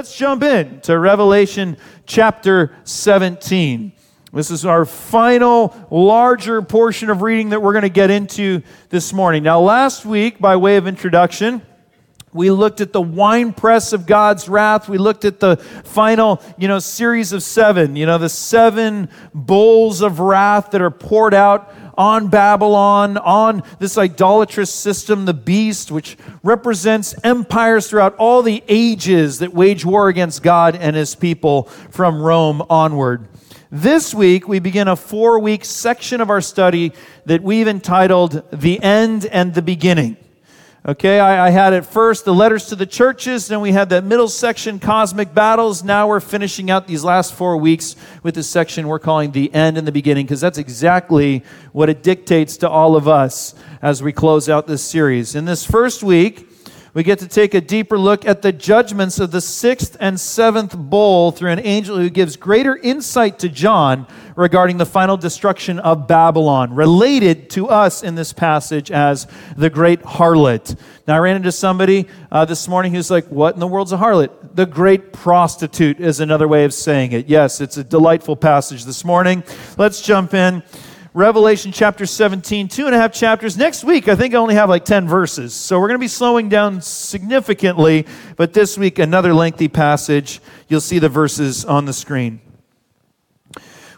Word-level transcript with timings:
let's 0.00 0.16
jump 0.16 0.42
in 0.42 0.80
to 0.80 0.98
Revelation 0.98 1.76
chapter 2.06 2.74
17. 2.84 3.92
This 4.32 4.50
is 4.50 4.64
our 4.64 4.86
final, 4.86 5.76
larger 5.90 6.62
portion 6.62 7.10
of 7.10 7.20
reading 7.20 7.50
that 7.50 7.60
we're 7.60 7.74
going 7.74 7.82
to 7.82 7.90
get 7.90 8.10
into 8.10 8.62
this 8.88 9.12
morning. 9.12 9.42
Now, 9.42 9.60
last 9.60 10.06
week, 10.06 10.38
by 10.38 10.56
way 10.56 10.78
of 10.78 10.86
introduction, 10.86 11.60
we 12.32 12.50
looked 12.50 12.80
at 12.80 12.94
the 12.94 13.00
winepress 13.02 13.92
of 13.92 14.06
God's 14.06 14.48
wrath. 14.48 14.88
We 14.88 14.96
looked 14.96 15.26
at 15.26 15.38
the 15.38 15.56
final, 15.84 16.40
you 16.56 16.66
know, 16.66 16.78
series 16.78 17.34
of 17.34 17.42
seven, 17.42 17.94
you 17.94 18.06
know, 18.06 18.16
the 18.16 18.30
seven 18.30 19.10
bowls 19.34 20.00
of 20.00 20.18
wrath 20.18 20.70
that 20.70 20.80
are 20.80 20.90
poured 20.90 21.34
out 21.34 21.74
on 22.00 22.28
Babylon, 22.28 23.18
on 23.18 23.62
this 23.78 23.98
idolatrous 23.98 24.72
system, 24.72 25.26
the 25.26 25.34
beast, 25.34 25.90
which 25.90 26.16
represents 26.42 27.14
empires 27.22 27.90
throughout 27.90 28.16
all 28.16 28.40
the 28.40 28.64
ages 28.68 29.40
that 29.40 29.52
wage 29.52 29.84
war 29.84 30.08
against 30.08 30.42
God 30.42 30.74
and 30.74 30.96
his 30.96 31.14
people 31.14 31.64
from 31.64 32.22
Rome 32.22 32.62
onward. 32.70 33.28
This 33.70 34.14
week, 34.14 34.48
we 34.48 34.60
begin 34.60 34.88
a 34.88 34.96
four 34.96 35.40
week 35.40 35.62
section 35.62 36.22
of 36.22 36.30
our 36.30 36.40
study 36.40 36.94
that 37.26 37.42
we've 37.42 37.68
entitled 37.68 38.44
The 38.50 38.82
End 38.82 39.26
and 39.26 39.52
the 39.52 39.60
Beginning. 39.60 40.16
Okay, 40.86 41.20
I, 41.20 41.48
I, 41.48 41.50
had 41.50 41.74
at 41.74 41.84
first 41.84 42.24
the 42.24 42.32
letters 42.32 42.68
to 42.68 42.74
the 42.74 42.86
churches, 42.86 43.48
then 43.48 43.60
we 43.60 43.72
had 43.72 43.90
that 43.90 44.02
middle 44.02 44.28
section, 44.28 44.78
cosmic 44.78 45.34
battles. 45.34 45.84
Now 45.84 46.08
we're 46.08 46.20
finishing 46.20 46.70
out 46.70 46.86
these 46.86 47.04
last 47.04 47.34
four 47.34 47.58
weeks 47.58 47.96
with 48.22 48.34
this 48.34 48.48
section 48.48 48.88
we're 48.88 48.98
calling 48.98 49.32
the 49.32 49.52
end 49.52 49.76
and 49.76 49.86
the 49.86 49.92
beginning, 49.92 50.24
because 50.24 50.40
that's 50.40 50.56
exactly 50.56 51.44
what 51.72 51.90
it 51.90 52.02
dictates 52.02 52.56
to 52.58 52.70
all 52.70 52.96
of 52.96 53.06
us 53.06 53.54
as 53.82 54.02
we 54.02 54.10
close 54.10 54.48
out 54.48 54.66
this 54.66 54.82
series. 54.82 55.34
In 55.34 55.44
this 55.44 55.66
first 55.66 56.02
week, 56.02 56.49
we 56.92 57.04
get 57.04 57.20
to 57.20 57.28
take 57.28 57.54
a 57.54 57.60
deeper 57.60 57.96
look 57.96 58.26
at 58.26 58.42
the 58.42 58.52
judgments 58.52 59.20
of 59.20 59.30
the 59.30 59.40
sixth 59.40 59.96
and 60.00 60.18
seventh 60.18 60.76
bowl 60.76 61.30
through 61.30 61.50
an 61.50 61.60
angel 61.60 61.96
who 61.96 62.10
gives 62.10 62.36
greater 62.36 62.76
insight 62.76 63.38
to 63.40 63.48
John 63.48 64.08
regarding 64.34 64.78
the 64.78 64.86
final 64.86 65.16
destruction 65.16 65.78
of 65.78 66.08
Babylon, 66.08 66.74
related 66.74 67.50
to 67.50 67.68
us 67.68 68.02
in 68.02 68.16
this 68.16 68.32
passage 68.32 68.90
as 68.90 69.28
the 69.56 69.70
great 69.70 70.02
harlot. 70.02 70.76
Now, 71.06 71.16
I 71.16 71.18
ran 71.18 71.36
into 71.36 71.52
somebody 71.52 72.08
uh, 72.32 72.44
this 72.44 72.66
morning 72.66 72.92
who's 72.92 73.10
like, 73.10 73.26
What 73.26 73.54
in 73.54 73.60
the 73.60 73.68
world's 73.68 73.92
a 73.92 73.96
harlot? 73.96 74.30
The 74.54 74.66
great 74.66 75.12
prostitute 75.12 76.00
is 76.00 76.18
another 76.18 76.48
way 76.48 76.64
of 76.64 76.74
saying 76.74 77.12
it. 77.12 77.28
Yes, 77.28 77.60
it's 77.60 77.76
a 77.76 77.84
delightful 77.84 78.34
passage 78.34 78.84
this 78.84 79.04
morning. 79.04 79.44
Let's 79.76 80.00
jump 80.00 80.34
in. 80.34 80.64
Revelation 81.12 81.72
chapter 81.72 82.06
17, 82.06 82.68
two 82.68 82.86
and 82.86 82.94
a 82.94 82.98
half 82.98 83.12
chapters. 83.12 83.56
Next 83.56 83.82
week, 83.82 84.06
I 84.06 84.14
think 84.14 84.32
I 84.32 84.36
only 84.36 84.54
have 84.54 84.68
like 84.68 84.84
10 84.84 85.08
verses. 85.08 85.52
So 85.52 85.80
we're 85.80 85.88
going 85.88 85.98
to 85.98 86.04
be 86.04 86.06
slowing 86.06 86.48
down 86.48 86.80
significantly, 86.80 88.06
but 88.36 88.52
this 88.52 88.78
week, 88.78 89.00
another 89.00 89.34
lengthy 89.34 89.66
passage. 89.66 90.40
You'll 90.68 90.80
see 90.80 91.00
the 91.00 91.08
verses 91.08 91.64
on 91.64 91.84
the 91.84 91.92
screen. 91.92 92.40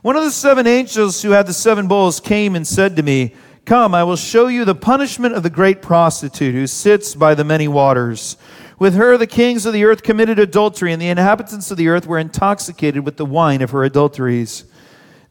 One 0.00 0.16
of 0.16 0.24
the 0.24 0.30
seven 0.30 0.66
angels 0.66 1.20
who 1.20 1.32
had 1.32 1.46
the 1.46 1.52
seven 1.52 1.86
bowls 1.86 2.18
came 2.18 2.56
and 2.56 2.66
said 2.66 2.96
to 2.96 3.02
me, 3.02 3.34
Come, 3.66 3.94
I 3.94 4.04
will 4.04 4.16
show 4.16 4.46
you 4.46 4.64
the 4.64 4.74
punishment 4.74 5.34
of 5.34 5.42
the 5.42 5.50
great 5.50 5.82
prostitute 5.82 6.54
who 6.54 6.66
sits 6.66 7.14
by 7.14 7.34
the 7.34 7.44
many 7.44 7.68
waters. 7.68 8.38
With 8.78 8.94
her, 8.94 9.18
the 9.18 9.26
kings 9.26 9.66
of 9.66 9.74
the 9.74 9.84
earth 9.84 10.02
committed 10.02 10.38
adultery, 10.38 10.92
and 10.92 11.00
the 11.00 11.10
inhabitants 11.10 11.70
of 11.70 11.76
the 11.76 11.88
earth 11.88 12.06
were 12.06 12.18
intoxicated 12.18 13.04
with 13.04 13.18
the 13.18 13.26
wine 13.26 13.60
of 13.60 13.70
her 13.70 13.84
adulteries. 13.84 14.64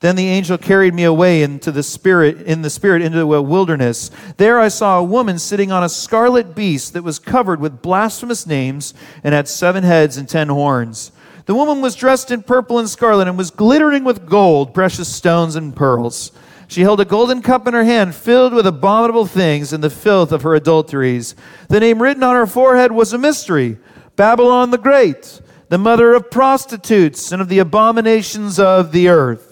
Then 0.02 0.16
the 0.16 0.28
angel 0.28 0.58
carried 0.58 0.96
me 0.96 1.04
away 1.04 1.44
into 1.44 1.72
the 1.72 1.84
spirit 1.84 2.42
in 2.42 2.64
the 2.64 2.72
spirit 2.72 3.04
into 3.04 3.36
a 3.36 3.42
wilderness. 3.42 4.10
There 4.38 4.60
I 4.60 4.68
saw 4.68 5.00
a 5.00 5.04
woman 5.04 5.38
sitting 5.38 5.72
on 5.72 5.84
a 5.84 5.90
scarlet 5.90 6.56
beast 6.56 6.94
that 6.94 7.04
was 7.04 7.20
covered 7.20 7.62
with 7.62 7.84
blasphemous 7.84 8.48
names 8.48 8.96
and 9.24 9.36
had 9.36 9.48
seven 9.48 9.84
heads 9.84 10.18
and 10.18 10.28
ten 10.28 10.50
horns. 10.50 11.12
The 11.46 11.54
woman 11.54 11.82
was 11.82 11.96
dressed 11.96 12.32
in 12.32 12.42
purple 12.42 12.80
and 12.80 12.90
scarlet 12.90 13.28
and 13.28 13.38
was 13.38 13.52
glittering 13.52 14.04
with 14.04 14.28
gold, 14.28 14.74
precious 14.74 15.08
stones 15.08 15.56
and 15.56 15.76
pearls. 15.76 16.32
She 16.68 16.82
held 16.82 17.00
a 17.00 17.06
golden 17.06 17.44
cup 17.44 17.68
in 17.68 17.76
her 17.76 17.84
hand 17.84 18.16
filled 18.16 18.54
with 18.54 18.66
abominable 18.66 19.28
things 19.28 19.72
and 19.72 19.84
the 19.84 19.90
filth 19.92 20.32
of 20.32 20.42
her 20.42 20.56
adulteries. 20.56 21.36
The 21.68 21.80
name 21.80 22.02
written 22.02 22.24
on 22.24 22.34
her 22.34 22.48
forehead 22.48 22.92
was 22.92 23.14
a 23.14 23.20
mystery 23.20 23.78
Babylon 24.16 24.72
the 24.72 24.80
Great, 24.80 25.42
the 25.70 25.78
mother 25.78 26.14
of 26.16 26.32
prostitutes 26.32 27.32
and 27.32 27.40
of 27.40 27.50
the 27.50 27.60
abominations 27.60 28.58
of 28.58 28.94
the 28.94 29.08
earth. 29.08 29.51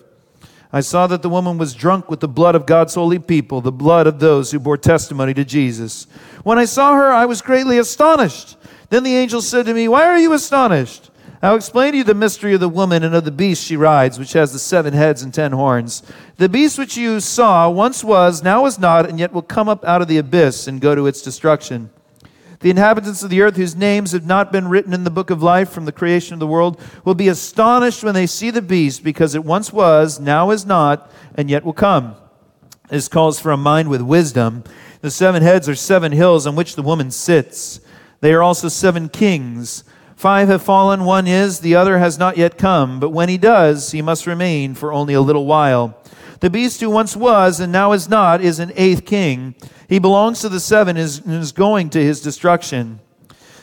I 0.71 0.81
saw 0.81 1.07
that 1.07 1.23
the 1.23 1.29
woman 1.29 1.57
was 1.57 1.73
drunk 1.73 2.11
with 2.11 2.19
the 2.19 2.27
blood 2.27 2.53
of 2.53 2.67
God's 2.67 2.93
holy 2.93 3.17
people, 3.17 3.59
the 3.59 3.71
blood 3.71 4.05
of 4.05 4.19
those 4.19 4.51
who 4.51 4.59
bore 4.59 4.77
testimony 4.77 5.33
to 5.33 5.43
Jesus. 5.43 6.05
When 6.43 6.59
I 6.59 6.65
saw 6.65 6.93
her, 6.93 7.11
I 7.11 7.25
was 7.25 7.41
greatly 7.41 7.79
astonished. 7.79 8.55
Then 8.89 9.03
the 9.03 9.15
angel 9.15 9.41
said 9.41 9.65
to 9.65 9.73
me, 9.73 9.87
Why 9.87 10.05
are 10.05 10.19
you 10.19 10.31
astonished? 10.33 11.09
I'll 11.41 11.55
explain 11.55 11.93
to 11.93 11.99
you 11.99 12.03
the 12.03 12.13
mystery 12.13 12.53
of 12.53 12.59
the 12.59 12.69
woman 12.69 13.03
and 13.03 13.15
of 13.15 13.23
the 13.23 13.31
beast 13.31 13.63
she 13.63 13.77
rides, 13.77 14.19
which 14.19 14.33
has 14.33 14.51
the 14.51 14.59
seven 14.59 14.93
heads 14.93 15.23
and 15.23 15.33
ten 15.33 15.53
horns. 15.53 16.03
The 16.37 16.49
beast 16.49 16.77
which 16.77 16.97
you 16.97 17.19
saw 17.19 17.69
once 17.69 18.03
was, 18.03 18.43
now 18.43 18.65
is 18.65 18.77
not, 18.77 19.09
and 19.09 19.17
yet 19.17 19.31
will 19.31 19.41
come 19.41 19.69
up 19.69 19.85
out 19.85 20.01
of 20.01 20.07
the 20.07 20.17
abyss 20.17 20.67
and 20.67 20.81
go 20.81 20.93
to 20.95 21.07
its 21.07 21.21
destruction. 21.21 21.89
The 22.59 22.69
inhabitants 22.69 23.23
of 23.23 23.29
the 23.29 23.41
earth, 23.41 23.55
whose 23.55 23.75
names 23.75 24.11
have 24.11 24.25
not 24.25 24.51
been 24.51 24.67
written 24.67 24.93
in 24.93 25.05
the 25.05 25.09
book 25.09 25.29
of 25.29 25.41
life 25.41 25.69
from 25.69 25.85
the 25.85 25.93
creation 25.93 26.33
of 26.33 26.39
the 26.39 26.47
world, 26.47 26.81
will 27.05 27.15
be 27.15 27.29
astonished 27.29 28.03
when 28.03 28.13
they 28.13 28.27
see 28.27 28.51
the 28.51 28.61
beast, 28.61 29.01
because 29.01 29.33
it 29.33 29.45
once 29.45 29.71
was, 29.71 30.19
now 30.19 30.51
is 30.51 30.65
not, 30.65 31.09
and 31.35 31.49
yet 31.49 31.63
will 31.63 31.73
come. 31.73 32.15
This 32.89 33.07
calls 33.07 33.39
for 33.39 33.51
a 33.51 33.57
mind 33.57 33.89
with 33.89 34.01
wisdom. 34.01 34.65
The 35.01 35.11
seven 35.11 35.41
heads 35.41 35.69
are 35.69 35.75
seven 35.75 36.11
hills 36.11 36.45
on 36.45 36.55
which 36.55 36.75
the 36.75 36.81
woman 36.81 37.11
sits. 37.11 37.79
They 38.19 38.33
are 38.33 38.43
also 38.43 38.67
seven 38.67 39.07
kings. 39.07 39.85
Five 40.17 40.49
have 40.49 40.61
fallen, 40.61 41.05
one 41.05 41.27
is, 41.27 41.61
the 41.61 41.75
other 41.75 41.99
has 41.99 42.17
not 42.19 42.35
yet 42.35 42.57
come. 42.57 42.99
But 42.99 43.11
when 43.11 43.29
he 43.29 43.37
does, 43.37 43.91
he 43.91 44.01
must 44.01 44.27
remain 44.27 44.75
for 44.75 44.91
only 44.91 45.13
a 45.13 45.21
little 45.21 45.45
while. 45.45 45.97
The 46.39 46.49
beast 46.49 46.79
who 46.79 46.89
once 46.89 47.15
was 47.15 47.59
and 47.59 47.71
now 47.71 47.91
is 47.91 48.07
not 48.07 48.41
is 48.41 48.59
an 48.59 48.71
eighth 48.75 49.05
king. 49.05 49.55
He 49.87 49.99
belongs 49.99 50.41
to 50.41 50.49
the 50.49 50.59
seven 50.59 50.95
and 50.95 51.33
is 51.33 51.51
going 51.51 51.89
to 51.91 52.03
his 52.03 52.21
destruction. 52.21 52.99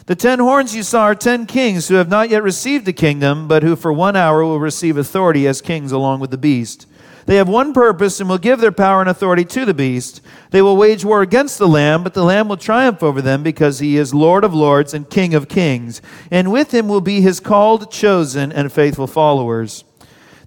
The 0.06 0.14
ten 0.14 0.38
horns 0.38 0.74
you 0.74 0.82
saw 0.82 1.04
are 1.04 1.14
ten 1.14 1.46
kings 1.46 1.88
who 1.88 1.94
have 1.94 2.08
not 2.08 2.30
yet 2.30 2.42
received 2.42 2.86
a 2.86 2.92
kingdom, 2.92 3.48
but 3.48 3.62
who 3.62 3.74
for 3.74 3.92
one 3.92 4.14
hour 4.14 4.44
will 4.44 4.60
receive 4.60 4.96
authority 4.96 5.48
as 5.48 5.60
kings 5.60 5.90
along 5.90 6.20
with 6.20 6.30
the 6.30 6.38
beast. 6.38 6.86
They 7.26 7.36
have 7.36 7.48
one 7.48 7.72
purpose 7.72 8.20
and 8.20 8.28
will 8.28 8.38
give 8.38 8.60
their 8.60 8.70
power 8.70 9.00
and 9.00 9.10
authority 9.10 9.44
to 9.46 9.64
the 9.64 9.74
beast. 9.74 10.20
They 10.52 10.62
will 10.62 10.76
wage 10.76 11.04
war 11.04 11.22
against 11.22 11.58
the 11.58 11.66
Lamb, 11.66 12.04
but 12.04 12.14
the 12.14 12.22
Lamb 12.22 12.48
will 12.48 12.56
triumph 12.56 13.02
over 13.02 13.20
them 13.20 13.42
because 13.42 13.80
he 13.80 13.96
is 13.96 14.14
Lord 14.14 14.44
of 14.44 14.54
lords 14.54 14.94
and 14.94 15.10
King 15.10 15.34
of 15.34 15.48
kings. 15.48 16.00
And 16.30 16.52
with 16.52 16.72
him 16.72 16.86
will 16.86 17.00
be 17.00 17.20
his 17.20 17.40
called, 17.40 17.90
chosen, 17.90 18.52
and 18.52 18.70
faithful 18.70 19.08
followers. 19.08 19.82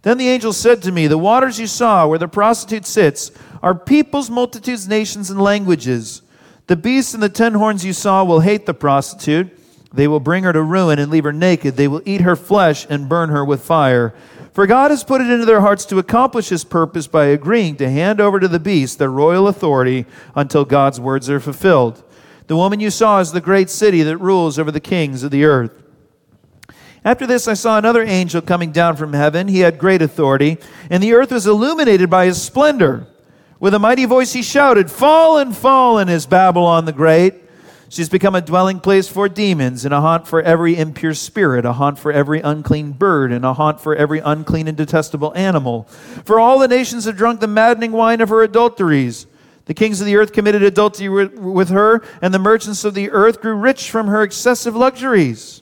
Then 0.02 0.18
the 0.18 0.30
angel 0.30 0.54
said 0.54 0.82
to 0.84 0.92
me, 0.92 1.08
The 1.08 1.18
waters 1.18 1.60
you 1.60 1.68
saw 1.68 2.08
where 2.08 2.20
the 2.20 2.28
prostitute 2.28 2.86
sits 2.86 3.32
are 3.62 3.76
peoples, 3.76 4.30
multitudes, 4.30 4.88
nations, 4.88 5.30
and 5.30 5.42
languages. 5.42 6.22
The 6.68 6.78
beasts 6.78 7.14
and 7.14 7.22
the 7.22 7.30
ten 7.30 7.56
horns 7.56 7.84
you 7.84 7.94
saw 7.94 8.24
will 8.24 8.40
hate 8.40 8.66
the 8.66 8.74
prostitute. 8.74 9.58
They 9.92 10.08
will 10.08 10.20
bring 10.20 10.44
her 10.44 10.54
to 10.54 10.62
ruin 10.62 11.00
and 11.00 11.12
leave 11.12 11.24
her 11.24 11.34
naked. 11.34 11.76
They 11.76 11.88
will 11.88 12.04
eat 12.06 12.22
her 12.22 12.36
flesh 12.36 12.86
and 12.90 13.10
burn 13.10 13.30
her 13.30 13.44
with 13.44 13.64
fire. 13.64 14.14
For 14.54 14.68
God 14.68 14.92
has 14.92 15.04
put 15.04 15.22
it 15.22 15.30
into 15.30 15.46
their 15.46 15.62
hearts 15.62 15.86
to 15.86 16.00
accomplish 16.00 16.50
his 16.50 16.64
purpose 16.64 17.08
by 17.08 17.26
agreeing 17.26 17.76
to 17.78 17.90
hand 17.90 18.22
over 18.22 18.40
to 18.40 18.48
the 18.48 18.60
beast 18.60 19.00
their 19.00 19.10
royal 19.10 19.48
authority 19.48 20.06
until 20.36 20.66
God's 20.66 21.00
words 21.00 21.30
are 21.30 21.40
fulfilled. 21.40 22.04
The 22.48 22.58
woman 22.58 22.80
you 22.80 22.90
saw 22.90 23.20
is 23.20 23.32
the 23.32 23.42
great 23.42 23.70
city 23.70 24.04
that 24.04 24.18
rules 24.18 24.58
over 24.58 24.72
the 24.72 24.80
kings 24.80 25.24
of 25.24 25.32
the 25.32 25.46
earth. 25.46 25.89
After 27.06 27.26
this, 27.26 27.48
I 27.48 27.54
saw 27.54 27.78
another 27.78 28.04
angel 28.04 28.42
coming 28.42 28.72
down 28.72 28.98
from 28.98 29.14
heaven. 29.14 29.48
He 29.48 29.60
had 29.60 29.78
great 29.78 30.02
authority, 30.02 30.58
and 30.90 31.02
the 31.02 31.14
earth 31.14 31.32
was 31.32 31.48
illuminated 31.48 32.10
by 32.10 32.26
his 32.26 32.42
splendor. 32.42 33.08
With 33.60 33.74
a 33.74 33.80
mighty 33.80 34.06
voice, 34.06 34.34
he 34.34 34.42
shouted, 34.42 34.92
Fallen, 34.92 35.54
fallen 35.54 36.10
is 36.10 36.26
Babylon 36.26 36.86
the 36.86 36.94
Great. 36.94 37.36
She's 37.88 38.10
become 38.10 38.36
a 38.36 38.42
dwelling 38.42 38.80
place 38.82 39.08
for 39.08 39.28
demons, 39.28 39.84
and 39.84 39.94
a 39.94 40.02
haunt 40.02 40.28
for 40.28 40.42
every 40.42 40.78
impure 40.78 41.14
spirit, 41.14 41.66
a 41.66 41.74
haunt 41.74 41.98
for 41.98 42.12
every 42.12 42.42
unclean 42.42 42.92
bird, 42.92 43.32
and 43.32 43.44
a 43.44 43.54
haunt 43.54 43.82
for 43.82 43.96
every 43.96 44.20
unclean 44.20 44.68
and 44.68 44.78
detestable 44.78 45.34
animal. 45.36 45.84
For 46.24 46.40
all 46.40 46.60
the 46.60 46.68
nations 46.68 47.06
have 47.06 47.18
drunk 47.18 47.40
the 47.40 47.48
maddening 47.48 47.92
wine 47.92 48.22
of 48.22 48.30
her 48.30 48.44
adulteries. 48.44 49.26
The 49.66 49.74
kings 49.74 50.02
of 50.02 50.06
the 50.06 50.18
earth 50.18 50.34
committed 50.34 50.64
adultery 50.64 51.28
with 51.28 51.70
her, 51.70 52.04
and 52.22 52.34
the 52.34 52.40
merchants 52.40 52.84
of 52.84 52.94
the 52.94 53.10
earth 53.10 53.42
grew 53.42 53.56
rich 53.56 53.90
from 53.90 54.08
her 54.08 54.22
excessive 54.22 54.76
luxuries. 54.76 55.62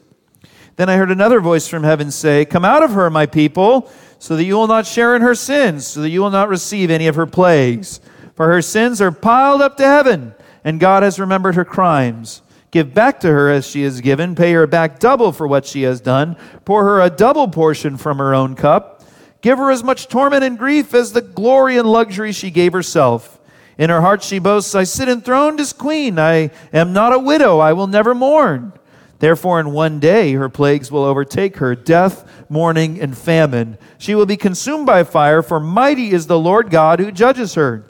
Then 0.77 0.89
I 0.89 0.95
heard 0.95 1.11
another 1.11 1.41
voice 1.41 1.67
from 1.67 1.83
heaven 1.83 2.11
say, 2.11 2.45
Come 2.45 2.63
out 2.63 2.83
of 2.83 2.91
her, 2.91 3.09
my 3.09 3.25
people, 3.25 3.91
so 4.19 4.35
that 4.35 4.43
you 4.45 4.55
will 4.55 4.67
not 4.67 4.85
share 4.85 5.15
in 5.15 5.23
her 5.23 5.35
sins, 5.35 5.85
so 5.87 6.01
that 6.01 6.09
you 6.09 6.21
will 6.21 6.29
not 6.29 6.49
receive 6.49 6.89
any 6.89 7.07
of 7.07 7.15
her 7.15 7.25
plagues. 7.25 7.99
For 8.35 8.47
her 8.47 8.61
sins 8.61 9.01
are 9.01 9.11
piled 9.11 9.61
up 9.61 9.77
to 9.77 9.85
heaven, 9.85 10.35
and 10.63 10.79
God 10.79 11.01
has 11.01 11.19
remembered 11.19 11.55
her 11.55 11.65
crimes. 11.65 12.43
Give 12.69 12.93
back 12.93 13.19
to 13.21 13.27
her 13.27 13.49
as 13.49 13.65
she 13.67 13.81
has 13.83 14.01
given, 14.01 14.35
pay 14.35 14.53
her 14.53 14.67
back 14.67 14.99
double 14.99 15.31
for 15.31 15.47
what 15.47 15.65
she 15.65 15.81
has 15.81 15.99
done, 15.99 16.37
pour 16.63 16.83
her 16.83 17.01
a 17.01 17.09
double 17.09 17.47
portion 17.47 17.97
from 17.97 18.19
her 18.19 18.35
own 18.35 18.55
cup. 18.55 19.03
Give 19.41 19.57
her 19.57 19.71
as 19.71 19.83
much 19.83 20.07
torment 20.07 20.43
and 20.43 20.59
grief 20.59 20.93
as 20.93 21.11
the 21.11 21.21
glory 21.21 21.77
and 21.77 21.89
luxury 21.89 22.31
she 22.31 22.51
gave 22.51 22.73
herself. 22.73 23.39
In 23.79 23.89
her 23.89 24.01
heart 24.01 24.21
she 24.21 24.37
boasts, 24.37 24.75
I 24.75 24.83
sit 24.83 25.09
enthroned 25.09 25.59
as 25.59 25.73
queen. 25.73 26.19
I 26.19 26.51
am 26.71 26.93
not 26.93 27.13
a 27.13 27.19
widow. 27.19 27.57
I 27.57 27.73
will 27.73 27.87
never 27.87 28.13
mourn. 28.13 28.73
Therefore, 29.19 29.59
in 29.59 29.71
one 29.71 29.99
day 29.99 30.33
her 30.33 30.49
plagues 30.49 30.91
will 30.91 31.03
overtake 31.03 31.57
her 31.57 31.75
death, 31.75 32.29
mourning, 32.49 32.99
and 32.99 33.17
famine. 33.17 33.77
She 33.97 34.13
will 34.13 34.25
be 34.25 34.37
consumed 34.37 34.85
by 34.85 35.03
fire, 35.03 35.41
for 35.41 35.59
mighty 35.59 36.11
is 36.11 36.27
the 36.27 36.39
Lord 36.39 36.69
God 36.69 36.99
who 36.99 37.11
judges 37.11 37.55
her. 37.55 37.85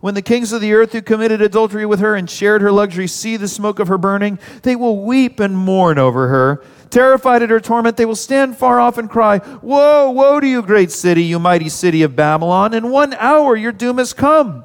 When 0.00 0.14
the 0.14 0.22
kings 0.22 0.52
of 0.52 0.60
the 0.60 0.74
earth 0.74 0.92
who 0.92 1.02
committed 1.02 1.40
adultery 1.40 1.86
with 1.86 2.00
her 2.00 2.14
and 2.14 2.28
shared 2.28 2.62
her 2.62 2.70
luxury 2.70 3.06
see 3.06 3.36
the 3.36 3.48
smoke 3.48 3.78
of 3.78 3.88
her 3.88 3.98
burning, 3.98 4.38
they 4.62 4.76
will 4.76 5.02
weep 5.02 5.40
and 5.40 5.56
mourn 5.56 5.98
over 5.98 6.28
her. 6.28 6.62
Terrified 6.90 7.42
at 7.42 7.50
her 7.50 7.60
torment, 7.60 7.96
they 7.96 8.04
will 8.04 8.14
stand 8.14 8.56
far 8.56 8.78
off 8.78 8.98
and 8.98 9.10
cry, 9.10 9.40
Woe, 9.62 10.10
woe 10.10 10.38
to 10.40 10.46
you, 10.46 10.62
great 10.62 10.90
city, 10.90 11.24
you 11.24 11.38
mighty 11.38 11.68
city 11.68 12.02
of 12.02 12.14
Babylon! 12.14 12.74
In 12.74 12.90
one 12.90 13.14
hour 13.14 13.56
your 13.56 13.72
doom 13.72 13.98
has 13.98 14.12
come. 14.12 14.64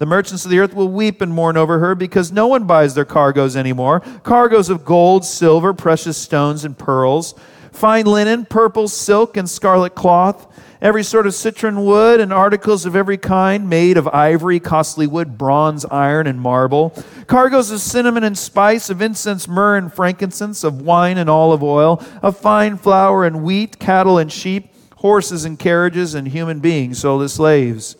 The 0.00 0.06
merchants 0.06 0.46
of 0.46 0.50
the 0.50 0.60
earth 0.60 0.72
will 0.72 0.88
weep 0.88 1.20
and 1.20 1.30
mourn 1.30 1.58
over 1.58 1.78
her 1.78 1.94
because 1.94 2.32
no 2.32 2.46
one 2.46 2.64
buys 2.64 2.94
their 2.94 3.04
cargoes 3.04 3.54
anymore. 3.54 4.00
Cargoes 4.22 4.70
of 4.70 4.82
gold, 4.82 5.26
silver, 5.26 5.74
precious 5.74 6.16
stones, 6.16 6.64
and 6.64 6.76
pearls, 6.76 7.34
fine 7.70 8.06
linen, 8.06 8.46
purple, 8.46 8.88
silk, 8.88 9.36
and 9.36 9.46
scarlet 9.46 9.94
cloth, 9.94 10.46
every 10.80 11.04
sort 11.04 11.26
of 11.26 11.34
citron 11.34 11.84
wood, 11.84 12.18
and 12.18 12.32
articles 12.32 12.86
of 12.86 12.96
every 12.96 13.18
kind 13.18 13.68
made 13.68 13.98
of 13.98 14.08
ivory, 14.08 14.58
costly 14.58 15.06
wood, 15.06 15.36
bronze, 15.36 15.84
iron, 15.90 16.26
and 16.26 16.40
marble, 16.40 16.94
cargoes 17.26 17.70
of 17.70 17.82
cinnamon 17.82 18.24
and 18.24 18.38
spice, 18.38 18.88
of 18.88 19.02
incense, 19.02 19.46
myrrh, 19.46 19.76
and 19.76 19.92
frankincense, 19.92 20.64
of 20.64 20.80
wine 20.80 21.18
and 21.18 21.28
olive 21.28 21.62
oil, 21.62 22.02
of 22.22 22.38
fine 22.38 22.78
flour 22.78 23.26
and 23.26 23.42
wheat, 23.42 23.78
cattle 23.78 24.16
and 24.16 24.32
sheep, 24.32 24.72
horses 24.96 25.44
and 25.44 25.58
carriages, 25.58 26.14
and 26.14 26.28
human 26.28 26.58
beings 26.60 27.00
sold 27.00 27.22
as 27.22 27.34
slaves. 27.34 27.96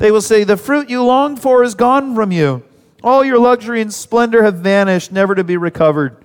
They 0.00 0.10
will 0.10 0.22
say, 0.22 0.44
The 0.44 0.56
fruit 0.56 0.88
you 0.88 1.04
longed 1.04 1.42
for 1.42 1.62
is 1.62 1.74
gone 1.74 2.14
from 2.14 2.32
you. 2.32 2.62
All 3.04 3.22
your 3.22 3.38
luxury 3.38 3.82
and 3.82 3.92
splendor 3.92 4.42
have 4.42 4.56
vanished, 4.56 5.12
never 5.12 5.34
to 5.34 5.44
be 5.44 5.58
recovered. 5.58 6.16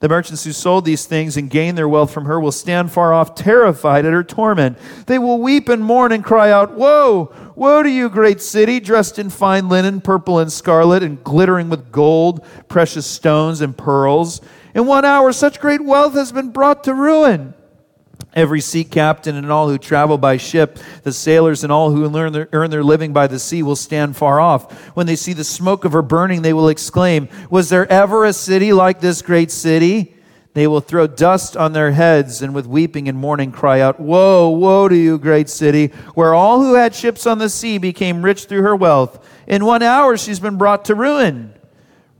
The 0.00 0.08
merchants 0.08 0.44
who 0.44 0.52
sold 0.52 0.86
these 0.86 1.04
things 1.04 1.36
and 1.36 1.50
gained 1.50 1.76
their 1.76 1.88
wealth 1.88 2.10
from 2.10 2.24
her 2.24 2.40
will 2.40 2.52
stand 2.52 2.90
far 2.90 3.12
off, 3.12 3.34
terrified 3.34 4.06
at 4.06 4.14
her 4.14 4.24
torment. 4.24 4.78
They 5.06 5.18
will 5.18 5.42
weep 5.42 5.68
and 5.68 5.84
mourn 5.84 6.10
and 6.10 6.24
cry 6.24 6.50
out, 6.50 6.74
Woe! 6.74 7.30
Woe 7.54 7.82
to 7.82 7.90
you, 7.90 8.08
great 8.08 8.40
city, 8.40 8.80
dressed 8.80 9.18
in 9.18 9.28
fine 9.28 9.68
linen, 9.68 10.00
purple 10.00 10.38
and 10.38 10.50
scarlet, 10.50 11.02
and 11.02 11.22
glittering 11.22 11.68
with 11.68 11.92
gold, 11.92 12.42
precious 12.66 13.06
stones, 13.06 13.60
and 13.60 13.76
pearls. 13.76 14.40
In 14.74 14.86
one 14.86 15.04
hour, 15.04 15.32
such 15.34 15.60
great 15.60 15.84
wealth 15.84 16.14
has 16.14 16.32
been 16.32 16.48
brought 16.50 16.82
to 16.84 16.94
ruin. 16.94 17.52
Every 18.34 18.60
sea 18.60 18.84
captain 18.84 19.36
and 19.36 19.50
all 19.50 19.68
who 19.68 19.78
travel 19.78 20.18
by 20.18 20.36
ship, 20.36 20.78
the 21.02 21.12
sailors 21.12 21.64
and 21.64 21.72
all 21.72 21.90
who 21.90 22.04
earn 22.16 22.32
their, 22.32 22.48
earn 22.52 22.70
their 22.70 22.84
living 22.84 23.12
by 23.12 23.26
the 23.26 23.38
sea 23.38 23.62
will 23.62 23.76
stand 23.76 24.16
far 24.16 24.38
off. 24.38 24.72
When 24.94 25.06
they 25.06 25.16
see 25.16 25.32
the 25.32 25.44
smoke 25.44 25.84
of 25.84 25.92
her 25.92 26.02
burning, 26.02 26.42
they 26.42 26.52
will 26.52 26.68
exclaim, 26.68 27.28
Was 27.50 27.70
there 27.70 27.90
ever 27.90 28.24
a 28.24 28.32
city 28.32 28.72
like 28.72 29.00
this 29.00 29.22
great 29.22 29.50
city? 29.50 30.14
They 30.54 30.66
will 30.66 30.80
throw 30.80 31.06
dust 31.06 31.56
on 31.56 31.72
their 31.72 31.92
heads 31.92 32.42
and 32.42 32.54
with 32.54 32.66
weeping 32.66 33.08
and 33.08 33.16
mourning 33.16 33.52
cry 33.52 33.80
out, 33.80 34.00
Woe, 34.00 34.50
woe 34.50 34.88
to 34.88 34.96
you, 34.96 35.18
great 35.18 35.48
city, 35.48 35.88
where 36.14 36.34
all 36.34 36.60
who 36.60 36.74
had 36.74 36.94
ships 36.94 37.26
on 37.26 37.38
the 37.38 37.48
sea 37.48 37.78
became 37.78 38.24
rich 38.24 38.44
through 38.44 38.62
her 38.62 38.76
wealth. 38.76 39.24
In 39.46 39.64
one 39.64 39.82
hour 39.82 40.16
she's 40.16 40.40
been 40.40 40.58
brought 40.58 40.84
to 40.86 40.94
ruin. 40.94 41.54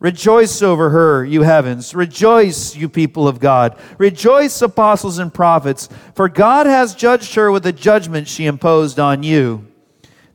Rejoice 0.01 0.63
over 0.63 0.91
her, 0.91 1.25
you 1.25 1.43
heavens. 1.43 1.95
Rejoice, 1.95 2.77
you 2.77 2.89
people 2.89 3.27
of 3.27 3.41
God. 3.41 3.77
Rejoice, 3.99 4.63
apostles 4.63 5.19
and 5.19 5.35
prophets, 5.35 5.89
for 6.15 6.29
God 6.29 6.67
has 6.67 6.95
judged 6.95 7.35
her 7.35 7.51
with 7.51 7.65
the 7.65 7.73
judgment 7.73 8.29
she 8.29 8.47
imposed 8.47 9.01
on 9.01 9.25
you. 9.25 9.67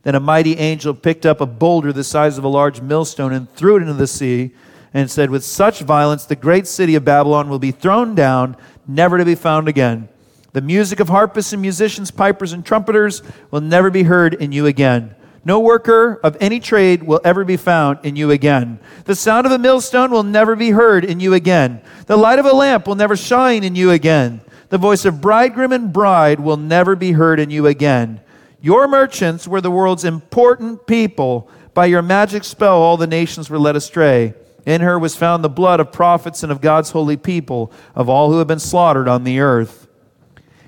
Then 0.02 0.14
a 0.14 0.20
mighty 0.20 0.58
angel 0.58 0.92
picked 0.92 1.24
up 1.24 1.40
a 1.40 1.46
boulder 1.46 1.92
the 1.92 2.04
size 2.04 2.36
of 2.36 2.44
a 2.44 2.48
large 2.48 2.82
millstone 2.82 3.32
and 3.32 3.50
threw 3.50 3.76
it 3.76 3.82
into 3.82 3.94
the 3.94 4.06
sea 4.06 4.52
and 4.92 5.10
said, 5.10 5.30
With 5.30 5.44
such 5.44 5.80
violence, 5.80 6.26
the 6.26 6.36
great 6.36 6.66
city 6.66 6.94
of 6.94 7.06
Babylon 7.06 7.48
will 7.48 7.58
be 7.58 7.70
thrown 7.70 8.14
down, 8.14 8.58
never 8.86 9.16
to 9.16 9.24
be 9.24 9.34
found 9.34 9.66
again. 9.66 10.10
The 10.52 10.60
music 10.60 11.00
of 11.00 11.08
harpists 11.08 11.54
and 11.54 11.62
musicians, 11.62 12.10
pipers 12.10 12.52
and 12.52 12.64
trumpeters 12.64 13.22
will 13.50 13.62
never 13.62 13.90
be 13.90 14.02
heard 14.02 14.34
in 14.34 14.52
you 14.52 14.66
again. 14.66 15.16
No 15.44 15.60
worker 15.60 16.18
of 16.22 16.36
any 16.40 16.58
trade 16.58 17.02
will 17.02 17.20
ever 17.22 17.44
be 17.44 17.56
found 17.56 17.98
in 18.02 18.16
you 18.16 18.30
again. 18.30 18.78
The 19.04 19.14
sound 19.14 19.46
of 19.46 19.52
a 19.52 19.58
millstone 19.58 20.10
will 20.10 20.22
never 20.22 20.56
be 20.56 20.70
heard 20.70 21.04
in 21.04 21.20
you 21.20 21.34
again. 21.34 21.82
The 22.06 22.16
light 22.16 22.38
of 22.38 22.46
a 22.46 22.52
lamp 22.52 22.86
will 22.86 22.94
never 22.94 23.16
shine 23.16 23.62
in 23.62 23.74
you 23.74 23.90
again. 23.90 24.40
The 24.70 24.78
voice 24.78 25.04
of 25.04 25.20
bridegroom 25.20 25.72
and 25.72 25.92
bride 25.92 26.40
will 26.40 26.56
never 26.56 26.96
be 26.96 27.12
heard 27.12 27.38
in 27.38 27.50
you 27.50 27.66
again. 27.66 28.20
Your 28.60 28.88
merchants 28.88 29.46
were 29.46 29.60
the 29.60 29.70
world's 29.70 30.04
important 30.04 30.86
people. 30.86 31.50
By 31.74 31.86
your 31.86 32.00
magic 32.00 32.44
spell, 32.44 32.76
all 32.76 32.96
the 32.96 33.06
nations 33.06 33.50
were 33.50 33.58
led 33.58 33.76
astray. 33.76 34.32
In 34.64 34.80
her 34.80 34.98
was 34.98 35.14
found 35.14 35.44
the 35.44 35.50
blood 35.50 35.80
of 35.80 35.92
prophets 35.92 36.42
and 36.42 36.50
of 36.50 36.62
God's 36.62 36.92
holy 36.92 37.18
people, 37.18 37.70
of 37.94 38.08
all 38.08 38.32
who 38.32 38.38
have 38.38 38.46
been 38.46 38.58
slaughtered 38.58 39.08
on 39.08 39.24
the 39.24 39.40
earth. 39.40 39.83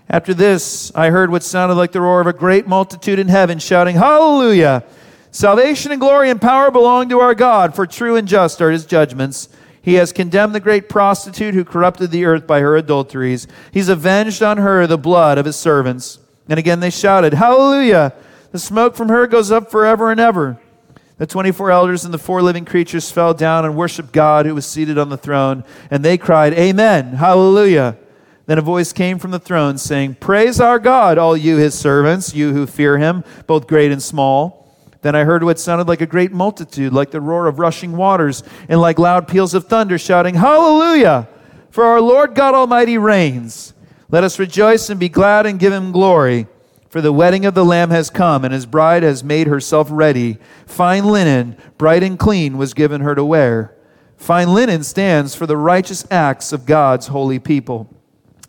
After 0.08 0.34
this, 0.34 0.92
I 0.94 1.10
heard 1.10 1.30
what 1.30 1.42
sounded 1.42 1.74
like 1.74 1.92
the 1.92 2.00
roar 2.00 2.20
of 2.20 2.28
a 2.28 2.32
great 2.32 2.68
multitude 2.68 3.18
in 3.18 3.28
heaven 3.28 3.58
shouting, 3.58 3.96
Hallelujah! 3.96 4.84
Salvation 5.32 5.90
and 5.92 6.00
glory 6.00 6.30
and 6.30 6.40
power 6.40 6.70
belong 6.70 7.08
to 7.08 7.18
our 7.18 7.34
God, 7.34 7.74
for 7.74 7.86
true 7.86 8.16
and 8.16 8.28
just 8.28 8.62
are 8.62 8.70
his 8.70 8.86
judgments. 8.86 9.48
He 9.82 9.94
has 9.94 10.12
condemned 10.12 10.54
the 10.54 10.60
great 10.60 10.88
prostitute 10.88 11.54
who 11.54 11.64
corrupted 11.64 12.10
the 12.10 12.24
earth 12.24 12.46
by 12.46 12.60
her 12.60 12.76
adulteries. 12.76 13.46
He's 13.72 13.88
avenged 13.88 14.42
on 14.42 14.58
her 14.58 14.86
the 14.86 14.96
blood 14.96 15.38
of 15.38 15.44
his 15.44 15.56
servants. 15.56 16.18
And 16.48 16.58
again 16.58 16.80
they 16.80 16.90
shouted, 16.90 17.34
Hallelujah! 17.34 18.12
The 18.52 18.58
smoke 18.60 18.94
from 18.94 19.08
her 19.08 19.26
goes 19.26 19.50
up 19.50 19.70
forever 19.70 20.10
and 20.10 20.20
ever. 20.20 20.58
The 21.18 21.26
24 21.26 21.70
elders 21.70 22.04
and 22.04 22.14
the 22.14 22.18
four 22.18 22.42
living 22.42 22.64
creatures 22.64 23.10
fell 23.10 23.34
down 23.34 23.64
and 23.64 23.76
worshiped 23.76 24.12
God 24.12 24.46
who 24.46 24.54
was 24.54 24.66
seated 24.66 24.98
on 24.98 25.08
the 25.08 25.16
throne, 25.16 25.64
and 25.90 26.04
they 26.04 26.16
cried, 26.16 26.52
Amen! 26.54 27.14
Hallelujah! 27.14 27.96
Then 28.46 28.58
a 28.58 28.62
voice 28.62 28.92
came 28.92 29.18
from 29.18 29.32
the 29.32 29.40
throne 29.40 29.76
saying, 29.76 30.16
Praise 30.16 30.60
our 30.60 30.78
God, 30.78 31.18
all 31.18 31.36
you 31.36 31.56
his 31.56 31.76
servants, 31.76 32.34
you 32.34 32.52
who 32.52 32.66
fear 32.66 32.96
him, 32.96 33.24
both 33.46 33.66
great 33.66 33.90
and 33.90 34.02
small. 34.02 34.66
Then 35.02 35.14
I 35.14 35.24
heard 35.24 35.42
what 35.42 35.58
sounded 35.58 35.88
like 35.88 36.00
a 36.00 36.06
great 36.06 36.32
multitude, 36.32 36.92
like 36.92 37.10
the 37.10 37.20
roar 37.20 37.48
of 37.48 37.58
rushing 37.58 37.96
waters, 37.96 38.42
and 38.68 38.80
like 38.80 38.98
loud 38.98 39.28
peals 39.28 39.54
of 39.54 39.66
thunder, 39.66 39.98
shouting, 39.98 40.36
Hallelujah! 40.36 41.28
For 41.70 41.84
our 41.84 42.00
Lord 42.00 42.34
God 42.34 42.54
Almighty 42.54 42.96
reigns. 42.98 43.74
Let 44.08 44.24
us 44.24 44.38
rejoice 44.38 44.88
and 44.88 45.00
be 45.00 45.08
glad 45.08 45.46
and 45.46 45.58
give 45.58 45.72
him 45.72 45.92
glory. 45.92 46.46
For 46.88 47.00
the 47.00 47.12
wedding 47.12 47.44
of 47.44 47.54
the 47.54 47.64
Lamb 47.64 47.90
has 47.90 48.08
come, 48.08 48.44
and 48.44 48.54
his 48.54 48.64
bride 48.64 49.02
has 49.02 49.24
made 49.24 49.48
herself 49.48 49.88
ready. 49.90 50.38
Fine 50.66 51.04
linen, 51.04 51.56
bright 51.76 52.04
and 52.04 52.18
clean, 52.18 52.56
was 52.56 52.74
given 52.74 53.00
her 53.00 53.14
to 53.16 53.24
wear. 53.24 53.76
Fine 54.16 54.54
linen 54.54 54.84
stands 54.84 55.34
for 55.34 55.46
the 55.46 55.56
righteous 55.56 56.06
acts 56.10 56.52
of 56.52 56.64
God's 56.64 57.08
holy 57.08 57.38
people. 57.38 57.95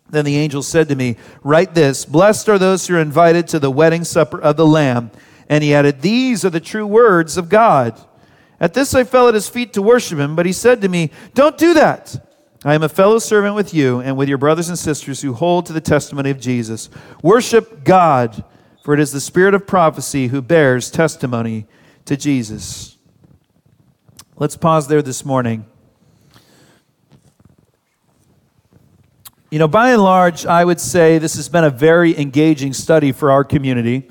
Then 0.10 0.26
the 0.26 0.38
angel 0.38 0.64
said 0.64 0.88
to 0.90 0.96
me, 0.96 1.18
Write 1.44 1.76
this 1.76 2.06
Blessed 2.06 2.50
are 2.50 2.58
those 2.58 2.88
who 2.88 2.96
are 2.96 3.02
invited 3.02 3.48
to 3.50 3.60
the 3.60 3.72
wedding 3.72 4.04
supper 4.04 4.40
of 4.40 4.58
the 4.58 4.66
Lamb. 4.66 5.12
And 5.50 5.64
he 5.64 5.74
added, 5.74 6.02
These 6.02 6.46
are 6.46 6.50
the 6.50 6.60
true 6.60 6.88
words 6.88 7.38
of 7.38 7.50
God. 7.50 8.00
At 8.60 8.74
this 8.74 8.96
I 8.96 9.04
fell 9.04 9.28
at 9.28 9.34
his 9.34 9.50
feet 9.50 9.74
to 9.74 9.82
worship 9.82 10.18
him, 10.18 10.36
but 10.36 10.46
he 10.46 10.54
said 10.54 10.82
to 10.82 10.90
me, 10.90 11.12
Don't 11.34 11.58
do 11.58 11.74
that. 11.76 12.24
I 12.66 12.74
am 12.74 12.84
a 12.84 12.90
fellow 12.90 13.20
servant 13.20 13.56
with 13.56 13.74
you 13.74 14.00
and 14.00 14.18
with 14.18 14.28
your 14.28 14.40
brothers 14.40 14.68
and 14.68 14.80
sisters 14.80 15.22
who 15.22 15.34
hold 15.34 15.68
to 15.68 15.74
the 15.74 15.82
testimony 15.82 16.32
of 16.32 16.40
Jesus. 16.40 16.90
Worship 17.22 17.84
God, 17.84 18.44
for 18.84 18.94
it 18.94 19.00
is 19.00 19.12
the 19.12 19.22
spirit 19.22 19.54
of 19.54 19.68
prophecy 19.68 20.28
who 20.28 20.42
bears 20.42 20.90
testimony 20.90 21.68
to 22.06 22.18
Jesus. 22.18 22.98
Let's 24.38 24.58
pause 24.58 24.88
there 24.88 25.02
this 25.02 25.24
morning. 25.24 25.66
You 29.50 29.60
know, 29.60 29.68
by 29.70 29.92
and 29.94 30.04
large, 30.04 30.46
I 30.46 30.66
would 30.66 30.82
say 30.82 31.20
this 31.20 31.38
has 31.38 31.48
been 31.48 31.63
a 31.63 31.70
very 31.70 32.20
engaging 32.20 32.74
study 32.74 33.13
for 33.13 33.32
our 33.32 33.46
community. 33.46 34.10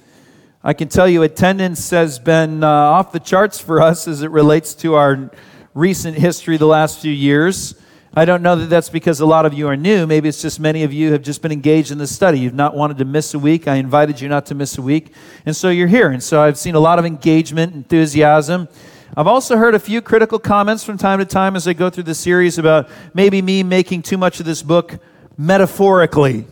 I 0.65 0.73
can 0.73 0.89
tell 0.89 1.07
you 1.07 1.23
attendance 1.25 1.91
has 1.91 2.19
been 2.19 2.65
uh, 2.65 2.69
off 2.69 3.13
the 3.13 3.21
charts 3.21 3.61
for 3.61 3.83
us 3.83 4.09
as 4.09 4.23
it 4.23 4.31
relates 4.31 4.73
to 4.77 4.95
our 4.95 5.31
recent 5.75 6.17
history 6.17 6.57
the 6.57 6.65
last 6.65 7.01
few 7.01 7.13
years. 7.13 7.75
I 8.15 8.25
don't 8.25 8.41
know 8.41 8.57
that 8.57 8.71
that's 8.71 8.89
because 8.89 9.21
a 9.21 9.27
lot 9.27 9.45
of 9.45 9.53
you 9.53 9.69
are 9.69 9.77
new. 9.77 10.07
Maybe 10.07 10.27
it's 10.27 10.41
just 10.41 10.59
many 10.59 10.85
of 10.85 10.93
you 10.95 11.13
have 11.13 11.21
just 11.21 11.43
been 11.43 11.53
engaged 11.53 11.91
in 11.91 11.99
the 11.99 12.07
study. 12.07 12.39
You've 12.39 12.55
not 12.55 12.75
wanted 12.75 12.97
to 12.97 13.05
miss 13.05 13.35
a 13.35 13.39
week. 13.39 13.69
I 13.69 13.75
invited 13.75 14.23
you 14.23 14.31
not 14.31 14.47
to 14.47 14.55
miss 14.55 14.79
a 14.79 14.83
week. 14.83 15.13
And 15.45 15.55
so 15.55 15.69
you're 15.69 15.87
here. 15.87 16.09
And 16.09 16.23
so 16.23 16.41
I've 16.41 16.57
seen 16.57 16.77
a 16.77 16.81
lot 16.81 16.99
of 16.99 17.05
engagement, 17.05 17.75
enthusiasm. 17.75 18.69
I've 19.15 19.27
also 19.27 19.59
heard 19.59 19.75
a 19.75 19.79
few 19.79 20.01
critical 20.01 20.39
comments 20.39 20.83
from 20.83 20.97
time 20.97 21.19
to 21.19 21.27
time 21.27 21.57
as 21.57 21.69
I 21.69 21.75
go 21.75 21.91
through 21.91 22.05
the 22.05 22.15
series 22.15 22.57
about 22.57 22.89
maybe 23.13 23.43
me 23.43 23.63
making 23.63 24.01
too 24.01 24.17
much 24.17 24.41
of 24.41 24.47
this 24.47 24.63
book 24.63 24.99
metaphorically. 25.37 26.47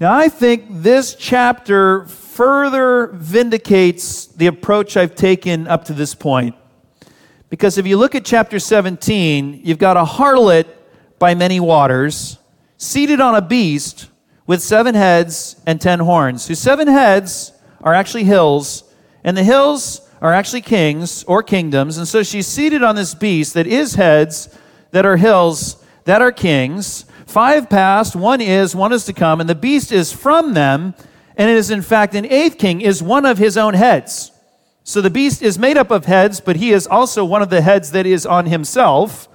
Now, 0.00 0.12
I 0.12 0.28
think 0.28 0.64
this 0.68 1.14
chapter 1.14 2.06
further 2.06 3.08
vindicates 3.14 4.26
the 4.26 4.48
approach 4.48 4.96
I've 4.96 5.14
taken 5.14 5.68
up 5.68 5.84
to 5.84 5.92
this 5.92 6.14
point. 6.14 6.56
Because 7.48 7.78
if 7.78 7.86
you 7.86 7.96
look 7.96 8.16
at 8.16 8.24
chapter 8.24 8.58
17, 8.58 9.60
you've 9.62 9.78
got 9.78 9.96
a 9.96 10.04
harlot 10.04 10.66
by 11.20 11.34
many 11.34 11.60
waters, 11.60 12.38
seated 12.76 13.20
on 13.20 13.36
a 13.36 13.40
beast 13.40 14.08
with 14.46 14.60
seven 14.60 14.94
heads 14.94 15.56
and 15.66 15.80
ten 15.80 16.00
horns, 16.00 16.48
whose 16.48 16.58
seven 16.58 16.88
heads 16.88 17.52
are 17.80 17.94
actually 17.94 18.24
hills, 18.24 18.82
and 19.22 19.36
the 19.36 19.44
hills 19.44 20.00
are 20.20 20.32
actually 20.32 20.62
kings 20.62 21.22
or 21.24 21.42
kingdoms. 21.42 21.98
And 21.98 22.08
so 22.08 22.22
she's 22.22 22.46
seated 22.46 22.82
on 22.82 22.96
this 22.96 23.14
beast 23.14 23.54
that 23.54 23.66
is 23.66 23.94
heads 23.94 24.48
that 24.90 25.06
are 25.06 25.16
hills 25.16 25.82
that 26.04 26.20
are 26.20 26.32
kings. 26.32 27.04
Five 27.26 27.70
passed, 27.70 28.14
one 28.14 28.40
is, 28.40 28.76
one 28.76 28.92
is 28.92 29.04
to 29.06 29.12
come, 29.12 29.40
and 29.40 29.48
the 29.48 29.54
beast 29.54 29.90
is 29.90 30.12
from 30.12 30.54
them, 30.54 30.94
and 31.36 31.50
it 31.50 31.56
is 31.56 31.70
in 31.70 31.82
fact 31.82 32.14
an 32.14 32.26
eighth 32.26 32.58
king, 32.58 32.80
is 32.80 33.02
one 33.02 33.24
of 33.24 33.38
his 33.38 33.56
own 33.56 33.74
heads. 33.74 34.30
So 34.84 35.00
the 35.00 35.10
beast 35.10 35.42
is 35.42 35.58
made 35.58 35.78
up 35.78 35.90
of 35.90 36.04
heads, 36.04 36.40
but 36.40 36.56
he 36.56 36.72
is 36.72 36.86
also 36.86 37.24
one 37.24 37.40
of 37.40 37.48
the 37.48 37.62
heads 37.62 37.92
that 37.92 38.04
is 38.04 38.26
on 38.26 38.46
himself. 38.46 39.28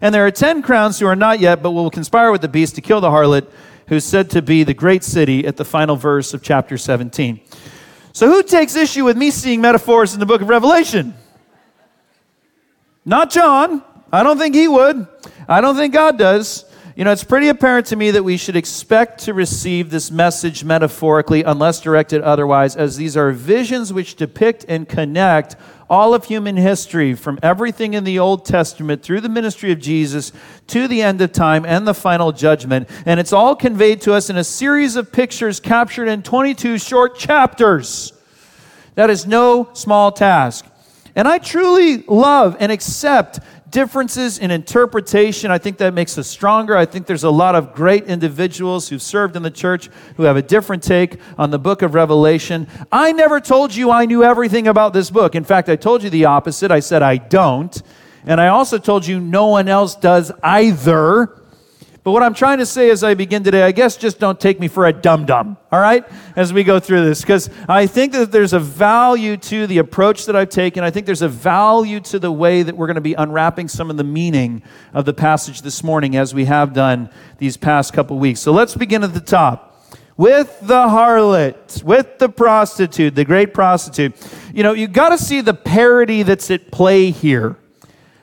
And 0.00 0.14
there 0.14 0.26
are 0.26 0.32
ten 0.32 0.62
crowns 0.62 0.98
who 0.98 1.06
are 1.06 1.16
not 1.16 1.38
yet, 1.38 1.62
but 1.62 1.70
will 1.70 1.90
conspire 1.90 2.32
with 2.32 2.40
the 2.40 2.48
beast 2.48 2.74
to 2.74 2.80
kill 2.80 3.00
the 3.00 3.08
harlot, 3.08 3.48
who's 3.86 4.04
said 4.04 4.28
to 4.30 4.42
be 4.42 4.64
the 4.64 4.74
great 4.74 5.04
city 5.04 5.46
at 5.46 5.56
the 5.56 5.64
final 5.64 5.94
verse 5.94 6.34
of 6.34 6.42
chapter 6.42 6.76
17. 6.76 7.40
So, 8.12 8.26
who 8.28 8.42
takes 8.42 8.74
issue 8.74 9.04
with 9.04 9.16
me 9.16 9.30
seeing 9.30 9.60
metaphors 9.60 10.12
in 10.12 10.20
the 10.20 10.26
book 10.26 10.42
of 10.42 10.48
Revelation? 10.48 11.14
Not 13.04 13.30
John. 13.30 13.82
I 14.12 14.22
don't 14.22 14.38
think 14.38 14.54
he 14.54 14.66
would. 14.66 15.06
I 15.48 15.60
don't 15.60 15.76
think 15.76 15.94
God 15.94 16.18
does. 16.18 16.64
You 16.96 17.04
know, 17.04 17.12
it's 17.12 17.24
pretty 17.24 17.48
apparent 17.48 17.88
to 17.88 17.96
me 17.96 18.10
that 18.12 18.22
we 18.22 18.38
should 18.38 18.56
expect 18.56 19.24
to 19.24 19.34
receive 19.34 19.90
this 19.90 20.10
message 20.10 20.64
metaphorically, 20.64 21.42
unless 21.42 21.82
directed 21.82 22.22
otherwise, 22.22 22.74
as 22.74 22.96
these 22.96 23.18
are 23.18 23.32
visions 23.32 23.92
which 23.92 24.14
depict 24.14 24.64
and 24.66 24.88
connect 24.88 25.56
all 25.90 26.14
of 26.14 26.24
human 26.24 26.56
history, 26.56 27.12
from 27.12 27.38
everything 27.42 27.92
in 27.92 28.04
the 28.04 28.18
Old 28.18 28.46
Testament 28.46 29.02
through 29.02 29.20
the 29.20 29.28
ministry 29.28 29.72
of 29.72 29.78
Jesus 29.78 30.32
to 30.68 30.88
the 30.88 31.02
end 31.02 31.20
of 31.20 31.32
time 31.32 31.66
and 31.66 31.86
the 31.86 31.92
final 31.92 32.32
judgment. 32.32 32.88
And 33.04 33.20
it's 33.20 33.32
all 33.32 33.54
conveyed 33.54 34.00
to 34.00 34.14
us 34.14 34.30
in 34.30 34.38
a 34.38 34.42
series 34.42 34.96
of 34.96 35.12
pictures 35.12 35.60
captured 35.60 36.08
in 36.08 36.22
22 36.22 36.78
short 36.78 37.18
chapters. 37.18 38.14
That 38.94 39.10
is 39.10 39.26
no 39.26 39.68
small 39.74 40.12
task. 40.12 40.64
And 41.14 41.28
I 41.28 41.38
truly 41.38 42.04
love 42.06 42.56
and 42.58 42.70
accept 42.70 43.40
differences 43.70 44.38
in 44.38 44.50
interpretation. 44.50 45.50
I 45.50 45.58
think 45.58 45.78
that 45.78 45.94
makes 45.94 46.16
us 46.18 46.28
stronger. 46.28 46.76
I 46.76 46.86
think 46.86 47.06
there's 47.06 47.24
a 47.24 47.30
lot 47.30 47.54
of 47.54 47.74
great 47.74 48.04
individuals 48.04 48.88
who've 48.88 49.02
served 49.02 49.36
in 49.36 49.42
the 49.42 49.50
church 49.50 49.90
who 50.16 50.22
have 50.24 50.36
a 50.36 50.42
different 50.42 50.82
take 50.82 51.18
on 51.36 51.50
the 51.50 51.58
book 51.58 51.82
of 51.82 51.94
Revelation. 51.94 52.68
I 52.92 53.12
never 53.12 53.40
told 53.40 53.74
you 53.74 53.90
I 53.90 54.04
knew 54.04 54.22
everything 54.22 54.68
about 54.68 54.92
this 54.92 55.10
book. 55.10 55.34
In 55.34 55.44
fact, 55.44 55.68
I 55.68 55.76
told 55.76 56.02
you 56.02 56.10
the 56.10 56.26
opposite. 56.26 56.70
I 56.70 56.80
said 56.80 57.02
I 57.02 57.16
don't. 57.16 57.82
And 58.24 58.40
I 58.40 58.48
also 58.48 58.78
told 58.78 59.06
you 59.06 59.20
no 59.20 59.46
one 59.46 59.68
else 59.68 59.94
does 59.94 60.32
either. 60.42 61.45
But 62.06 62.12
what 62.12 62.22
I'm 62.22 62.34
trying 62.34 62.58
to 62.58 62.66
say 62.66 62.90
as 62.90 63.02
I 63.02 63.14
begin 63.14 63.42
today, 63.42 63.64
I 63.64 63.72
guess 63.72 63.96
just 63.96 64.20
don't 64.20 64.38
take 64.38 64.60
me 64.60 64.68
for 64.68 64.86
a 64.86 64.92
dum 64.92 65.26
dum, 65.26 65.56
all 65.72 65.80
right, 65.80 66.04
as 66.36 66.52
we 66.52 66.62
go 66.62 66.78
through 66.78 67.04
this, 67.04 67.20
because 67.20 67.50
I 67.68 67.88
think 67.88 68.12
that 68.12 68.30
there's 68.30 68.52
a 68.52 68.60
value 68.60 69.36
to 69.38 69.66
the 69.66 69.78
approach 69.78 70.26
that 70.26 70.36
I've 70.36 70.50
taken. 70.50 70.84
I 70.84 70.92
think 70.92 71.06
there's 71.06 71.22
a 71.22 71.28
value 71.28 71.98
to 71.98 72.20
the 72.20 72.30
way 72.30 72.62
that 72.62 72.76
we're 72.76 72.86
going 72.86 72.94
to 72.94 73.00
be 73.00 73.14
unwrapping 73.14 73.66
some 73.66 73.90
of 73.90 73.96
the 73.96 74.04
meaning 74.04 74.62
of 74.94 75.04
the 75.04 75.14
passage 75.14 75.62
this 75.62 75.82
morning 75.82 76.14
as 76.14 76.32
we 76.32 76.44
have 76.44 76.72
done 76.72 77.10
these 77.38 77.56
past 77.56 77.92
couple 77.92 78.16
weeks. 78.20 78.38
So 78.38 78.52
let's 78.52 78.76
begin 78.76 79.02
at 79.02 79.12
the 79.12 79.20
top 79.20 79.90
with 80.16 80.60
the 80.60 80.86
harlot, 80.86 81.82
with 81.82 82.20
the 82.20 82.28
prostitute, 82.28 83.16
the 83.16 83.24
great 83.24 83.52
prostitute. 83.52 84.14
You 84.54 84.62
know, 84.62 84.74
you 84.74 84.86
got 84.86 85.08
to 85.08 85.18
see 85.18 85.40
the 85.40 85.54
parody 85.54 86.22
that's 86.22 86.52
at 86.52 86.70
play 86.70 87.10
here. 87.10 87.56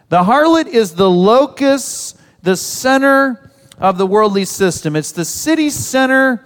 The 0.08 0.24
harlot 0.24 0.68
is 0.68 0.96
the 0.96 1.12
locus, 1.12 2.16
the 2.44 2.56
center 2.56 3.43
of 3.78 3.98
the 3.98 4.08
worldly 4.08 4.46
system. 4.46 4.96
It's 4.96 5.12
the 5.12 5.26
city 5.26 5.70
center 5.70 6.46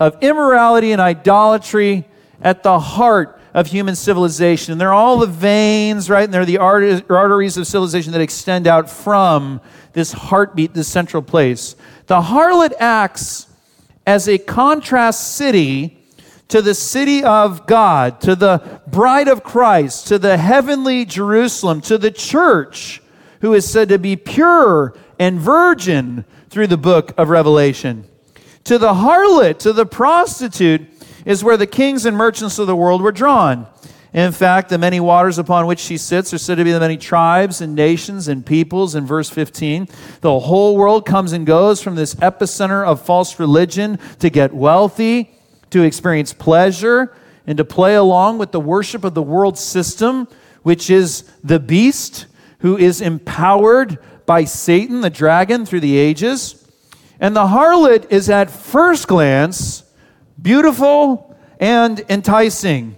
of 0.00 0.16
immorality 0.22 0.92
and 0.92 1.00
idolatry 1.00 2.08
at 2.40 2.62
the 2.62 2.78
heart 2.78 3.40
of 3.54 3.66
human 3.66 3.94
civilization. 3.94 4.72
And 4.72 4.80
they're 4.80 4.92
all 4.92 5.18
the 5.18 5.26
veins, 5.26 6.08
right? 6.08 6.24
And 6.24 6.32
they're 6.32 6.44
the 6.44 6.58
arteries 6.58 7.56
of 7.56 7.66
civilization 7.66 8.12
that 8.12 8.20
extend 8.20 8.66
out 8.66 8.88
from 8.88 9.60
this 9.92 10.12
heartbeat, 10.12 10.72
this 10.72 10.88
central 10.88 11.22
place. 11.22 11.76
The 12.06 12.22
harlot 12.22 12.72
acts 12.80 13.46
as 14.06 14.28
a 14.28 14.38
contrast 14.38 15.36
city 15.36 15.98
to 16.48 16.60
the 16.60 16.74
city 16.74 17.22
of 17.22 17.66
God, 17.66 18.20
to 18.22 18.34
the 18.34 18.80
bride 18.86 19.28
of 19.28 19.44
Christ, 19.44 20.08
to 20.08 20.18
the 20.18 20.36
heavenly 20.36 21.04
Jerusalem, 21.04 21.80
to 21.82 21.96
the 21.96 22.10
church, 22.10 23.00
who 23.40 23.54
is 23.54 23.70
said 23.70 23.88
to 23.90 23.98
be 23.98 24.16
pure 24.16 24.94
and 25.18 25.38
virgin, 25.38 26.24
through 26.52 26.66
the 26.66 26.76
book 26.76 27.14
of 27.16 27.30
Revelation. 27.30 28.04
To 28.64 28.76
the 28.76 28.92
harlot, 28.92 29.58
to 29.60 29.72
the 29.72 29.86
prostitute, 29.86 30.82
is 31.24 31.42
where 31.42 31.56
the 31.56 31.66
kings 31.66 32.04
and 32.04 32.14
merchants 32.14 32.58
of 32.58 32.66
the 32.66 32.76
world 32.76 33.00
were 33.00 33.10
drawn. 33.10 33.66
In 34.12 34.32
fact, 34.32 34.68
the 34.68 34.76
many 34.76 35.00
waters 35.00 35.38
upon 35.38 35.66
which 35.66 35.78
she 35.78 35.96
sits 35.96 36.34
are 36.34 36.38
said 36.38 36.56
to 36.56 36.64
be 36.64 36.72
the 36.72 36.78
many 36.78 36.98
tribes 36.98 37.62
and 37.62 37.74
nations 37.74 38.28
and 38.28 38.44
peoples 38.44 38.94
in 38.94 39.06
verse 39.06 39.30
15. 39.30 39.88
The 40.20 40.40
whole 40.40 40.76
world 40.76 41.06
comes 41.06 41.32
and 41.32 41.46
goes 41.46 41.82
from 41.82 41.94
this 41.94 42.14
epicenter 42.16 42.84
of 42.84 43.00
false 43.00 43.40
religion 43.40 43.98
to 44.18 44.28
get 44.28 44.52
wealthy, 44.52 45.34
to 45.70 45.82
experience 45.82 46.34
pleasure, 46.34 47.16
and 47.46 47.56
to 47.56 47.64
play 47.64 47.94
along 47.94 48.36
with 48.36 48.52
the 48.52 48.60
worship 48.60 49.04
of 49.04 49.14
the 49.14 49.22
world 49.22 49.56
system, 49.58 50.28
which 50.62 50.90
is 50.90 51.24
the 51.42 51.58
beast 51.58 52.26
who 52.58 52.76
is 52.76 53.00
empowered 53.00 53.98
by 54.32 54.44
Satan, 54.44 55.02
the 55.02 55.10
dragon, 55.10 55.66
through 55.66 55.80
the 55.80 55.98
ages. 55.98 56.66
And 57.20 57.36
the 57.36 57.48
harlot 57.48 58.10
is 58.10 58.30
at 58.30 58.50
first 58.50 59.06
glance 59.06 59.84
beautiful 60.40 61.36
and 61.60 62.02
enticing, 62.08 62.96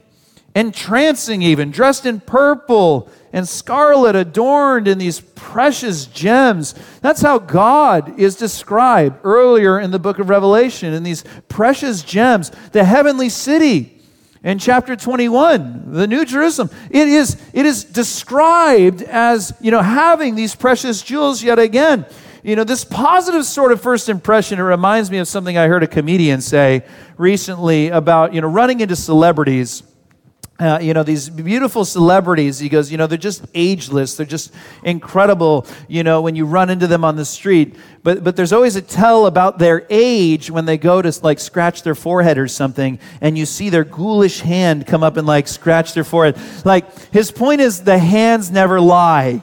entrancing, 0.55 1.43
even, 1.43 1.73
dressed 1.73 2.07
in 2.07 2.21
purple 2.21 3.11
and 3.33 3.49
scarlet, 3.49 4.15
adorned 4.15 4.87
in 4.87 4.99
these 4.99 5.19
precious 5.19 6.07
gems. 6.07 6.73
That's 7.01 7.23
how 7.23 7.41
God 7.41 8.17
is 8.17 8.37
described 8.37 9.19
earlier 9.25 9.81
in 9.81 9.91
the 9.91 9.99
book 9.99 10.21
of 10.21 10.29
Revelation 10.29 10.95
in 10.95 11.03
these 11.03 11.25
precious 11.49 12.05
gems, 12.05 12.53
the 12.71 12.85
heavenly 12.85 13.29
city 13.29 13.94
in 14.45 14.59
chapter 14.59 14.95
21 14.95 15.93
the 15.93 16.07
new 16.07 16.25
jerusalem 16.25 16.71
it 16.91 17.09
is 17.09 17.37
it 17.53 17.67
is 17.67 17.83
described 17.83 19.03
as 19.03 19.55
you 19.61 19.71
know 19.71 19.83
having 19.83 20.35
these 20.37 20.55
precious 20.55 21.03
jewels 21.03 21.43
yet 21.43 21.59
again. 21.59 22.07
You 22.43 22.57
know 22.57 22.65
this 22.65 22.85
positive 22.85 23.47
sort 23.47 23.73
of 23.73 23.81
first 23.81 24.11
impression 24.11 24.59
it 24.59 24.63
reminds 24.63 25.11
me 25.11 25.17
of 25.17 25.27
something 25.27 25.57
i 25.57 25.67
heard 25.67 25.83
a 25.83 25.87
comedian 25.87 26.43
say 26.43 26.85
recently 27.17 27.89
about 27.89 28.35
you 28.35 28.43
know 28.43 28.49
running 28.49 28.81
into 28.81 28.97
celebrities 28.97 29.83
uh, 30.61 30.79
you 30.81 30.95
know, 30.95 31.03
these 31.03 31.29
beautiful 31.29 31.85
celebrities, 31.85 32.61
he 32.61 32.69
goes, 32.69 32.93
you 32.93 32.97
know, 32.97 33.09
they're 33.09 33.19
just 33.19 33.45
ageless. 33.55 34.17
They're 34.17 34.25
just 34.25 34.53
incredible, 34.85 35.67
you 35.89 36.05
know, 36.05 36.21
when 36.21 36.37
you 36.37 36.47
run 36.47 36.71
into 36.71 36.87
them 36.87 37.05
on 37.05 37.17
the 37.17 37.25
street. 37.25 37.75
But, 38.05 38.23
but 38.23 38.37
there's 38.37 38.53
always 38.53 38.77
a 38.77 38.83
tell 38.83 39.27
about 39.27 39.59
their 39.59 39.85
age 39.91 40.53
when 40.53 40.65
they 40.65 40.79
go 40.79 41.03
to 41.03 41.13
like 41.25 41.41
scratch 41.41 41.83
their 41.83 41.97
forehead 41.97 42.39
or 42.39 42.47
something, 42.47 43.01
and 43.21 43.37
you 43.37 43.47
see 43.47 43.69
their 43.69 43.85
ghoulish 43.85 44.41
hand 44.41 44.87
come 44.87 45.03
up 45.03 45.17
and 45.17 45.27
like 45.27 45.49
scratch 45.49 45.93
their 45.93 46.05
forehead. 46.05 46.39
Like, 46.65 47.11
his 47.11 47.33
point 47.33 47.61
is 47.61 47.83
the 47.83 47.99
hands 47.99 48.53
never 48.53 48.81
lie. 48.81 49.43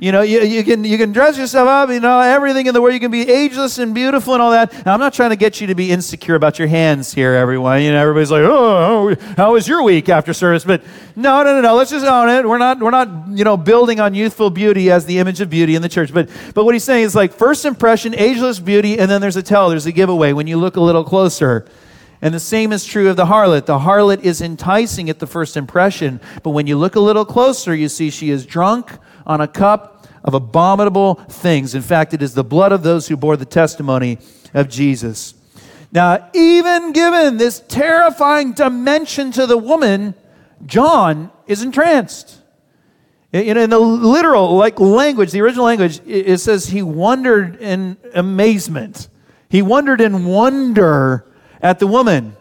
You 0.00 0.12
know, 0.12 0.22
you, 0.22 0.40
you, 0.40 0.64
can, 0.64 0.82
you 0.82 0.96
can 0.96 1.12
dress 1.12 1.36
yourself 1.36 1.68
up, 1.68 1.90
you 1.90 2.00
know, 2.00 2.20
everything 2.20 2.66
in 2.66 2.72
the 2.72 2.80
world. 2.80 2.94
You 2.94 3.00
can 3.00 3.10
be 3.10 3.28
ageless 3.28 3.76
and 3.76 3.94
beautiful 3.94 4.32
and 4.32 4.40
all 4.40 4.50
that. 4.50 4.86
Now, 4.86 4.94
I'm 4.94 4.98
not 4.98 5.12
trying 5.12 5.28
to 5.28 5.36
get 5.36 5.60
you 5.60 5.66
to 5.66 5.74
be 5.74 5.90
insecure 5.90 6.36
about 6.36 6.58
your 6.58 6.68
hands 6.68 7.12
here, 7.12 7.34
everyone. 7.34 7.82
You 7.82 7.92
know, 7.92 8.00
everybody's 8.00 8.30
like, 8.30 8.40
oh, 8.42 9.14
how 9.36 9.52
was 9.52 9.68
your 9.68 9.82
week 9.82 10.08
after 10.08 10.32
service? 10.32 10.64
But 10.64 10.82
no, 11.16 11.42
no, 11.42 11.54
no, 11.54 11.60
no. 11.60 11.74
Let's 11.74 11.90
just 11.90 12.06
own 12.06 12.30
it. 12.30 12.48
We're 12.48 12.56
not, 12.56 12.80
we're 12.80 12.90
not, 12.90 13.28
you 13.28 13.44
know, 13.44 13.58
building 13.58 14.00
on 14.00 14.14
youthful 14.14 14.48
beauty 14.48 14.90
as 14.90 15.04
the 15.04 15.18
image 15.18 15.42
of 15.42 15.50
beauty 15.50 15.74
in 15.74 15.82
the 15.82 15.88
church. 15.90 16.14
But, 16.14 16.30
but 16.54 16.64
what 16.64 16.74
he's 16.74 16.84
saying 16.84 17.04
is 17.04 17.14
like 17.14 17.34
first 17.34 17.66
impression, 17.66 18.14
ageless 18.14 18.58
beauty, 18.58 18.98
and 18.98 19.10
then 19.10 19.20
there's 19.20 19.36
a 19.36 19.42
tell, 19.42 19.68
there's 19.68 19.84
a 19.84 19.92
giveaway 19.92 20.32
when 20.32 20.46
you 20.46 20.56
look 20.56 20.76
a 20.76 20.80
little 20.80 21.04
closer. 21.04 21.66
And 22.22 22.34
the 22.34 22.40
same 22.40 22.72
is 22.72 22.84
true 22.84 23.08
of 23.08 23.16
the 23.16 23.26
harlot. 23.26 23.66
The 23.66 23.78
harlot 23.78 24.22
is 24.22 24.42
enticing 24.42 25.08
at 25.08 25.18
the 25.18 25.26
first 25.26 25.56
impression, 25.56 26.20
but 26.42 26.50
when 26.50 26.66
you 26.66 26.76
look 26.76 26.94
a 26.94 27.00
little 27.00 27.24
closer, 27.24 27.74
you 27.74 27.88
see 27.88 28.10
she 28.10 28.30
is 28.30 28.44
drunk 28.44 28.92
on 29.26 29.40
a 29.40 29.48
cup 29.48 30.06
of 30.22 30.34
abominable 30.34 31.14
things. 31.14 31.74
In 31.74 31.82
fact, 31.82 32.12
it 32.12 32.22
is 32.22 32.34
the 32.34 32.44
blood 32.44 32.72
of 32.72 32.82
those 32.82 33.08
who 33.08 33.16
bore 33.16 33.36
the 33.36 33.46
testimony 33.46 34.18
of 34.52 34.68
Jesus. 34.68 35.34
Now, 35.92 36.28
even 36.34 36.92
given 36.92 37.38
this 37.38 37.60
terrifying 37.60 38.52
dimension 38.52 39.32
to 39.32 39.46
the 39.46 39.56
woman, 39.56 40.14
John 40.66 41.30
is 41.46 41.62
entranced. 41.62 42.36
In, 43.32 43.56
in 43.56 43.70
the 43.70 43.78
literal 43.78 44.56
like 44.56 44.78
language, 44.78 45.32
the 45.32 45.40
original 45.40 45.64
language, 45.64 46.00
it 46.06 46.38
says 46.38 46.66
he 46.66 46.82
wondered 46.82 47.56
in 47.56 47.96
amazement. 48.14 49.08
He 49.48 49.62
wondered 49.62 50.00
in 50.00 50.26
wonder 50.26 51.24
at 51.62 51.78
the 51.78 51.86
woman. 51.86 52.36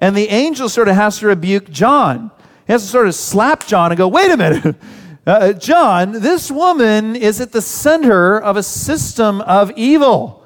And 0.00 0.16
the 0.16 0.28
angel 0.28 0.68
sort 0.68 0.88
of 0.88 0.96
has 0.96 1.18
to 1.18 1.26
rebuke 1.26 1.70
John. 1.70 2.30
He 2.66 2.72
has 2.72 2.82
to 2.82 2.88
sort 2.88 3.06
of 3.08 3.14
slap 3.14 3.66
John 3.66 3.90
and 3.90 3.98
go, 3.98 4.08
wait 4.08 4.30
a 4.30 4.36
minute. 4.36 4.76
Uh, 5.26 5.52
John, 5.52 6.12
this 6.12 6.50
woman 6.50 7.14
is 7.14 7.38
at 7.42 7.52
the 7.52 7.60
center 7.60 8.40
of 8.40 8.56
a 8.56 8.62
system 8.62 9.42
of 9.42 9.70
evil, 9.72 10.42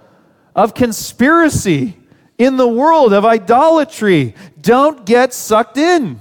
of 0.57 0.75
conspiracy 0.75 1.97
in 2.37 2.57
the 2.57 2.67
world, 2.67 3.13
of 3.13 3.25
idolatry. 3.25 4.35
Don't 4.61 5.07
get 5.07 5.33
sucked 5.33 5.77
in. 5.77 6.19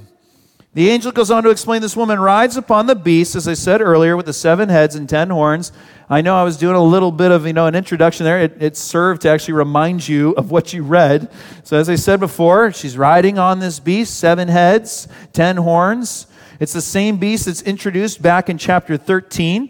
The 0.73 0.89
angel 0.89 1.11
goes 1.11 1.29
on 1.29 1.43
to 1.43 1.49
explain 1.49 1.81
this 1.81 1.97
woman 1.97 2.17
rides 2.17 2.55
upon 2.55 2.85
the 2.85 2.95
beast, 2.95 3.35
as 3.35 3.45
I 3.45 3.55
said 3.55 3.81
earlier, 3.81 4.15
with 4.15 4.25
the 4.25 4.31
seven 4.31 4.69
heads 4.69 4.95
and 4.95 5.07
ten 5.07 5.29
horns. 5.29 5.73
I 6.09 6.21
know 6.21 6.37
I 6.37 6.43
was 6.43 6.55
doing 6.55 6.77
a 6.77 6.83
little 6.83 7.11
bit 7.11 7.29
of, 7.29 7.45
you 7.45 7.51
know, 7.51 7.67
an 7.67 7.75
introduction 7.75 8.23
there. 8.23 8.39
It, 8.39 8.63
it 8.63 8.77
served 8.77 9.23
to 9.23 9.29
actually 9.29 9.55
remind 9.55 10.07
you 10.07 10.31
of 10.31 10.49
what 10.49 10.71
you 10.71 10.83
read. 10.83 11.29
So, 11.65 11.77
as 11.77 11.89
I 11.89 11.95
said 11.95 12.21
before, 12.21 12.71
she's 12.71 12.97
riding 12.97 13.37
on 13.37 13.59
this 13.59 13.81
beast, 13.81 14.17
seven 14.17 14.47
heads, 14.47 15.09
ten 15.33 15.57
horns. 15.57 16.27
It's 16.61 16.71
the 16.71 16.81
same 16.81 17.17
beast 17.17 17.47
that's 17.47 17.63
introduced 17.63 18.21
back 18.21 18.49
in 18.49 18.57
chapter 18.57 18.95
13, 18.95 19.69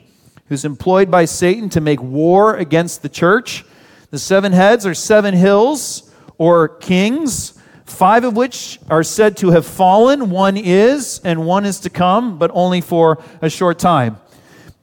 who's 0.50 0.66
employed 0.66 1.10
by 1.10 1.26
Satan 1.26 1.68
to 1.70 1.82
make 1.82 2.00
war 2.00 2.58
against 2.58 3.02
the 3.02 3.10
church. 3.10 3.66
The 4.12 4.20
seven 4.20 4.52
heads 4.52 4.86
are 4.86 4.94
seven 4.94 5.34
hills 5.34 6.14
or 6.38 6.68
kings 6.68 7.58
five 7.92 8.24
of 8.24 8.36
which 8.36 8.80
are 8.90 9.04
said 9.04 9.38
to 9.38 9.52
have 9.52 9.66
fallen. 9.66 10.30
One 10.30 10.58
is, 10.58 11.22
and 11.24 11.46
one 11.46 11.66
is 11.66 11.80
to 11.82 11.90
come, 11.90 12.38
but 12.38 12.50
only 12.54 12.82
for 12.82 13.22
a 13.42 13.50
short 13.50 13.80
time. 13.80 14.18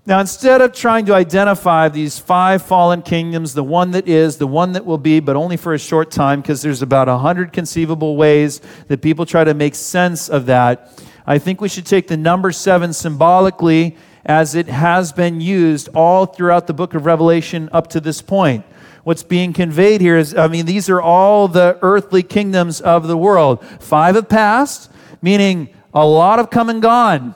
Now, 0.06 0.20
instead 0.20 0.62
of 0.62 0.72
trying 0.72 1.04
to 1.06 1.14
identify 1.14 1.90
these 1.90 2.18
five 2.18 2.62
fallen 2.62 3.02
kingdoms, 3.02 3.52
the 3.52 3.62
one 3.62 3.90
that 3.90 4.08
is, 4.08 4.38
the 4.38 4.46
one 4.46 4.72
that 4.72 4.86
will 4.86 4.96
be, 4.96 5.20
but 5.20 5.36
only 5.36 5.58
for 5.58 5.74
a 5.74 5.78
short 5.78 6.10
time, 6.10 6.40
because 6.40 6.62
there's 6.62 6.80
about 6.80 7.08
a 7.08 7.18
hundred 7.18 7.52
conceivable 7.52 8.16
ways 8.16 8.62
that 8.86 9.02
people 9.02 9.26
try 9.26 9.44
to 9.44 9.52
make 9.52 9.74
sense 9.74 10.30
of 10.30 10.46
that, 10.46 10.90
I 11.26 11.38
think 11.38 11.60
we 11.60 11.68
should 11.68 11.84
take 11.84 12.08
the 12.08 12.16
number 12.16 12.52
seven 12.52 12.94
symbolically 12.94 13.98
as 14.24 14.54
it 14.54 14.68
has 14.68 15.12
been 15.12 15.42
used 15.42 15.90
all 15.94 16.24
throughout 16.24 16.66
the 16.66 16.72
book 16.72 16.94
of 16.94 17.04
Revelation 17.04 17.68
up 17.70 17.88
to 17.88 18.00
this 18.00 18.22
point 18.22 18.64
what's 19.04 19.22
being 19.22 19.52
conveyed 19.52 20.00
here 20.00 20.16
is 20.16 20.34
I 20.34 20.48
mean, 20.48 20.66
these 20.66 20.88
are 20.88 21.00
all 21.00 21.48
the 21.48 21.78
earthly 21.82 22.22
kingdoms 22.22 22.80
of 22.80 23.06
the 23.08 23.16
world. 23.16 23.64
Five 23.80 24.14
have 24.14 24.28
passed, 24.28 24.90
meaning 25.22 25.68
a 25.94 26.06
lot 26.06 26.38
have 26.38 26.50
come 26.50 26.68
and 26.68 26.82
gone. 26.82 27.34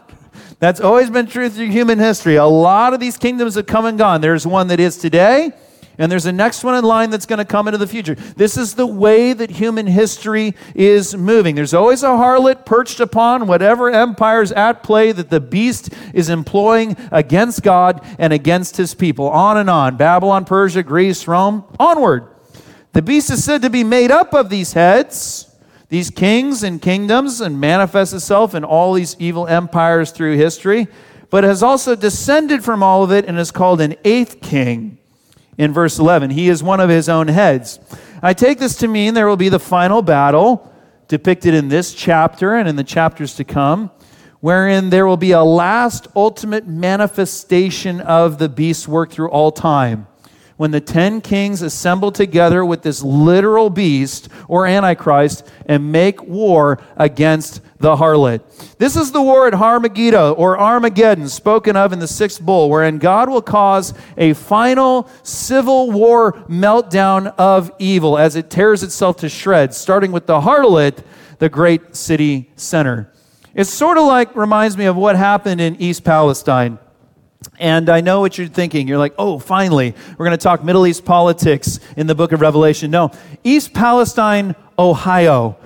That's 0.58 0.80
always 0.80 1.10
been 1.10 1.26
true 1.26 1.48
through 1.48 1.70
human 1.70 1.98
history. 1.98 2.36
A 2.36 2.44
lot 2.44 2.94
of 2.94 3.00
these 3.00 3.16
kingdoms 3.16 3.56
have 3.56 3.66
come 3.66 3.84
and 3.84 3.98
gone. 3.98 4.20
There's 4.20 4.46
one 4.46 4.68
that 4.68 4.78
is 4.78 4.96
today, 4.96 5.52
and 5.98 6.10
there's 6.10 6.26
a 6.26 6.32
next 6.32 6.64
one 6.64 6.74
in 6.74 6.84
line 6.84 7.10
that's 7.10 7.26
going 7.26 7.38
to 7.38 7.44
come 7.44 7.68
into 7.68 7.78
the 7.78 7.86
future. 7.86 8.14
This 8.14 8.56
is 8.56 8.74
the 8.74 8.86
way 8.86 9.32
that 9.32 9.50
human 9.50 9.86
history 9.86 10.54
is 10.74 11.14
moving. 11.14 11.54
There's 11.54 11.74
always 11.74 12.02
a 12.02 12.08
harlot 12.08 12.64
perched 12.64 13.00
upon 13.00 13.46
whatever 13.46 13.90
empire's 13.90 14.52
at 14.52 14.82
play 14.82 15.12
that 15.12 15.30
the 15.30 15.40
beast 15.40 15.90
is 16.14 16.28
employing 16.30 16.96
against 17.10 17.62
God 17.62 18.04
and 18.18 18.32
against 18.32 18.76
his 18.76 18.94
people. 18.94 19.28
On 19.28 19.58
and 19.58 19.68
on. 19.68 19.96
Babylon, 19.96 20.44
Persia, 20.44 20.82
Greece, 20.82 21.28
Rome, 21.28 21.64
onward. 21.78 22.28
The 22.92 23.02
beast 23.02 23.30
is 23.30 23.44
said 23.44 23.62
to 23.62 23.70
be 23.70 23.84
made 23.84 24.10
up 24.10 24.34
of 24.34 24.48
these 24.48 24.72
heads, 24.72 25.54
these 25.88 26.10
kings 26.10 26.62
and 26.62 26.80
kingdoms, 26.80 27.40
and 27.40 27.60
manifests 27.60 28.14
itself 28.14 28.54
in 28.54 28.64
all 28.64 28.94
these 28.94 29.16
evil 29.18 29.46
empires 29.46 30.10
through 30.10 30.36
history, 30.36 30.88
but 31.28 31.44
has 31.44 31.62
also 31.62 31.94
descended 31.94 32.64
from 32.64 32.82
all 32.82 33.02
of 33.02 33.10
it 33.10 33.26
and 33.26 33.38
is 33.38 33.50
called 33.50 33.80
an 33.80 33.94
eighth 34.04 34.40
king 34.40 34.98
in 35.58 35.72
verse 35.72 35.98
11. 35.98 36.30
He 36.30 36.48
is 36.48 36.62
one 36.62 36.80
of 36.80 36.88
his 36.88 37.08
own 37.08 37.28
heads. 37.28 37.78
I 38.22 38.34
take 38.34 38.58
this 38.58 38.76
to 38.76 38.88
mean 38.88 39.14
there 39.14 39.28
will 39.28 39.36
be 39.36 39.48
the 39.48 39.58
final 39.58 40.02
battle 40.02 40.72
depicted 41.08 41.54
in 41.54 41.68
this 41.68 41.92
chapter 41.92 42.54
and 42.54 42.68
in 42.68 42.76
the 42.76 42.84
chapters 42.84 43.34
to 43.34 43.44
come, 43.44 43.90
wherein 44.40 44.90
there 44.90 45.06
will 45.06 45.16
be 45.16 45.32
a 45.32 45.42
last 45.42 46.08
ultimate 46.16 46.66
manifestation 46.66 48.00
of 48.00 48.38
the 48.38 48.48
beast's 48.48 48.88
work 48.88 49.10
through 49.10 49.30
all 49.30 49.52
time 49.52 50.06
when 50.62 50.70
the 50.70 50.80
ten 50.80 51.20
kings 51.20 51.60
assemble 51.60 52.12
together 52.12 52.64
with 52.64 52.82
this 52.82 53.02
literal 53.02 53.68
beast 53.68 54.28
or 54.46 54.64
antichrist 54.64 55.44
and 55.66 55.90
make 55.90 56.22
war 56.22 56.78
against 56.94 57.60
the 57.78 57.96
harlot. 57.96 58.40
This 58.78 58.94
is 58.94 59.10
the 59.10 59.20
war 59.20 59.48
at 59.48 59.54
Harmagedon 59.54 60.36
or 60.36 60.56
Armageddon, 60.56 61.28
spoken 61.28 61.74
of 61.74 61.92
in 61.92 61.98
the 61.98 62.06
sixth 62.06 62.40
bowl, 62.40 62.70
wherein 62.70 62.98
God 62.98 63.28
will 63.28 63.42
cause 63.42 63.92
a 64.16 64.34
final 64.34 65.10
civil 65.24 65.90
war 65.90 66.34
meltdown 66.48 67.34
of 67.36 67.72
evil 67.80 68.16
as 68.16 68.36
it 68.36 68.48
tears 68.48 68.84
itself 68.84 69.16
to 69.16 69.28
shreds, 69.28 69.76
starting 69.76 70.12
with 70.12 70.26
the 70.26 70.42
harlot, 70.42 71.02
the 71.40 71.48
great 71.48 71.96
city 71.96 72.52
center. 72.54 73.12
It 73.52 73.64
sort 73.64 73.98
of 73.98 74.04
like 74.04 74.36
reminds 74.36 74.76
me 74.76 74.84
of 74.84 74.94
what 74.94 75.16
happened 75.16 75.60
in 75.60 75.74
East 75.82 76.04
Palestine. 76.04 76.78
And 77.58 77.88
I 77.88 78.00
know 78.00 78.20
what 78.20 78.38
you're 78.38 78.48
thinking. 78.48 78.88
You're 78.88 78.98
like, 78.98 79.14
oh, 79.18 79.38
finally, 79.38 79.94
we're 80.16 80.26
going 80.26 80.36
to 80.36 80.42
talk 80.42 80.64
Middle 80.64 80.86
East 80.86 81.04
politics 81.04 81.80
in 81.96 82.06
the 82.06 82.14
book 82.14 82.32
of 82.32 82.40
Revelation. 82.40 82.90
No, 82.90 83.10
East 83.44 83.72
Palestine, 83.72 84.54
Ohio. 84.78 85.56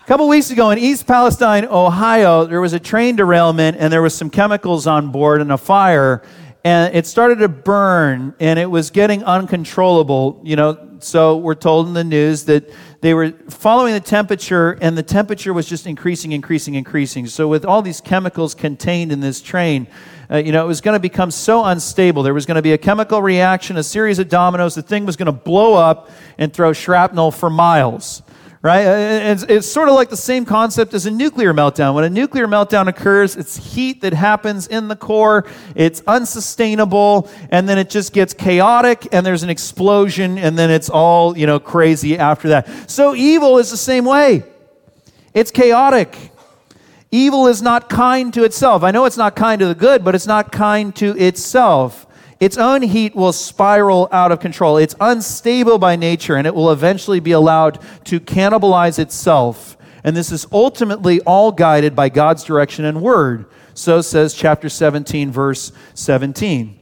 A 0.00 0.04
couple 0.06 0.28
weeks 0.28 0.50
ago 0.50 0.70
in 0.70 0.78
East 0.78 1.06
Palestine, 1.06 1.64
Ohio, 1.64 2.44
there 2.44 2.60
was 2.60 2.72
a 2.72 2.80
train 2.80 3.16
derailment 3.16 3.76
and 3.78 3.92
there 3.92 4.02
was 4.02 4.14
some 4.14 4.30
chemicals 4.30 4.86
on 4.86 5.12
board 5.12 5.40
and 5.40 5.52
a 5.52 5.58
fire. 5.58 6.22
And 6.64 6.94
it 6.94 7.06
started 7.06 7.38
to 7.38 7.48
burn 7.48 8.34
and 8.38 8.58
it 8.58 8.70
was 8.70 8.90
getting 8.90 9.24
uncontrollable. 9.24 10.40
You 10.44 10.56
know, 10.56 10.92
so 11.00 11.36
we're 11.36 11.54
told 11.54 11.88
in 11.88 11.94
the 11.94 12.04
news 12.04 12.44
that 12.44 12.70
they 13.00 13.14
were 13.14 13.32
following 13.48 13.94
the 13.94 14.00
temperature, 14.00 14.78
and 14.80 14.96
the 14.96 15.02
temperature 15.02 15.52
was 15.52 15.68
just 15.68 15.86
increasing, 15.88 16.30
increasing, 16.32 16.74
increasing. 16.74 17.26
So, 17.26 17.48
with 17.48 17.64
all 17.64 17.82
these 17.82 18.00
chemicals 18.00 18.54
contained 18.54 19.10
in 19.10 19.18
this 19.18 19.42
train, 19.42 19.88
uh, 20.32 20.38
you 20.38 20.52
know, 20.52 20.64
it 20.64 20.68
was 20.68 20.80
going 20.80 20.94
to 20.94 21.00
become 21.00 21.30
so 21.30 21.64
unstable. 21.64 22.22
There 22.22 22.32
was 22.32 22.46
going 22.46 22.56
to 22.56 22.62
be 22.62 22.72
a 22.72 22.78
chemical 22.78 23.20
reaction, 23.20 23.76
a 23.76 23.82
series 23.82 24.18
of 24.18 24.28
dominoes. 24.28 24.74
The 24.74 24.82
thing 24.82 25.04
was 25.04 25.16
going 25.16 25.26
to 25.26 25.32
blow 25.32 25.74
up 25.74 26.10
and 26.38 26.52
throw 26.52 26.72
shrapnel 26.72 27.30
for 27.30 27.50
miles 27.50 28.22
right? 28.62 28.82
It's, 28.82 29.42
it's, 29.42 29.66
sort 29.66 29.88
of 29.88 29.96
like 29.96 30.08
the 30.08 30.16
same 30.16 30.44
concept 30.44 30.94
as 30.94 31.04
a 31.04 31.10
nuclear 31.10 31.52
meltdown. 31.52 31.94
When 31.94 32.04
a 32.04 32.10
nuclear 32.10 32.46
meltdown 32.46 32.86
occurs, 32.86 33.34
it's 33.34 33.56
heat 33.56 34.02
that 34.02 34.12
happens 34.12 34.68
in 34.68 34.86
the 34.86 34.94
core, 34.94 35.46
it's 35.74 36.00
unsustainable, 36.06 37.28
and 37.50 37.68
then 37.68 37.76
it 37.76 37.90
just 37.90 38.12
gets 38.12 38.32
chaotic, 38.32 39.08
and 39.10 39.26
there's 39.26 39.42
an 39.42 39.50
explosion, 39.50 40.38
and 40.38 40.56
then 40.56 40.70
it's 40.70 40.88
all, 40.88 41.36
you 41.36 41.44
know, 41.44 41.58
crazy 41.58 42.16
after 42.16 42.50
that. 42.50 42.88
So 42.88 43.16
evil 43.16 43.58
is 43.58 43.72
the 43.72 43.76
same 43.76 44.04
way. 44.04 44.44
It's 45.34 45.50
chaotic. 45.50 46.16
Evil 47.14 47.46
is 47.46 47.60
not 47.60 47.90
kind 47.90 48.32
to 48.32 48.42
itself. 48.42 48.82
I 48.82 48.90
know 48.90 49.04
it's 49.04 49.18
not 49.18 49.36
kind 49.36 49.60
to 49.60 49.66
the 49.66 49.74
good, 49.74 50.02
but 50.02 50.14
it's 50.14 50.26
not 50.26 50.50
kind 50.50 50.96
to 50.96 51.16
itself. 51.18 52.06
Its 52.40 52.56
own 52.56 52.80
heat 52.80 53.14
will 53.14 53.34
spiral 53.34 54.08
out 54.10 54.32
of 54.32 54.40
control. 54.40 54.78
It's 54.78 54.94
unstable 54.98 55.78
by 55.78 55.94
nature, 55.94 56.36
and 56.36 56.46
it 56.46 56.54
will 56.54 56.72
eventually 56.72 57.20
be 57.20 57.32
allowed 57.32 57.78
to 58.06 58.18
cannibalize 58.18 58.98
itself. 58.98 59.76
And 60.02 60.16
this 60.16 60.32
is 60.32 60.46
ultimately 60.50 61.20
all 61.20 61.52
guided 61.52 61.94
by 61.94 62.08
God's 62.08 62.44
direction 62.44 62.86
and 62.86 63.02
word. 63.02 63.44
So 63.74 64.00
says 64.00 64.34
chapter 64.34 64.70
17, 64.70 65.30
verse 65.30 65.70
17. 65.94 66.78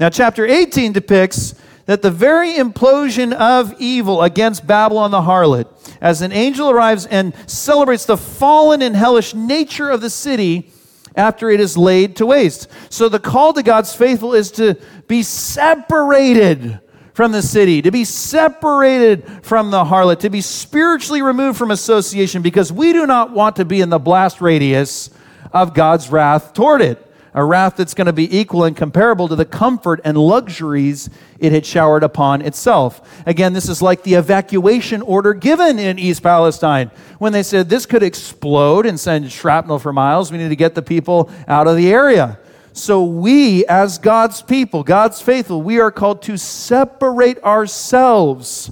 Now, 0.00 0.08
chapter 0.08 0.46
18 0.46 0.92
depicts 0.92 1.54
that 1.86 2.02
the 2.02 2.10
very 2.10 2.54
implosion 2.54 3.32
of 3.32 3.74
evil 3.78 4.22
against 4.22 4.66
Babylon 4.66 5.12
the 5.12 5.22
harlot, 5.22 5.66
as 6.00 6.20
an 6.20 6.32
angel 6.32 6.68
arrives 6.68 7.06
and 7.06 7.32
celebrates 7.48 8.04
the 8.04 8.16
fallen 8.16 8.82
and 8.82 8.94
hellish 8.94 9.34
nature 9.34 9.88
of 9.88 10.00
the 10.00 10.10
city 10.10 10.70
after 11.14 11.48
it 11.48 11.60
is 11.60 11.78
laid 11.78 12.16
to 12.16 12.26
waste. 12.26 12.68
So 12.90 13.08
the 13.08 13.20
call 13.20 13.52
to 13.54 13.62
God's 13.62 13.94
faithful 13.94 14.34
is 14.34 14.50
to 14.52 14.76
be 15.06 15.22
separated 15.22 16.80
from 17.14 17.32
the 17.32 17.40
city, 17.40 17.80
to 17.80 17.90
be 17.90 18.04
separated 18.04 19.26
from 19.42 19.70
the 19.70 19.84
harlot, 19.84 20.18
to 20.20 20.28
be 20.28 20.42
spiritually 20.42 21.22
removed 21.22 21.56
from 21.56 21.70
association 21.70 22.42
because 22.42 22.70
we 22.70 22.92
do 22.92 23.06
not 23.06 23.30
want 23.30 23.56
to 23.56 23.64
be 23.64 23.80
in 23.80 23.88
the 23.88 23.98
blast 23.98 24.42
radius 24.42 25.08
of 25.52 25.72
God's 25.72 26.10
wrath 26.10 26.52
toward 26.52 26.82
it 26.82 27.05
a 27.36 27.44
wrath 27.44 27.76
that's 27.76 27.92
going 27.92 28.06
to 28.06 28.14
be 28.14 28.36
equal 28.36 28.64
and 28.64 28.74
comparable 28.74 29.28
to 29.28 29.36
the 29.36 29.44
comfort 29.44 30.00
and 30.04 30.16
luxuries 30.16 31.10
it 31.38 31.52
had 31.52 31.66
showered 31.66 32.02
upon 32.02 32.40
itself. 32.40 33.22
Again, 33.26 33.52
this 33.52 33.68
is 33.68 33.82
like 33.82 34.02
the 34.02 34.14
evacuation 34.14 35.02
order 35.02 35.34
given 35.34 35.78
in 35.78 35.98
East 35.98 36.22
Palestine 36.22 36.90
when 37.18 37.34
they 37.34 37.42
said 37.42 37.68
this 37.68 37.84
could 37.84 38.02
explode 38.02 38.86
and 38.86 38.98
send 38.98 39.30
shrapnel 39.30 39.78
for 39.78 39.92
miles. 39.92 40.32
We 40.32 40.38
need 40.38 40.48
to 40.48 40.56
get 40.56 40.74
the 40.74 40.82
people 40.82 41.30
out 41.46 41.68
of 41.68 41.76
the 41.76 41.92
area. 41.92 42.38
So, 42.72 43.04
we, 43.04 43.64
as 43.66 43.96
God's 43.96 44.42
people, 44.42 44.82
God's 44.82 45.20
faithful, 45.22 45.62
we 45.62 45.78
are 45.80 45.90
called 45.90 46.20
to 46.22 46.36
separate 46.36 47.42
ourselves 47.42 48.70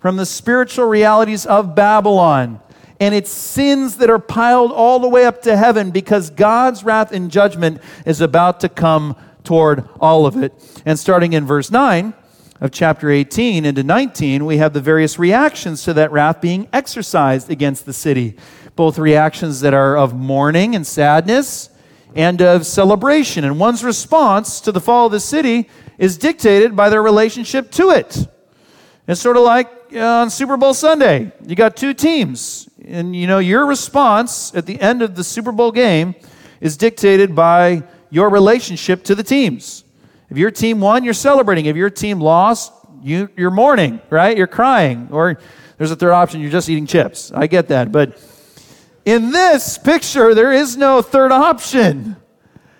from 0.00 0.16
the 0.16 0.26
spiritual 0.26 0.86
realities 0.86 1.46
of 1.46 1.74
Babylon 1.74 2.60
and 3.00 3.14
it's 3.14 3.30
sins 3.30 3.96
that 3.96 4.10
are 4.10 4.18
piled 4.18 4.72
all 4.72 4.98
the 4.98 5.08
way 5.08 5.24
up 5.24 5.42
to 5.42 5.56
heaven 5.56 5.90
because 5.90 6.30
God's 6.30 6.84
wrath 6.84 7.12
and 7.12 7.30
judgment 7.30 7.80
is 8.06 8.20
about 8.20 8.60
to 8.60 8.68
come 8.68 9.16
toward 9.42 9.88
all 10.00 10.26
of 10.26 10.42
it. 10.42 10.52
And 10.86 10.98
starting 10.98 11.32
in 11.32 11.44
verse 11.44 11.70
9 11.70 12.14
of 12.60 12.70
chapter 12.70 13.10
18 13.10 13.64
into 13.64 13.82
19, 13.82 14.46
we 14.46 14.58
have 14.58 14.72
the 14.72 14.80
various 14.80 15.18
reactions 15.18 15.82
to 15.84 15.92
that 15.94 16.12
wrath 16.12 16.40
being 16.40 16.68
exercised 16.72 17.50
against 17.50 17.84
the 17.84 17.92
city. 17.92 18.36
Both 18.76 18.98
reactions 18.98 19.60
that 19.60 19.74
are 19.74 19.96
of 19.96 20.14
mourning 20.14 20.74
and 20.74 20.86
sadness 20.86 21.70
and 22.14 22.40
of 22.40 22.64
celebration. 22.64 23.44
And 23.44 23.58
one's 23.58 23.84
response 23.84 24.60
to 24.62 24.72
the 24.72 24.80
fall 24.80 25.06
of 25.06 25.12
the 25.12 25.20
city 25.20 25.68
is 25.98 26.16
dictated 26.16 26.74
by 26.76 26.88
their 26.88 27.02
relationship 27.02 27.70
to 27.72 27.90
it. 27.90 28.26
It's 29.06 29.20
sort 29.20 29.36
of 29.36 29.42
like 29.42 29.70
uh, 29.94 30.22
on 30.22 30.30
Super 30.30 30.56
Bowl 30.56 30.72
Sunday. 30.72 31.30
You 31.46 31.54
got 31.54 31.76
two 31.76 31.92
teams. 31.92 32.68
And 32.86 33.14
you 33.14 33.26
know, 33.26 33.38
your 33.38 33.66
response 33.66 34.54
at 34.54 34.66
the 34.66 34.80
end 34.80 35.02
of 35.02 35.14
the 35.14 35.24
Super 35.24 35.52
Bowl 35.52 35.72
game 35.72 36.14
is 36.60 36.76
dictated 36.76 37.34
by 37.34 37.82
your 38.10 38.30
relationship 38.30 39.04
to 39.04 39.14
the 39.14 39.22
teams. 39.22 39.84
If 40.30 40.38
your 40.38 40.50
team 40.50 40.80
won, 40.80 41.04
you're 41.04 41.12
celebrating. 41.12 41.66
If 41.66 41.76
your 41.76 41.90
team 41.90 42.20
lost, 42.20 42.72
you, 43.02 43.28
you're 43.36 43.50
mourning, 43.50 44.00
right? 44.08 44.36
You're 44.36 44.46
crying. 44.46 45.08
Or 45.10 45.38
there's 45.76 45.90
a 45.90 45.96
third 45.96 46.12
option, 46.12 46.40
you're 46.40 46.50
just 46.50 46.70
eating 46.70 46.86
chips. 46.86 47.30
I 47.32 47.46
get 47.46 47.68
that. 47.68 47.92
But 47.92 48.18
in 49.04 49.32
this 49.32 49.76
picture, 49.76 50.34
there 50.34 50.52
is 50.52 50.76
no 50.76 51.02
third 51.02 51.30
option. 51.30 52.16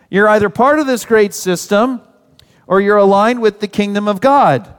You're 0.08 0.28
either 0.28 0.48
part 0.48 0.78
of 0.78 0.86
this 0.86 1.04
great 1.04 1.34
system 1.34 2.00
or 2.66 2.80
you're 2.80 2.96
aligned 2.96 3.42
with 3.42 3.60
the 3.60 3.68
kingdom 3.68 4.08
of 4.08 4.22
God. 4.22 4.73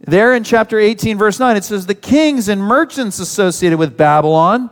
There 0.00 0.34
in 0.34 0.44
chapter 0.44 0.78
18, 0.78 1.16
verse 1.16 1.40
9, 1.40 1.56
it 1.56 1.64
says, 1.64 1.86
The 1.86 1.94
kings 1.94 2.48
and 2.48 2.60
merchants 2.60 3.18
associated 3.18 3.78
with 3.78 3.96
Babylon, 3.96 4.70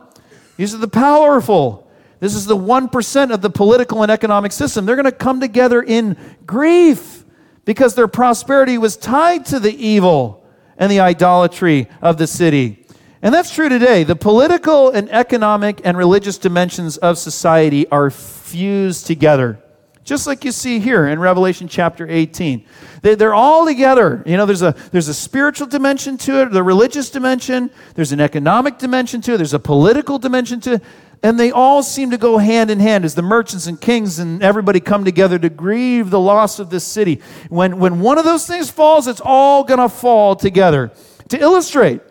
these 0.57 0.73
are 0.73 0.79
the 0.79 0.87
powerful. 0.87 1.89
This 2.19 2.35
is 2.35 2.45
the 2.45 2.55
1% 2.55 3.33
of 3.33 3.41
the 3.41 3.49
political 3.49 4.03
and 4.03 4.11
economic 4.11 4.51
system. 4.51 4.85
They're 4.85 4.95
going 4.95 5.05
to 5.05 5.11
come 5.11 5.39
together 5.39 5.81
in 5.81 6.15
grief 6.45 7.25
because 7.65 7.95
their 7.95 8.07
prosperity 8.07 8.77
was 8.77 8.95
tied 8.95 9.45
to 9.47 9.59
the 9.59 9.73
evil 9.73 10.45
and 10.77 10.91
the 10.91 10.99
idolatry 10.99 11.89
of 12.01 12.17
the 12.17 12.27
city. 12.27 12.85
And 13.21 13.33
that's 13.33 13.53
true 13.53 13.69
today. 13.69 14.03
The 14.03 14.15
political 14.15 14.91
and 14.91 15.09
economic 15.09 15.81
and 15.83 15.97
religious 15.97 16.37
dimensions 16.37 16.97
of 16.97 17.17
society 17.17 17.87
are 17.89 18.11
fused 18.11 19.07
together 19.07 19.59
just 20.05 20.27
like 20.27 20.45
you 20.45 20.51
see 20.51 20.79
here 20.79 21.07
in 21.07 21.19
Revelation 21.19 21.67
chapter 21.67 22.07
18. 22.07 22.63
They, 23.01 23.15
are 23.25 23.33
all 23.33 23.65
together. 23.65 24.21
You 24.27 24.37
know, 24.37 24.45
there's 24.45 24.61
a, 24.61 24.75
there's 24.91 25.07
a 25.07 25.15
spiritual 25.15 25.65
dimension 25.65 26.15
to 26.19 26.43
it, 26.43 26.51
the 26.51 26.61
religious 26.61 27.09
dimension, 27.09 27.71
there's 27.95 28.11
an 28.11 28.21
economic 28.21 28.77
dimension 28.77 29.19
to 29.21 29.33
it, 29.33 29.37
there's 29.37 29.55
a 29.55 29.59
political 29.59 30.19
dimension 30.19 30.61
to 30.61 30.73
it, 30.73 30.83
and 31.23 31.39
they 31.39 31.49
all 31.49 31.81
seem 31.81 32.11
to 32.11 32.19
go 32.19 32.37
hand 32.37 32.69
in 32.69 32.79
hand 32.79 33.03
as 33.03 33.15
the 33.15 33.23
merchants 33.23 33.65
and 33.65 33.81
kings 33.81 34.19
and 34.19 34.43
everybody 34.43 34.79
come 34.79 35.03
together 35.03 35.39
to 35.39 35.49
grieve 35.49 36.11
the 36.11 36.19
loss 36.19 36.59
of 36.59 36.69
this 36.69 36.83
city. 36.83 37.19
When, 37.49 37.79
when 37.79 37.99
one 37.99 38.19
of 38.19 38.25
those 38.25 38.45
things 38.45 38.69
falls, 38.69 39.07
it's 39.07 39.21
all 39.25 39.63
going 39.63 39.79
to 39.79 39.89
fall 39.89 40.35
together. 40.35 40.91
To 41.29 41.39
illustrate 41.39 42.01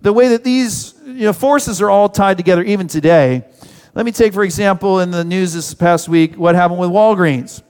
the 0.00 0.12
way 0.12 0.28
that 0.28 0.42
these 0.42 0.94
you 1.04 1.26
know, 1.26 1.32
forces 1.32 1.80
are 1.80 1.90
all 1.90 2.08
tied 2.08 2.38
together, 2.38 2.64
even 2.64 2.88
today, 2.88 3.44
let 3.96 4.04
me 4.04 4.12
take, 4.12 4.34
for 4.34 4.44
example, 4.44 5.00
in 5.00 5.10
the 5.10 5.24
news 5.24 5.54
this 5.54 5.72
past 5.72 6.06
week, 6.06 6.36
what 6.36 6.54
happened 6.54 6.78
with 6.78 6.90
Walgreens. 6.90 7.62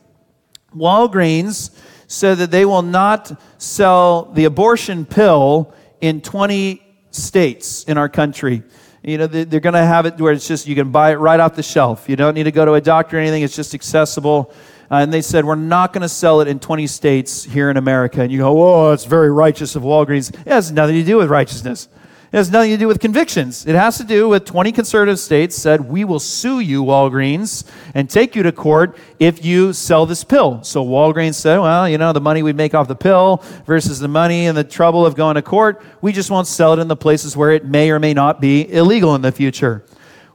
Walgreens 0.75 1.71
said 2.09 2.39
that 2.39 2.51
they 2.51 2.65
will 2.65 2.83
not 2.83 3.41
sell 3.59 4.25
the 4.33 4.45
abortion 4.45 5.07
pill 5.07 5.73
in 6.01 6.21
20 6.21 6.83
states 7.13 7.85
in 7.85 7.97
our 7.97 8.09
country. 8.09 8.65
You 9.05 9.19
know, 9.19 9.29
they're 9.29 9.61
going 9.61 9.75
to 9.75 9.85
have 9.85 10.05
it 10.05 10.21
where 10.21 10.33
it's 10.33 10.49
just 10.49 10.67
you 10.67 10.75
can 10.75 10.91
buy 10.91 11.13
it 11.13 11.15
right 11.15 11.39
off 11.39 11.55
the 11.55 11.63
shelf. 11.63 12.09
You 12.09 12.17
don't 12.17 12.35
need 12.35 12.43
to 12.43 12.51
go 12.51 12.65
to 12.65 12.73
a 12.73 12.81
doctor 12.81 13.19
or 13.19 13.21
anything, 13.21 13.45
it's 13.45 13.55
just 13.55 13.73
accessible. 13.73 14.53
Uh, 14.91 14.97
and 14.97 15.13
they 15.13 15.23
said, 15.23 15.45
We're 15.45 15.55
not 15.55 15.93
going 15.93 16.03
to 16.03 16.09
sell 16.09 16.41
it 16.41 16.49
in 16.49 16.59
20 16.59 16.89
states 16.89 17.45
here 17.45 17.71
in 17.71 17.77
America. 17.77 18.23
And 18.23 18.33
you 18.33 18.39
go, 18.39 18.53
Whoa, 18.53 18.91
it's 18.91 19.05
very 19.05 19.31
righteous 19.31 19.77
of 19.77 19.85
Walgreens. 19.85 20.35
It 20.35 20.49
has 20.49 20.73
nothing 20.73 20.97
to 20.97 21.05
do 21.05 21.19
with 21.19 21.31
righteousness. 21.31 21.89
It 22.37 22.41
has 22.41 22.51
nothing 22.51 22.73
to 22.73 22.77
do 22.77 22.87
with 22.87 23.01
convictions. 23.01 23.65
It 23.65 23.75
has 23.75 23.97
to 23.97 24.05
do 24.05 24.29
with 24.29 24.45
20 24.45 24.71
conservative 24.71 25.19
states 25.19 25.57
said, 25.57 25.81
We 25.81 26.05
will 26.05 26.19
sue 26.19 26.61
you, 26.61 26.85
Walgreens, 26.85 27.65
and 27.95 28.11
take 28.11 28.37
you 28.37 28.43
to 28.43 28.53
court 28.53 28.99
if 29.19 29.43
you 29.43 29.73
sell 29.73 30.05
this 30.05 30.23
pill. 30.23 30.63
So 30.63 30.85
Walgreens 30.85 31.37
said, 31.37 31.57
Well, 31.61 31.89
you 31.89 31.97
know, 31.97 32.13
the 32.13 32.21
money 32.21 32.43
we 32.43 32.53
make 32.53 32.75
off 32.75 32.89
the 32.89 32.95
pill 32.95 33.43
versus 33.65 34.01
the 34.01 34.09
money 34.09 34.49
and 34.49 34.55
the 34.55 34.65
trouble 34.65 35.07
of 35.07 35.15
going 35.15 35.37
to 35.37 35.41
court, 35.41 35.83
we 36.03 36.13
just 36.13 36.31
won't 36.31 36.47
sell 36.47 36.75
it 36.75 36.79
in 36.79 36.89
the 36.89 36.95
places 36.95 37.39
where 37.39 37.53
it 37.53 37.65
may 37.65 37.91
or 37.91 37.99
may 37.99 38.13
not 38.13 38.39
be 38.39 38.71
illegal 38.71 39.15
in 39.15 39.23
the 39.23 39.33
future. 39.33 39.87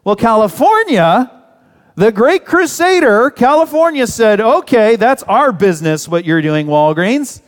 Well, 0.04 0.16
California, 0.16 1.32
the 1.94 2.12
great 2.12 2.46
crusader, 2.46 3.30
California 3.30 4.08
said, 4.08 4.42
Okay, 4.42 4.96
that's 4.96 5.22
our 5.22 5.52
business, 5.52 6.08
what 6.08 6.26
you're 6.26 6.42
doing, 6.42 6.66
Walgreens. 6.66 7.44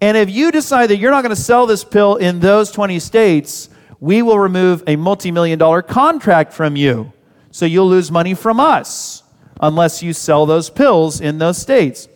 And 0.00 0.16
if 0.16 0.30
you 0.30 0.52
decide 0.52 0.90
that 0.90 0.98
you're 0.98 1.10
not 1.10 1.22
going 1.22 1.34
to 1.34 1.42
sell 1.42 1.66
this 1.66 1.82
pill 1.82 2.14
in 2.14 2.38
those 2.38 2.70
20 2.70 3.00
states, 3.00 3.70
we 4.00 4.22
will 4.22 4.38
remove 4.38 4.82
a 4.86 4.96
multi 4.96 5.30
million 5.30 5.58
dollar 5.58 5.82
contract 5.82 6.52
from 6.52 6.76
you. 6.76 7.12
So 7.50 7.64
you'll 7.64 7.88
lose 7.88 8.10
money 8.10 8.34
from 8.34 8.60
us 8.60 9.22
unless 9.60 10.02
you 10.02 10.12
sell 10.12 10.46
those 10.46 10.68
pills 10.68 11.20
in 11.20 11.38
those 11.38 11.58
states. 11.58 12.08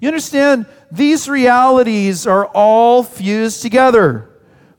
You 0.00 0.08
understand? 0.08 0.66
These 0.90 1.28
realities 1.28 2.26
are 2.26 2.46
all 2.46 3.02
fused 3.02 3.62
together 3.62 4.30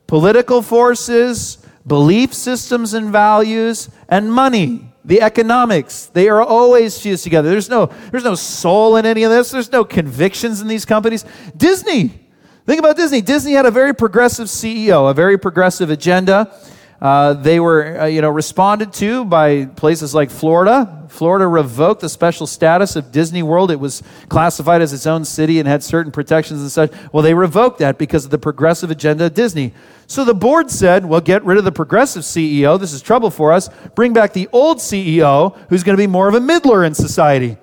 political 0.07 0.61
forces, 0.61 1.57
belief 1.85 2.33
systems 2.33 2.93
and 2.93 3.11
values, 3.11 3.89
and 4.07 4.31
money. 4.31 4.91
The 5.03 5.21
economics, 5.21 6.07
they 6.07 6.29
are 6.29 6.41
always 6.41 6.99
fused 6.99 7.23
together. 7.23 7.49
There's 7.49 7.69
no, 7.69 7.87
there's 8.09 8.23
no 8.23 8.33
soul 8.33 8.97
in 8.97 9.05
any 9.05 9.23
of 9.23 9.31
this. 9.31 9.51
There's 9.51 9.71
no 9.71 9.83
convictions 9.83 10.61
in 10.61 10.67
these 10.67 10.85
companies. 10.85 11.25
Disney, 11.55 12.24
Think 12.65 12.79
about 12.79 12.95
Disney. 12.95 13.21
Disney 13.21 13.53
had 13.53 13.67
a 13.67 13.71
very 13.71 13.93
progressive 13.93 14.47
CEO, 14.47 15.09
a 15.09 15.13
very 15.13 15.37
progressive 15.37 15.91
agenda. 15.91 16.51
Uh, 16.99 17.33
they 17.33 17.59
were, 17.59 18.01
uh, 18.01 18.05
you 18.05 18.21
know, 18.21 18.29
responded 18.29 18.91
to 18.93 19.23
by 19.23 19.65
places 19.65 20.15
like 20.15 20.31
Florida. 20.31 21.05
Florida 21.09 21.45
revoked 21.45 22.01
the 22.01 22.09
special 22.09 22.47
status 22.47 22.95
of 22.95 23.11
Disney 23.11 23.43
World. 23.43 23.69
It 23.69 23.79
was 23.79 24.01
classified 24.29 24.81
as 24.81 24.93
its 24.93 25.05
own 25.05 25.25
city 25.25 25.59
and 25.59 25.67
had 25.67 25.83
certain 25.83 26.11
protections 26.11 26.61
and 26.61 26.71
such. 26.71 26.91
Well, 27.11 27.21
they 27.21 27.35
revoked 27.35 27.77
that 27.79 27.99
because 27.99 28.25
of 28.25 28.31
the 28.31 28.39
progressive 28.39 28.89
agenda 28.89 29.25
of 29.25 29.35
Disney. 29.35 29.71
So 30.07 30.25
the 30.25 30.33
board 30.33 30.71
said, 30.71 31.05
well, 31.05 31.21
get 31.21 31.43
rid 31.43 31.59
of 31.59 31.65
the 31.65 31.71
progressive 31.71 32.23
CEO. 32.23 32.79
This 32.79 32.93
is 32.93 33.01
trouble 33.03 33.29
for 33.29 33.51
us. 33.53 33.69
Bring 33.93 34.13
back 34.13 34.33
the 34.33 34.49
old 34.51 34.79
CEO 34.79 35.55
who's 35.69 35.83
going 35.83 35.95
to 35.97 36.01
be 36.01 36.07
more 36.07 36.27
of 36.27 36.33
a 36.33 36.41
middler 36.41 36.83
in 36.83 36.95
society. 36.95 37.57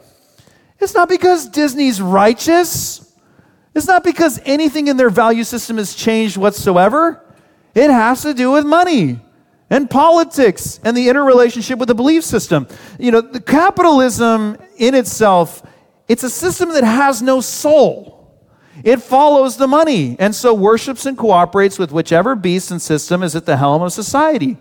It's 0.79 0.95
not 0.95 1.09
because 1.09 1.49
Disney's 1.49 2.01
righteous. 2.01 3.02
It's 3.75 3.87
not 3.87 4.05
because 4.05 4.41
anything 4.45 4.89
in 4.89 4.97
their 4.97 5.11
value 5.11 5.45
system 5.45 5.79
has 5.79 5.95
changed 5.95 6.37
whatsoever. 6.37 7.25
It 7.75 7.91
has 7.91 8.23
to 8.23 8.35
do 8.35 8.51
with 8.51 8.67
money 8.67 9.21
and 9.71 9.89
politics 9.89 10.79
and 10.85 10.95
the 10.95 11.09
interrelationship 11.09 11.79
with 11.79 11.89
the 11.89 11.95
belief 11.95 12.25
system. 12.25 12.69
You 12.99 13.11
know, 13.11 13.21
the 13.23 13.41
capitalism 13.41 14.59
in 14.77 14.95
itself, 14.95 15.63
it's 16.09 16.23
a 16.23 16.31
system 16.31 16.75
that 16.75 16.85
has 16.85 17.23
no 17.23 17.41
soul. 17.41 18.13
It 18.85 19.01
follows 19.01 19.57
the 19.57 19.67
money 19.67 20.17
and 20.19 20.35
so 20.35 20.53
worships 20.53 21.07
and 21.07 21.17
cooperates 21.17 21.79
with 21.79 21.93
whichever 21.93 22.35
beast 22.35 22.71
and 22.71 22.81
system 22.81 23.23
is 23.23 23.35
at 23.35 23.47
the 23.47 23.57
helm 23.57 23.83
of 23.83 23.93
society. 23.93 24.59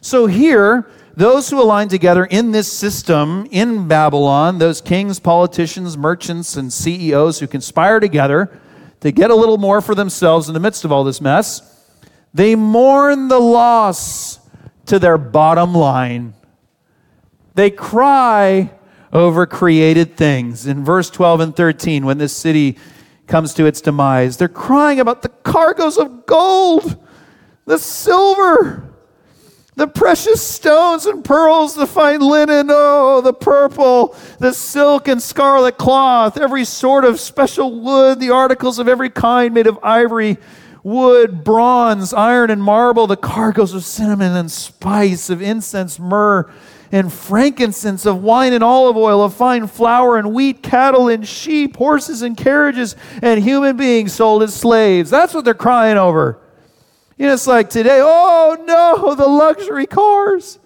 So 0.00 0.26
here, 0.26 0.88
those 1.16 1.48
who 1.48 1.60
align 1.60 1.88
together 1.88 2.26
in 2.26 2.52
this 2.52 2.70
system 2.70 3.48
in 3.50 3.88
Babylon, 3.88 4.58
those 4.58 4.82
kings, 4.82 5.18
politicians, 5.18 5.96
merchants, 5.96 6.56
and 6.56 6.70
CEOs 6.70 7.40
who 7.40 7.46
conspire 7.46 7.98
together 8.00 8.60
to 9.00 9.10
get 9.10 9.30
a 9.30 9.34
little 9.34 9.56
more 9.56 9.80
for 9.80 9.94
themselves 9.94 10.48
in 10.48 10.54
the 10.54 10.60
midst 10.60 10.84
of 10.84 10.92
all 10.92 11.04
this 11.04 11.20
mess, 11.20 11.72
they 12.34 12.54
mourn 12.54 13.28
the 13.28 13.38
loss 13.38 14.40
to 14.84 14.98
their 14.98 15.16
bottom 15.16 15.74
line. 15.74 16.34
They 17.54 17.70
cry 17.70 18.70
over 19.10 19.46
created 19.46 20.16
things. 20.16 20.66
In 20.66 20.84
verse 20.84 21.08
12 21.08 21.40
and 21.40 21.56
13, 21.56 22.04
when 22.04 22.18
this 22.18 22.36
city 22.36 22.76
comes 23.26 23.54
to 23.54 23.64
its 23.64 23.80
demise, 23.80 24.36
they're 24.36 24.48
crying 24.48 25.00
about 25.00 25.22
the 25.22 25.30
cargoes 25.30 25.96
of 25.96 26.26
gold, 26.26 27.02
the 27.64 27.78
silver, 27.78 28.85
the 29.76 29.86
precious 29.86 30.40
stones 30.40 31.04
and 31.04 31.22
pearls, 31.22 31.74
the 31.74 31.86
fine 31.86 32.20
linen, 32.20 32.68
oh, 32.70 33.20
the 33.20 33.34
purple, 33.34 34.16
the 34.38 34.52
silk 34.52 35.06
and 35.06 35.22
scarlet 35.22 35.76
cloth, 35.76 36.38
every 36.38 36.64
sort 36.64 37.04
of 37.04 37.20
special 37.20 37.80
wood, 37.80 38.18
the 38.18 38.30
articles 38.30 38.78
of 38.78 38.88
every 38.88 39.10
kind 39.10 39.52
made 39.52 39.66
of 39.66 39.78
ivory, 39.82 40.38
wood, 40.82 41.44
bronze, 41.44 42.14
iron, 42.14 42.50
and 42.50 42.62
marble, 42.62 43.06
the 43.06 43.18
cargoes 43.18 43.74
of 43.74 43.84
cinnamon 43.84 44.34
and 44.34 44.50
spice, 44.50 45.28
of 45.28 45.42
incense, 45.42 45.98
myrrh, 45.98 46.50
and 46.90 47.12
frankincense, 47.12 48.06
of 48.06 48.22
wine 48.22 48.54
and 48.54 48.64
olive 48.64 48.96
oil, 48.96 49.22
of 49.22 49.34
fine 49.34 49.66
flour 49.66 50.16
and 50.16 50.32
wheat, 50.32 50.62
cattle 50.62 51.08
and 51.08 51.28
sheep, 51.28 51.76
horses 51.76 52.22
and 52.22 52.34
carriages, 52.34 52.96
and 53.20 53.42
human 53.42 53.76
beings 53.76 54.14
sold 54.14 54.42
as 54.42 54.54
slaves. 54.54 55.10
That's 55.10 55.34
what 55.34 55.44
they're 55.44 55.52
crying 55.52 55.98
over. 55.98 56.38
You 57.18 57.26
know, 57.26 57.32
it's 57.32 57.46
like 57.46 57.70
today, 57.70 58.00
oh 58.02 58.62
no, 58.66 59.14
the 59.14 59.26
luxury 59.26 59.86
cars, 59.86 60.58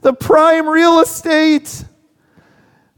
the 0.00 0.14
prime 0.14 0.66
real 0.66 1.00
estate, 1.00 1.84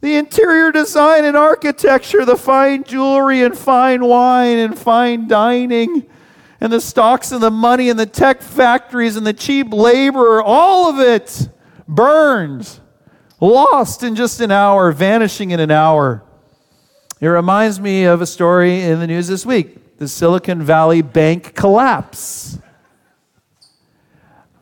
the 0.01 0.15
interior 0.15 0.71
design 0.71 1.25
and 1.25 1.37
architecture, 1.37 2.25
the 2.25 2.37
fine 2.37 2.85
jewelry 2.85 3.43
and 3.43 3.59
fine 3.59 4.05
wine 4.05 4.59
and 4.59 4.79
fine 4.79 5.27
dining, 5.27 6.07
and 6.61 6.73
the 6.73 6.81
stocks 6.81 7.33
and 7.33 7.43
the 7.43 7.51
money 7.51 7.89
and 7.89 7.99
the 7.99 8.07
tech 8.07 8.41
factories 8.41 9.17
and 9.17 9.27
the 9.27 9.33
cheap 9.33 9.73
labor, 9.73 10.41
all 10.41 10.89
of 10.89 11.01
it 11.01 11.49
burned, 11.89 12.79
lost 13.41 14.05
in 14.05 14.15
just 14.15 14.41
an 14.41 14.53
hour, 14.53 14.93
vanishing 14.93 15.51
in 15.51 15.59
an 15.59 15.73
hour. 15.73 16.23
It 17.21 17.27
reminds 17.27 17.81
me 17.81 18.05
of 18.05 18.21
a 18.21 18.27
story 18.27 18.83
in 18.83 19.01
the 19.01 19.09
news 19.09 19.27
this 19.27 19.45
week 19.45 19.82
the 20.03 20.09
Silicon 20.09 20.61
Valley 20.61 21.01
Bank 21.01 21.55
collapse. 21.55 22.59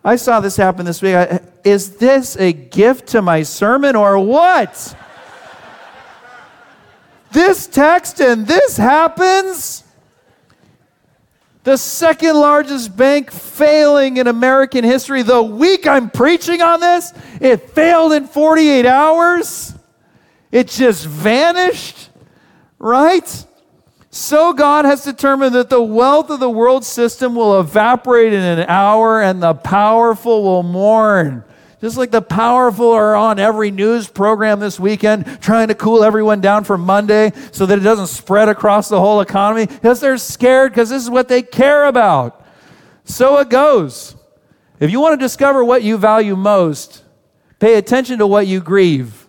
I 0.04 0.16
saw 0.16 0.40
this 0.40 0.58
happen 0.58 0.84
this 0.84 1.00
week. 1.00 1.14
I, 1.14 1.40
is 1.64 1.96
this 1.96 2.36
a 2.36 2.52
gift 2.52 3.08
to 3.08 3.22
my 3.22 3.42
sermon 3.42 3.96
or 3.96 4.18
what? 4.18 4.94
this 7.32 7.66
text 7.66 8.20
and 8.20 8.46
this 8.46 8.76
happens? 8.76 9.82
The 11.62 11.78
second 11.78 12.34
largest 12.34 12.94
bank 12.94 13.30
failing 13.30 14.18
in 14.18 14.26
American 14.26 14.84
history. 14.84 15.22
The 15.22 15.42
week 15.42 15.86
I'm 15.86 16.10
preaching 16.10 16.60
on 16.60 16.80
this, 16.80 17.14
it 17.40 17.70
failed 17.70 18.12
in 18.12 18.26
48 18.26 18.84
hours. 18.84 19.74
It 20.52 20.68
just 20.68 21.06
vanished, 21.06 22.10
right? 22.78 23.46
So 24.10 24.52
God 24.52 24.84
has 24.86 25.04
determined 25.04 25.54
that 25.54 25.70
the 25.70 25.80
wealth 25.80 26.30
of 26.30 26.40
the 26.40 26.50
world 26.50 26.84
system 26.84 27.36
will 27.36 27.60
evaporate 27.60 28.32
in 28.32 28.42
an 28.42 28.66
hour 28.68 29.22
and 29.22 29.40
the 29.40 29.54
powerful 29.54 30.42
will 30.42 30.64
mourn. 30.64 31.44
Just 31.80 31.96
like 31.96 32.10
the 32.10 32.20
powerful 32.20 32.90
are 32.90 33.14
on 33.14 33.38
every 33.38 33.70
news 33.70 34.08
program 34.08 34.58
this 34.58 34.80
weekend 34.80 35.40
trying 35.40 35.68
to 35.68 35.76
cool 35.76 36.02
everyone 36.02 36.40
down 36.40 36.64
for 36.64 36.76
Monday 36.76 37.32
so 37.52 37.64
that 37.66 37.78
it 37.78 37.82
doesn't 37.82 38.08
spread 38.08 38.48
across 38.48 38.88
the 38.88 39.00
whole 39.00 39.20
economy 39.20 39.66
because 39.66 40.00
they're 40.00 40.18
scared 40.18 40.72
because 40.72 40.90
this 40.90 41.02
is 41.02 41.08
what 41.08 41.28
they 41.28 41.40
care 41.40 41.86
about. 41.86 42.44
So 43.04 43.38
it 43.38 43.48
goes. 43.48 44.16
If 44.80 44.90
you 44.90 45.00
want 45.00 45.18
to 45.20 45.24
discover 45.24 45.64
what 45.64 45.84
you 45.84 45.96
value 45.96 46.34
most, 46.34 47.04
pay 47.60 47.76
attention 47.76 48.18
to 48.18 48.26
what 48.26 48.48
you 48.48 48.60
grieve. 48.60 49.28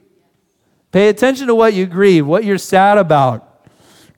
Pay 0.91 1.07
attention 1.07 1.47
to 1.47 1.55
what 1.55 1.73
you 1.73 1.85
grieve, 1.85 2.25
what 2.25 2.43
you're 2.43 2.57
sad 2.57 2.97
about. 2.97 3.50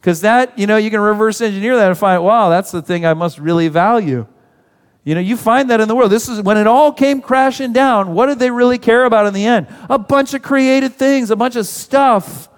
Because 0.04 0.20
that, 0.20 0.60
you 0.60 0.68
know, 0.68 0.76
you 0.76 0.92
can 0.92 1.00
reverse 1.00 1.40
engineer 1.40 1.78
that 1.78 1.88
and 1.88 1.98
find, 1.98 2.22
wow, 2.22 2.50
that's 2.50 2.72
the 2.72 2.82
thing 2.82 3.06
I 3.06 3.14
must 3.14 3.40
really 3.40 3.70
value. 3.70 4.28
You 5.06 5.16
know, 5.16 5.22
you 5.22 5.38
find 5.38 5.70
that 5.70 5.80
in 5.80 5.88
the 5.88 5.96
world. 5.96 6.12
This 6.12 6.28
is 6.28 6.42
when 6.42 6.58
it 6.58 6.68
all 6.68 6.92
came 6.92 7.22
crashing 7.22 7.72
down. 7.72 8.14
What 8.14 8.26
did 8.26 8.38
they 8.38 8.52
really 8.52 8.78
care 8.78 9.06
about 9.06 9.28
in 9.28 9.34
the 9.34 9.46
end? 9.46 9.68
A 9.90 9.98
bunch 9.98 10.34
of 10.34 10.42
created 10.42 10.96
things, 10.96 11.32
a 11.32 11.38
bunch 11.38 11.56
of 11.56 11.66
stuff 11.66 12.50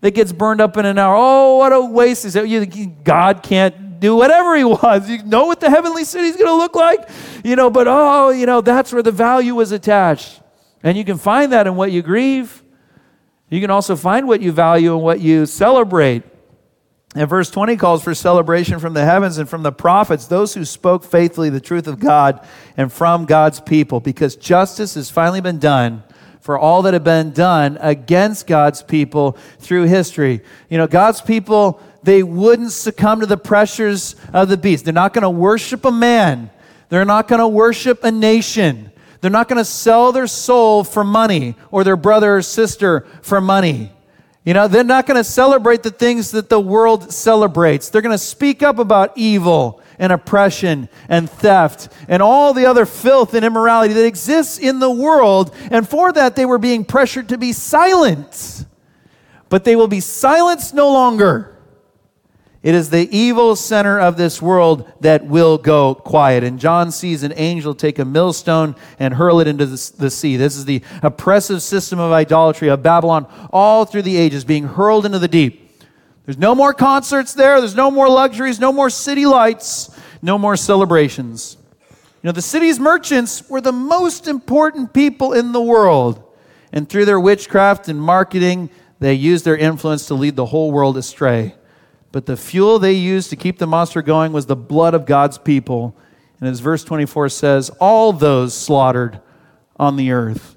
that 0.00 0.16
gets 0.16 0.32
burned 0.32 0.60
up 0.60 0.76
in 0.76 0.84
an 0.84 0.98
hour. 0.98 1.14
Oh, 1.16 1.58
what 1.58 1.72
a 1.72 1.80
waste! 1.80 2.24
Is 2.24 2.32
that 2.32 3.04
God 3.04 3.44
can't 3.44 4.00
do 4.00 4.16
whatever 4.16 4.56
He 4.56 4.64
wants. 4.64 5.08
You 5.08 5.22
know 5.22 5.46
what 5.46 5.60
the 5.60 5.70
heavenly 5.70 6.02
city 6.02 6.26
is 6.26 6.34
going 6.34 6.48
to 6.48 6.56
look 6.56 6.74
like, 6.74 7.08
you 7.44 7.54
know. 7.54 7.70
But 7.70 7.86
oh, 7.86 8.30
you 8.30 8.46
know, 8.46 8.60
that's 8.60 8.92
where 8.92 9.02
the 9.02 9.12
value 9.12 9.54
was 9.54 9.70
attached, 9.70 10.40
and 10.82 10.98
you 10.98 11.04
can 11.04 11.18
find 11.18 11.52
that 11.52 11.68
in 11.68 11.76
what 11.76 11.92
you 11.92 12.02
grieve. 12.02 12.64
You 13.48 13.60
can 13.60 13.70
also 13.70 13.94
find 13.94 14.26
what 14.26 14.40
you 14.40 14.50
value 14.50 14.92
and 14.92 15.04
what 15.04 15.20
you 15.20 15.46
celebrate. 15.46 16.24
And 17.14 17.28
verse 17.28 17.48
20 17.50 17.76
calls 17.76 18.02
for 18.02 18.12
celebration 18.12 18.80
from 18.80 18.94
the 18.94 19.04
heavens 19.04 19.38
and 19.38 19.48
from 19.48 19.62
the 19.62 19.70
prophets, 19.70 20.26
those 20.26 20.54
who 20.54 20.64
spoke 20.64 21.04
faithfully 21.04 21.48
the 21.48 21.60
truth 21.60 21.86
of 21.86 22.00
God 22.00 22.44
and 22.76 22.92
from 22.92 23.24
God's 23.24 23.60
people, 23.60 24.00
because 24.00 24.34
justice 24.34 24.94
has 24.94 25.10
finally 25.10 25.40
been 25.40 25.60
done 25.60 26.02
for 26.40 26.58
all 26.58 26.82
that 26.82 26.92
have 26.92 27.04
been 27.04 27.30
done 27.30 27.78
against 27.80 28.46
God's 28.46 28.82
people 28.82 29.32
through 29.60 29.84
history. 29.84 30.42
You 30.68 30.76
know, 30.76 30.88
God's 30.88 31.22
people, 31.22 31.80
they 32.02 32.22
wouldn't 32.22 32.72
succumb 32.72 33.20
to 33.20 33.26
the 33.26 33.36
pressures 33.36 34.16
of 34.32 34.48
the 34.48 34.56
beast. 34.56 34.84
They're 34.84 34.92
not 34.92 35.14
going 35.14 35.22
to 35.22 35.30
worship 35.30 35.84
a 35.84 35.92
man, 35.92 36.50
they're 36.88 37.04
not 37.04 37.28
going 37.28 37.40
to 37.40 37.48
worship 37.48 38.04
a 38.04 38.10
nation. 38.10 38.90
They're 39.20 39.30
not 39.30 39.48
going 39.48 39.56
to 39.56 39.64
sell 39.64 40.12
their 40.12 40.26
soul 40.26 40.84
for 40.84 41.02
money 41.02 41.56
or 41.70 41.82
their 41.82 41.96
brother 41.96 42.36
or 42.36 42.42
sister 42.42 43.06
for 43.22 43.40
money. 43.40 43.90
You 44.44 44.52
know, 44.52 44.68
they're 44.68 44.84
not 44.84 45.06
going 45.06 45.16
to 45.16 45.24
celebrate 45.24 45.82
the 45.82 45.90
things 45.90 46.32
that 46.32 46.50
the 46.50 46.60
world 46.60 47.12
celebrates. 47.12 47.88
They're 47.88 48.02
going 48.02 48.12
to 48.12 48.18
speak 48.18 48.62
up 48.62 48.78
about 48.78 49.12
evil 49.16 49.80
and 49.98 50.12
oppression 50.12 50.90
and 51.08 51.30
theft 51.30 51.88
and 52.08 52.22
all 52.22 52.52
the 52.52 52.66
other 52.66 52.84
filth 52.84 53.32
and 53.32 53.44
immorality 53.44 53.94
that 53.94 54.04
exists 54.04 54.58
in 54.58 54.80
the 54.80 54.90
world. 54.90 55.54
And 55.70 55.88
for 55.88 56.12
that, 56.12 56.36
they 56.36 56.44
were 56.44 56.58
being 56.58 56.84
pressured 56.84 57.30
to 57.30 57.38
be 57.38 57.54
silent. 57.54 58.66
But 59.48 59.64
they 59.64 59.76
will 59.76 59.88
be 59.88 60.00
silenced 60.00 60.74
no 60.74 60.92
longer. 60.92 61.53
It 62.64 62.74
is 62.74 62.88
the 62.88 63.14
evil 63.14 63.56
center 63.56 64.00
of 64.00 64.16
this 64.16 64.40
world 64.40 64.90
that 65.00 65.26
will 65.26 65.58
go 65.58 65.94
quiet. 65.94 66.42
And 66.42 66.58
John 66.58 66.90
sees 66.92 67.22
an 67.22 67.34
angel 67.36 67.74
take 67.74 67.98
a 67.98 68.06
millstone 68.06 68.74
and 68.98 69.12
hurl 69.12 69.40
it 69.40 69.46
into 69.46 69.66
the, 69.66 70.10
sea. 70.10 70.38
This 70.38 70.56
is 70.56 70.64
the 70.64 70.80
oppressive 71.02 71.60
system 71.60 71.98
of 71.98 72.10
idolatry 72.10 72.68
of 72.68 72.82
Babylon 72.82 73.26
all 73.52 73.84
through 73.84 74.00
the 74.00 74.16
ages 74.16 74.46
being 74.46 74.64
hurled 74.64 75.04
into 75.04 75.18
the 75.18 75.28
deep. 75.28 75.78
There's 76.24 76.38
no 76.38 76.54
more 76.54 76.72
concerts 76.72 77.34
there, 77.34 77.60
there's 77.60 77.74
no 77.74 77.90
more 77.90 78.08
luxuries, 78.08 78.58
no 78.58 78.72
more 78.72 78.88
city 78.88 79.26
lights, 79.26 79.94
no 80.22 80.38
more 80.38 80.56
celebrations. 80.56 81.58
You 82.22 82.28
know, 82.28 82.32
the 82.32 82.40
city's 82.40 82.80
merchants 82.80 83.46
were 83.50 83.60
the 83.60 83.72
most 83.72 84.26
important 84.26 84.94
people 84.94 85.34
in 85.34 85.52
the 85.52 85.60
world. 85.60 86.24
And 86.72 86.88
through 86.88 87.04
their 87.04 87.20
witchcraft 87.20 87.88
and 87.88 88.00
marketing, 88.00 88.70
they 89.00 89.12
used 89.12 89.44
their 89.44 89.58
influence 89.58 90.06
to 90.06 90.14
lead 90.14 90.34
the 90.34 90.46
whole 90.46 90.72
world 90.72 90.96
astray. 90.96 91.56
But 92.14 92.26
the 92.26 92.36
fuel 92.36 92.78
they 92.78 92.92
used 92.92 93.30
to 93.30 93.36
keep 93.36 93.58
the 93.58 93.66
monster 93.66 94.00
going 94.00 94.32
was 94.32 94.46
the 94.46 94.54
blood 94.54 94.94
of 94.94 95.04
God's 95.04 95.36
people. 95.36 95.96
And 96.38 96.48
as 96.48 96.60
verse 96.60 96.84
24 96.84 97.28
says, 97.28 97.70
all 97.80 98.12
those 98.12 98.56
slaughtered 98.56 99.20
on 99.80 99.96
the 99.96 100.12
earth. 100.12 100.54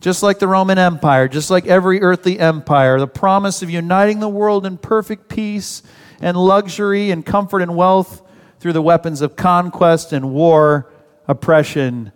Just 0.00 0.24
like 0.24 0.40
the 0.40 0.48
Roman 0.48 0.76
Empire, 0.76 1.28
just 1.28 1.52
like 1.52 1.68
every 1.68 2.02
earthly 2.02 2.40
empire, 2.40 2.98
the 2.98 3.06
promise 3.06 3.62
of 3.62 3.70
uniting 3.70 4.18
the 4.18 4.28
world 4.28 4.66
in 4.66 4.76
perfect 4.76 5.28
peace 5.28 5.84
and 6.20 6.36
luxury 6.36 7.12
and 7.12 7.24
comfort 7.24 7.62
and 7.62 7.76
wealth 7.76 8.22
through 8.58 8.72
the 8.72 8.82
weapons 8.82 9.20
of 9.20 9.36
conquest 9.36 10.12
and 10.12 10.32
war, 10.32 10.92
oppression, 11.28 12.10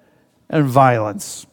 and 0.48 0.64
violence. 0.64 1.46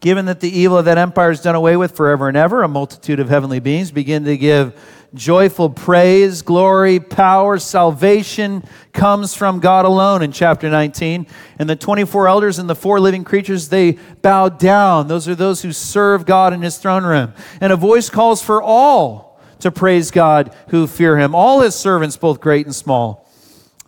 Given 0.00 0.24
that 0.24 0.40
the 0.40 0.50
evil 0.50 0.78
of 0.78 0.86
that 0.86 0.98
empire 0.98 1.30
is 1.30 1.40
done 1.40 1.54
away 1.54 1.76
with 1.76 1.94
forever 1.96 2.26
and 2.26 2.36
ever, 2.36 2.64
a 2.64 2.68
multitude 2.68 3.20
of 3.20 3.28
heavenly 3.28 3.60
beings 3.60 3.92
begin 3.92 4.24
to 4.24 4.36
give 4.36 4.74
joyful 5.14 5.70
praise, 5.70 6.42
glory, 6.42 6.98
power, 6.98 7.58
salvation 7.58 8.64
comes 8.92 9.34
from 9.34 9.60
God 9.60 9.84
alone 9.84 10.22
in 10.22 10.32
chapter 10.32 10.70
19. 10.70 11.26
And 11.58 11.68
the 11.68 11.76
24 11.76 12.28
elders 12.28 12.58
and 12.58 12.68
the 12.68 12.74
four 12.74 13.00
living 13.00 13.24
creatures, 13.24 13.68
they 13.68 13.92
bow 14.22 14.48
down. 14.48 15.08
Those 15.08 15.28
are 15.28 15.34
those 15.34 15.62
who 15.62 15.72
serve 15.72 16.24
God 16.24 16.52
in 16.52 16.62
his 16.62 16.78
throne 16.78 17.04
room. 17.04 17.32
And 17.60 17.72
a 17.72 17.76
voice 17.76 18.08
calls 18.08 18.42
for 18.42 18.62
all 18.62 19.40
to 19.60 19.70
praise 19.70 20.10
God 20.10 20.54
who 20.68 20.86
fear 20.86 21.18
him, 21.18 21.34
all 21.34 21.60
his 21.60 21.74
servants, 21.74 22.16
both 22.16 22.40
great 22.40 22.66
and 22.66 22.74
small. 22.74 23.28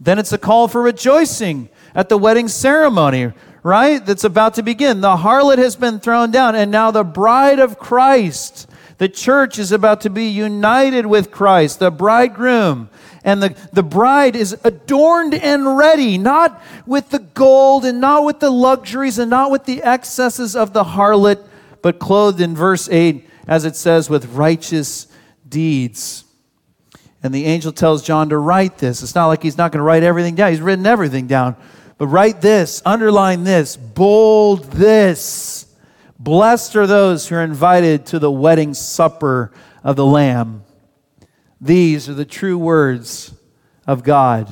Then 0.00 0.18
it's 0.18 0.32
a 0.32 0.38
call 0.38 0.68
for 0.68 0.82
rejoicing 0.82 1.68
at 1.94 2.08
the 2.08 2.18
wedding 2.18 2.48
ceremony, 2.48 3.32
right? 3.62 4.04
That's 4.04 4.24
about 4.24 4.54
to 4.54 4.62
begin. 4.62 5.00
The 5.00 5.16
harlot 5.16 5.58
has 5.58 5.76
been 5.76 6.00
thrown 6.00 6.30
down, 6.30 6.54
and 6.54 6.70
now 6.70 6.90
the 6.90 7.04
bride 7.04 7.58
of 7.58 7.78
Christ 7.78 8.68
the 8.98 9.09
church 9.09 9.59
is 9.59 9.72
about 9.72 10.02
to 10.02 10.11
be 10.11 10.26
united 10.26 11.07
with 11.07 11.30
Christ, 11.30 11.78
the 11.78 11.90
bridegroom. 11.90 12.88
And 13.24 13.42
the, 13.42 13.57
the 13.72 13.83
bride 13.83 14.37
is 14.37 14.57
adorned 14.64 15.35
and 15.35 15.76
ready, 15.76 16.18
not 16.18 16.62
with 16.87 17.11
the 17.11 17.18
gold 17.18 17.85
and 17.85 18.00
not 18.00 18.24
with 18.24 18.40
the 18.40 18.50
luxuries 18.50 19.18
and 19.18 19.30
not 19.30 19.50
with 19.50 19.64
the 19.64 19.83
excesses 19.83 20.54
of 20.54 20.72
the 20.72 20.85
harlot, 20.85 21.44
but 21.83 21.98
clothed 21.98 22.40
in 22.40 22.54
verse 22.54 22.88
8, 22.88 23.28
as 23.48 23.64
it 23.64 23.76
says, 23.76 24.11
with 24.11 24.26
righteous 24.26 25.09
deeds. 25.48 26.24
And 27.22 27.35
the 27.35 27.46
angel 27.46 27.72
tells 27.72 28.02
John 28.02 28.28
to 28.28 28.37
write 28.37 28.78
this. 28.78 29.02
It's 29.02 29.14
not 29.14 29.28
like 29.28 29.42
he's 29.42 29.57
not 29.57 29.72
going 29.72 29.78
to 29.78 29.85
write 29.85 30.02
everything 30.02 30.35
down, 30.35 30.50
he's 30.50 30.61
written 30.61 30.87
everything 30.87 31.26
down. 31.26 31.57
But 31.96 32.09
write 32.09 32.40
this, 32.40 32.83
underline 32.85 33.44
this, 33.44 33.76
bold 33.76 34.64
this 34.64 35.73
Blessed 36.24 36.74
are 36.74 36.87
those 36.87 37.28
who 37.28 37.34
are 37.34 37.44
invited 37.44 38.06
to 38.06 38.18
the 38.18 38.30
wedding 38.30 38.72
supper 38.72 39.52
of 39.82 39.94
the 39.96 40.06
Lamb. 40.06 40.64
These 41.60 42.08
are 42.08 42.14
the 42.14 42.24
true 42.24 42.56
words 42.56 43.34
of 43.87 44.02
God. 44.02 44.50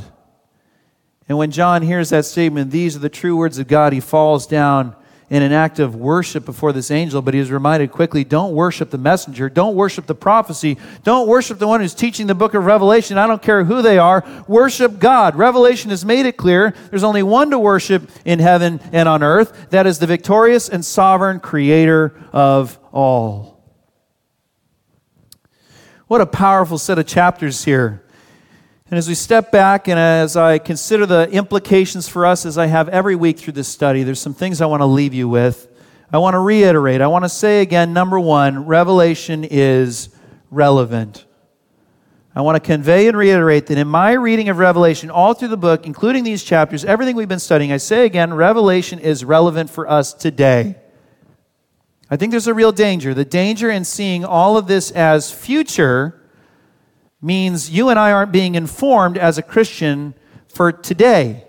And 1.31 1.39
when 1.39 1.51
John 1.51 1.81
hears 1.81 2.11
that 2.11 2.27
statement, 2.27 2.73
these 2.73 2.95
are 2.95 2.99
the 2.99 3.09
true 3.09 3.39
words 3.39 3.57
of 3.57 3.69
God, 3.69 3.95
he 3.95 4.01
falls 4.01 4.47
down 4.47 4.95
in 5.33 5.43
an 5.43 5.51
act 5.51 5.79
of 5.79 5.97
worship 5.97 6.45
before 6.45 6.75
this 6.75 6.91
angel, 6.91 7.23
but 7.23 7.33
he 7.33 7.41
is 7.41 7.51
reminded 7.51 7.91
quickly 7.91 8.23
don't 8.23 8.53
worship 8.53 8.91
the 8.91 8.99
messenger, 8.99 9.49
don't 9.49 9.75
worship 9.75 10.05
the 10.05 10.15
prophecy, 10.15 10.77
don't 11.05 11.27
worship 11.27 11.59
the 11.59 11.67
one 11.67 11.81
who's 11.81 11.95
teaching 11.95 12.27
the 12.27 12.35
book 12.35 12.53
of 12.53 12.67
Revelation. 12.67 13.17
I 13.17 13.27
don't 13.27 13.41
care 13.41 13.65
who 13.65 13.81
they 13.81 13.97
are, 13.97 14.23
worship 14.47 14.99
God. 14.99 15.35
Revelation 15.35 15.89
has 15.89 16.05
made 16.05 16.27
it 16.27 16.37
clear 16.37 16.75
there's 16.91 17.03
only 17.03 17.23
one 17.23 17.49
to 17.49 17.59
worship 17.59 18.11
in 18.27 18.41
heaven 18.41 18.79
and 18.93 19.09
on 19.09 19.23
earth 19.23 19.71
that 19.71 19.87
is 19.87 19.99
the 19.99 20.07
victorious 20.07 20.69
and 20.69 20.85
sovereign 20.85 21.41
creator 21.41 22.15
of 22.31 22.79
all. 22.93 23.65
What 26.09 26.21
a 26.21 26.27
powerful 26.27 26.77
set 26.77 26.99
of 26.99 27.07
chapters 27.07 27.65
here. 27.65 28.02
And 28.93 28.99
as 28.99 29.09
we 29.09 29.15
step 29.15 29.51
back 29.51 29.89
and 29.89 29.99
as 29.99 30.37
I 30.37 30.59
consider 30.59 31.07
the 31.07 31.27
implications 31.31 32.09
for 32.09 32.27
us 32.27 32.45
as 32.45 32.59
I 32.59 32.67
have 32.67 32.91
every 32.91 33.17
week 33.17 33.39
through 33.39 33.55
this 33.55 33.67
study, 33.67 34.03
there's 34.03 34.21
some 34.21 34.35
things 34.35 34.61
I 34.61 34.67
want 34.67 34.83
to 34.83 34.87
leave 34.87 35.15
you 35.15 35.31
with. 35.31 35.67
I 36.13 36.19
want 36.19 36.35
to 36.35 36.39
reiterate. 36.41 37.01
I 37.01 37.07
want 37.07 37.25
to 37.25 37.31
say 37.31 37.63
again 37.63 37.95
number 37.95 38.21
one, 38.21 38.67
Revelation 38.67 39.45
is 39.45 40.11
relevant. 40.51 41.25
I 42.37 42.43
want 42.43 42.57
to 42.57 42.61
convey 42.61 43.09
and 43.09 43.17
reiterate 43.17 43.69
that 43.69 43.79
in 43.79 43.89
my 43.89 44.13
reading 44.13 44.51
of 44.51 44.59
Revelation, 44.59 45.09
all 45.09 45.33
through 45.33 45.49
the 45.49 45.57
book, 45.57 45.87
including 45.87 46.23
these 46.23 46.45
chapters, 46.45 46.85
everything 46.85 47.17
we've 47.17 47.27
been 47.27 47.39
studying, 47.39 47.73
I 47.73 47.79
say 47.79 48.05
again, 48.05 48.35
Revelation 48.35 48.99
is 48.99 49.25
relevant 49.25 49.71
for 49.71 49.89
us 49.89 50.13
today. 50.13 50.77
I 52.11 52.19
think 52.19 52.31
there's 52.31 52.47
a 52.47 52.53
real 52.53 52.73
danger. 52.73 53.15
The 53.15 53.25
danger 53.25 53.71
in 53.71 53.87
seeing 53.87 54.23
all 54.23 54.59
of 54.59 54.67
this 54.67 54.91
as 54.91 55.33
future 55.33 56.22
means 57.23 57.71
you 57.71 57.89
and 57.89 57.99
I 57.99 58.11
aren't 58.11 58.33
being 58.33 58.57
informed 58.57 59.17
as 59.17 59.39
a 59.39 59.43
Christian 59.43 60.15
for 60.49 60.73
today. 60.73 61.47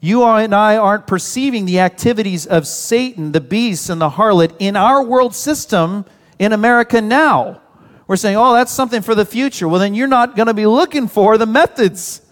You 0.00 0.24
and 0.24 0.54
I 0.54 0.76
aren't 0.76 1.06
perceiving 1.06 1.64
the 1.64 1.80
activities 1.80 2.46
of 2.46 2.66
Satan, 2.66 3.32
the 3.32 3.40
beast, 3.40 3.88
and 3.88 4.00
the 4.00 4.10
harlot 4.10 4.54
in 4.58 4.76
our 4.76 5.02
world 5.02 5.34
system 5.34 6.04
in 6.38 6.52
America 6.52 7.00
now. 7.00 7.62
We're 8.06 8.16
saying, 8.16 8.36
oh, 8.36 8.54
that's 8.54 8.72
something 8.72 9.02
for 9.02 9.14
the 9.14 9.26
future. 9.26 9.68
Well, 9.68 9.80
then 9.80 9.94
you're 9.94 10.06
not 10.06 10.36
going 10.36 10.46
to 10.46 10.54
be 10.54 10.66
looking 10.66 11.08
for 11.08 11.36
the 11.36 11.46
methods, 11.46 12.22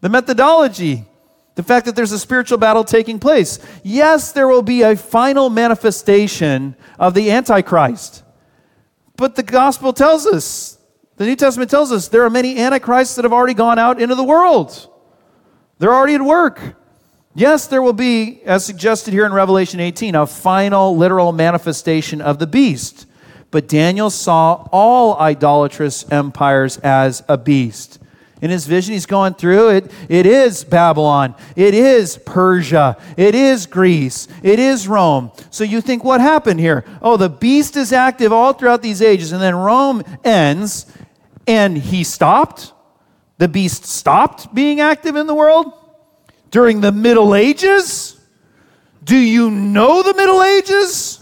the 0.00 0.08
methodology, 0.08 1.06
the 1.54 1.62
fact 1.62 1.86
that 1.86 1.96
there's 1.96 2.12
a 2.12 2.18
spiritual 2.18 2.58
battle 2.58 2.84
taking 2.84 3.18
place. 3.18 3.58
Yes, 3.82 4.32
there 4.32 4.48
will 4.48 4.62
be 4.62 4.82
a 4.82 4.96
final 4.96 5.48
manifestation 5.48 6.76
of 6.98 7.14
the 7.14 7.30
Antichrist. 7.30 8.22
But 9.16 9.36
the 9.36 9.42
gospel 9.42 9.92
tells 9.92 10.26
us, 10.26 10.78
the 11.22 11.28
New 11.28 11.36
Testament 11.36 11.70
tells 11.70 11.92
us, 11.92 12.08
there 12.08 12.24
are 12.24 12.30
many 12.30 12.58
Antichrists 12.58 13.14
that 13.14 13.24
have 13.24 13.32
already 13.32 13.54
gone 13.54 13.78
out 13.78 14.02
into 14.02 14.16
the 14.16 14.24
world. 14.24 14.90
They're 15.78 15.94
already 15.94 16.16
at 16.16 16.22
work. 16.22 16.60
Yes, 17.34 17.68
there 17.68 17.80
will 17.80 17.92
be, 17.92 18.42
as 18.42 18.64
suggested 18.64 19.14
here 19.14 19.24
in 19.24 19.32
Revelation 19.32 19.78
18, 19.78 20.16
a 20.16 20.26
final 20.26 20.96
literal 20.96 21.30
manifestation 21.30 22.20
of 22.20 22.40
the 22.40 22.46
beast. 22.48 23.06
But 23.52 23.68
Daniel 23.68 24.10
saw 24.10 24.68
all 24.72 25.16
idolatrous 25.16 26.10
empires 26.10 26.78
as 26.78 27.22
a 27.28 27.38
beast. 27.38 28.00
In 28.40 28.50
his 28.50 28.66
vision, 28.66 28.94
he's 28.94 29.06
going 29.06 29.34
through 29.34 29.68
it. 29.70 29.92
It 30.08 30.26
is 30.26 30.64
Babylon. 30.64 31.36
It 31.54 31.74
is 31.74 32.18
Persia. 32.18 32.96
It 33.16 33.36
is 33.36 33.66
Greece. 33.66 34.26
It 34.42 34.58
is 34.58 34.88
Rome. 34.88 35.30
So 35.50 35.62
you 35.62 35.80
think, 35.80 36.02
what 36.02 36.20
happened 36.20 36.58
here? 36.58 36.84
Oh, 37.00 37.16
the 37.16 37.28
beast 37.28 37.76
is 37.76 37.92
active 37.92 38.32
all 38.32 38.52
throughout 38.52 38.82
these 38.82 39.00
ages, 39.00 39.30
and 39.30 39.40
then 39.40 39.54
Rome 39.54 40.02
ends, 40.24 40.86
and 41.46 41.76
he 41.76 42.04
stopped? 42.04 42.72
The 43.38 43.48
beast 43.48 43.84
stopped 43.84 44.54
being 44.54 44.80
active 44.80 45.16
in 45.16 45.26
the 45.26 45.34
world? 45.34 45.72
during 46.52 46.80
the 46.80 46.92
Middle 46.92 47.34
Ages? 47.34 48.20
Do 49.02 49.16
you 49.16 49.50
know 49.50 50.04
the 50.04 50.14
Middle 50.14 50.44
Ages? 50.44 51.18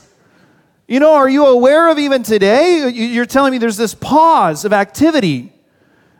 You 0.86 1.00
know, 1.00 1.14
are 1.14 1.30
you 1.30 1.46
aware 1.46 1.88
of 1.90 1.98
even 1.98 2.22
today? 2.22 2.90
You're 2.90 3.24
telling 3.24 3.52
me 3.52 3.58
there's 3.58 3.78
this 3.78 3.94
pause 3.94 4.66
of 4.66 4.74
activity 4.74 5.52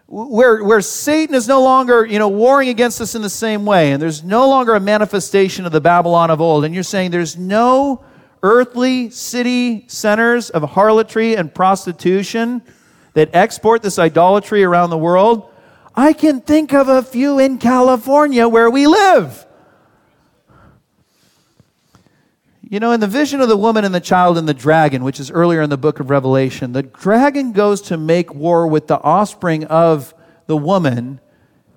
where, 0.06 0.64
where 0.64 0.80
Satan 0.80 1.34
is 1.34 1.46
no 1.46 1.62
longer, 1.62 2.06
you 2.06 2.18
know, 2.18 2.28
warring 2.28 2.68
against 2.68 3.00
us 3.00 3.14
in 3.14 3.20
the 3.20 3.28
same 3.28 3.66
way, 3.66 3.92
and 3.92 4.00
there's 4.00 4.24
no 4.24 4.48
longer 4.48 4.74
a 4.74 4.80
manifestation 4.80 5.66
of 5.66 5.72
the 5.72 5.80
Babylon 5.80 6.30
of 6.30 6.40
old. 6.40 6.64
And 6.64 6.72
you're 6.72 6.82
saying 6.82 7.10
there's 7.10 7.36
no 7.36 8.04
earthly 8.42 9.10
city 9.10 9.84
centers 9.88 10.50
of 10.50 10.62
harlotry 10.62 11.36
and 11.36 11.52
prostitution 11.52 12.62
that 13.14 13.30
export 13.34 13.82
this 13.82 13.98
idolatry 13.98 14.62
around 14.62 14.90
the 14.90 14.98
world. 14.98 15.50
I 15.94 16.12
can 16.12 16.40
think 16.40 16.72
of 16.72 16.88
a 16.88 17.02
few 17.02 17.38
in 17.38 17.58
California 17.58 18.48
where 18.48 18.70
we 18.70 18.86
live. 18.86 19.46
You 22.70 22.78
know, 22.78 22.92
in 22.92 23.00
the 23.00 23.08
vision 23.08 23.40
of 23.40 23.48
the 23.48 23.56
woman 23.56 23.84
and 23.84 23.92
the 23.92 24.00
child 24.00 24.38
and 24.38 24.48
the 24.48 24.54
dragon, 24.54 25.02
which 25.02 25.18
is 25.18 25.28
earlier 25.28 25.60
in 25.60 25.70
the 25.70 25.76
book 25.76 25.98
of 25.98 26.08
Revelation, 26.08 26.72
the 26.72 26.84
dragon 26.84 27.50
goes 27.50 27.80
to 27.82 27.96
make 27.96 28.32
war 28.32 28.68
with 28.68 28.86
the 28.86 29.00
offspring 29.00 29.64
of 29.64 30.14
the 30.46 30.56
woman 30.56 31.18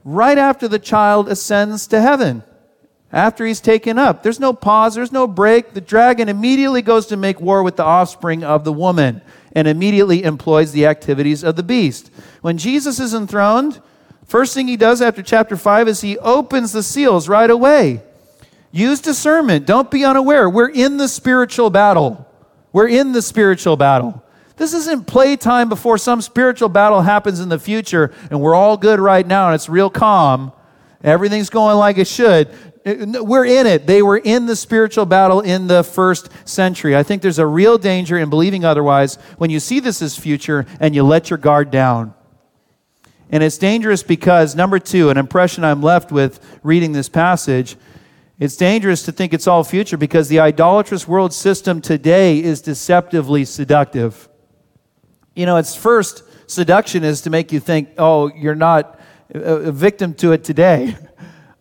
right 0.03 0.37
after 0.37 0.67
the 0.67 0.77
child 0.77 1.29
ascends 1.29 1.87
to 1.87 1.99
heaven, 1.99 2.43
after 3.11 3.43
he's 3.43 3.59
taken 3.59 3.97
up. 3.97 4.21
There's 4.21 4.39
no 4.39 4.53
pause, 4.53 4.93
there's 4.93 5.11
no 5.11 5.25
break. 5.25 5.73
The 5.73 5.81
dragon 5.81 6.29
immediately 6.29 6.83
goes 6.83 7.07
to 7.07 7.17
make 7.17 7.41
war 7.41 7.63
with 7.63 7.75
the 7.75 7.83
offspring 7.83 8.43
of 8.43 8.63
the 8.63 8.73
woman 8.73 9.23
and 9.53 9.67
immediately 9.67 10.23
employs 10.23 10.71
the 10.71 10.85
activities 10.85 11.43
of 11.43 11.55
the 11.55 11.63
beast. 11.63 12.11
When 12.41 12.57
Jesus 12.57 12.99
is 12.99 13.13
enthroned, 13.13 13.81
First 14.25 14.53
thing 14.53 14.67
he 14.67 14.77
does 14.77 15.01
after 15.01 15.21
chapter 15.21 15.57
5 15.57 15.87
is 15.87 16.01
he 16.01 16.17
opens 16.17 16.71
the 16.71 16.83
seals 16.83 17.27
right 17.27 17.49
away. 17.49 18.01
Use 18.71 18.99
discernment. 18.99 19.67
Don't 19.67 19.91
be 19.91 20.03
unaware. 20.03 20.49
We're 20.49 20.69
in 20.69 20.97
the 20.97 21.07
spiritual 21.07 21.69
battle. 21.69 22.27
We're 22.71 22.87
in 22.87 23.11
the 23.11 23.21
spiritual 23.21 23.77
battle. 23.77 24.23
This 24.57 24.73
isn't 24.73 25.07
playtime 25.07 25.69
before 25.69 25.97
some 25.97 26.21
spiritual 26.21 26.69
battle 26.69 27.01
happens 27.01 27.39
in 27.39 27.49
the 27.49 27.59
future 27.59 28.11
and 28.29 28.39
we're 28.39 28.55
all 28.55 28.77
good 28.77 28.99
right 28.99 29.25
now 29.25 29.47
and 29.47 29.55
it's 29.55 29.69
real 29.69 29.89
calm. 29.89 30.51
Everything's 31.03 31.49
going 31.49 31.77
like 31.77 31.97
it 31.97 32.07
should. 32.07 32.49
Uh, 32.85 32.89
uh, 32.89 33.23
we're 33.23 33.45
in 33.45 33.65
it. 33.65 33.87
They 33.87 34.01
were 34.01 34.17
in 34.17 34.45
the 34.45 34.55
spiritual 34.55 35.05
battle 35.05 35.41
in 35.41 35.67
the 35.67 35.83
first 35.83 36.29
century. 36.45 36.95
I 36.95 37.03
think 37.03 37.21
there's 37.21 37.39
a 37.39 37.47
real 37.47 37.77
danger 37.77 38.17
in 38.17 38.29
believing 38.29 38.65
otherwise 38.65 39.15
when 39.37 39.49
you 39.49 39.59
see 39.59 39.79
this 39.79 40.01
as 40.01 40.17
future 40.17 40.65
and 40.79 40.93
you 40.93 41.03
let 41.03 41.29
your 41.29 41.37
guard 41.37 41.71
down. 41.71 42.13
And 43.29 43.41
it's 43.41 43.57
dangerous 43.57 44.03
because, 44.03 44.55
number 44.55 44.77
two, 44.79 45.09
an 45.09 45.17
impression 45.17 45.63
I'm 45.63 45.81
left 45.81 46.11
with 46.11 46.39
reading 46.61 46.91
this 46.91 47.09
passage, 47.09 47.77
it's 48.39 48.55
dangerous 48.57 49.03
to 49.03 49.11
think 49.11 49.33
it's 49.33 49.47
all 49.47 49.63
future 49.63 49.97
because 49.97 50.27
the 50.27 50.39
idolatrous 50.39 51.07
world 51.07 51.33
system 51.33 51.81
today 51.81 52.39
is 52.43 52.61
deceptively 52.61 53.45
seductive. 53.45 54.27
You 55.35 55.45
know, 55.45 55.57
its 55.57 55.75
first 55.75 56.23
seduction 56.47 57.03
is 57.03 57.21
to 57.21 57.29
make 57.29 57.51
you 57.51 57.59
think, 57.59 57.89
oh, 57.97 58.31
you're 58.35 58.53
not 58.53 58.99
uh, 59.33 59.39
a 59.39 59.71
victim 59.71 60.13
to 60.15 60.31
it 60.33 60.43
today. 60.43 60.95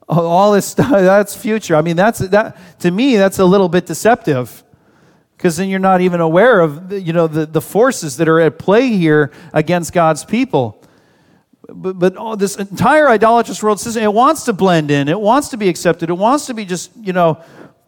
all 0.08 0.52
this 0.52 0.66
stuff, 0.72 0.90
that's 0.90 1.36
future. 1.36 1.76
I 1.76 1.82
mean, 1.82 1.96
that's, 1.96 2.18
that, 2.18 2.56
to 2.80 2.90
me, 2.90 3.16
that's 3.16 3.38
a 3.38 3.44
little 3.44 3.68
bit 3.68 3.86
deceptive 3.86 4.64
because 5.36 5.56
then 5.56 5.68
you're 5.68 5.80
not 5.80 6.00
even 6.00 6.20
aware 6.20 6.60
of 6.60 6.92
you 6.92 7.12
know, 7.12 7.26
the, 7.26 7.46
the 7.46 7.60
forces 7.60 8.16
that 8.18 8.28
are 8.28 8.40
at 8.40 8.58
play 8.58 8.88
here 8.88 9.32
against 9.52 9.92
God's 9.92 10.24
people 10.24 10.82
but, 11.68 11.98
but 11.98 12.36
this 12.36 12.56
entire 12.56 13.08
idolatrous 13.08 13.62
world 13.62 13.80
system, 13.80 14.02
it 14.02 14.12
wants 14.12 14.44
to 14.44 14.52
blend 14.52 14.90
in, 14.90 15.08
it 15.08 15.20
wants 15.20 15.48
to 15.48 15.56
be 15.56 15.68
accepted, 15.68 16.10
it 16.10 16.14
wants 16.14 16.46
to 16.46 16.54
be 16.54 16.64
just, 16.64 16.90
you 16.96 17.12
know, 17.12 17.42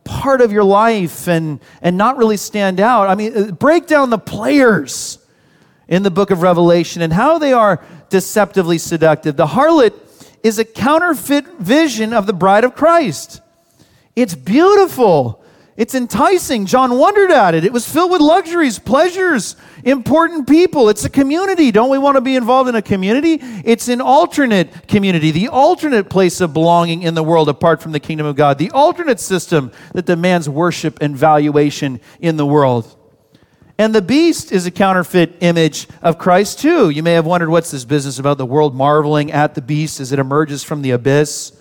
part 0.04 0.40
of 0.40 0.52
your 0.52 0.64
life 0.64 1.28
and, 1.28 1.60
and 1.80 1.96
not 1.96 2.16
really 2.16 2.36
stand 2.36 2.80
out. 2.80 3.08
I 3.08 3.14
mean, 3.14 3.36
uh, 3.36 3.52
break 3.52 3.86
down 3.86 4.10
the 4.10 4.18
players 4.18 5.18
in 5.88 6.02
the 6.02 6.10
book 6.10 6.30
of 6.30 6.42
Revelation 6.42 7.02
and 7.02 7.12
how 7.12 7.38
they 7.38 7.52
are 7.52 7.84
deceptively 8.10 8.78
seductive. 8.78 9.36
The 9.36 9.46
harlot 9.46 10.03
is 10.44 10.58
a 10.60 10.64
counterfeit 10.64 11.46
vision 11.58 12.12
of 12.12 12.26
the 12.26 12.32
bride 12.32 12.62
of 12.62 12.76
Christ. 12.76 13.40
It's 14.14 14.34
beautiful. 14.34 15.42
It's 15.76 15.96
enticing. 15.96 16.66
John 16.66 16.98
wondered 16.98 17.32
at 17.32 17.54
it. 17.54 17.64
It 17.64 17.72
was 17.72 17.88
filled 17.88 18.12
with 18.12 18.20
luxuries, 18.20 18.78
pleasures, 18.78 19.56
important 19.82 20.46
people. 20.46 20.88
It's 20.88 21.04
a 21.04 21.10
community. 21.10 21.72
Don't 21.72 21.90
we 21.90 21.98
want 21.98 22.16
to 22.16 22.20
be 22.20 22.36
involved 22.36 22.68
in 22.68 22.76
a 22.76 22.82
community? 22.82 23.40
It's 23.64 23.88
an 23.88 24.00
alternate 24.00 24.86
community, 24.86 25.32
the 25.32 25.48
alternate 25.48 26.08
place 26.08 26.40
of 26.40 26.52
belonging 26.52 27.02
in 27.02 27.14
the 27.14 27.24
world 27.24 27.48
apart 27.48 27.82
from 27.82 27.90
the 27.90 27.98
kingdom 27.98 28.26
of 28.26 28.36
God, 28.36 28.58
the 28.58 28.70
alternate 28.70 29.18
system 29.18 29.72
that 29.94 30.06
demands 30.06 30.48
worship 30.48 30.98
and 31.00 31.16
valuation 31.16 32.00
in 32.20 32.36
the 32.36 32.46
world. 32.46 32.94
And 33.76 33.92
the 33.92 34.02
beast 34.02 34.52
is 34.52 34.66
a 34.66 34.70
counterfeit 34.70 35.36
image 35.40 35.88
of 36.00 36.16
Christ, 36.16 36.60
too. 36.60 36.90
You 36.90 37.02
may 37.02 37.14
have 37.14 37.26
wondered 37.26 37.50
what's 37.50 37.72
this 37.72 37.84
business 37.84 38.20
about 38.20 38.38
the 38.38 38.46
world 38.46 38.74
marveling 38.74 39.32
at 39.32 39.56
the 39.56 39.62
beast 39.62 39.98
as 39.98 40.12
it 40.12 40.20
emerges 40.20 40.62
from 40.62 40.82
the 40.82 40.92
abyss. 40.92 41.52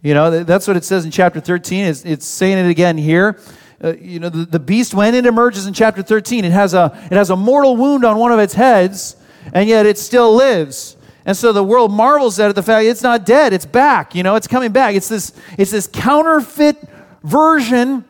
You 0.00 0.14
know, 0.14 0.44
that's 0.44 0.68
what 0.68 0.76
it 0.76 0.84
says 0.84 1.04
in 1.04 1.10
chapter 1.10 1.40
13. 1.40 1.86
It's, 1.86 2.04
it's 2.04 2.26
saying 2.26 2.58
it 2.64 2.70
again 2.70 2.96
here. 2.96 3.40
Uh, 3.82 3.94
you 3.94 4.20
know, 4.20 4.28
the, 4.28 4.44
the 4.44 4.60
beast, 4.60 4.94
when 4.94 5.14
it 5.14 5.26
emerges 5.26 5.66
in 5.66 5.74
chapter 5.74 6.02
13, 6.02 6.44
it 6.44 6.52
has, 6.52 6.72
a, 6.72 6.96
it 7.06 7.16
has 7.16 7.30
a 7.30 7.36
mortal 7.36 7.76
wound 7.76 8.04
on 8.04 8.16
one 8.16 8.30
of 8.30 8.38
its 8.38 8.54
heads, 8.54 9.16
and 9.52 9.68
yet 9.68 9.86
it 9.86 9.98
still 9.98 10.34
lives. 10.34 10.96
And 11.24 11.36
so 11.36 11.52
the 11.52 11.64
world 11.64 11.90
marvels 11.90 12.38
at 12.38 12.54
the 12.54 12.62
fact 12.62 12.86
it's 12.86 13.02
not 13.02 13.26
dead, 13.26 13.52
it's 13.52 13.66
back, 13.66 14.14
you 14.14 14.22
know, 14.22 14.36
it's 14.36 14.46
coming 14.46 14.70
back. 14.70 14.94
It's 14.94 15.08
this, 15.08 15.32
it's 15.58 15.70
this 15.70 15.88
counterfeit 15.92 16.76
version 17.24 18.04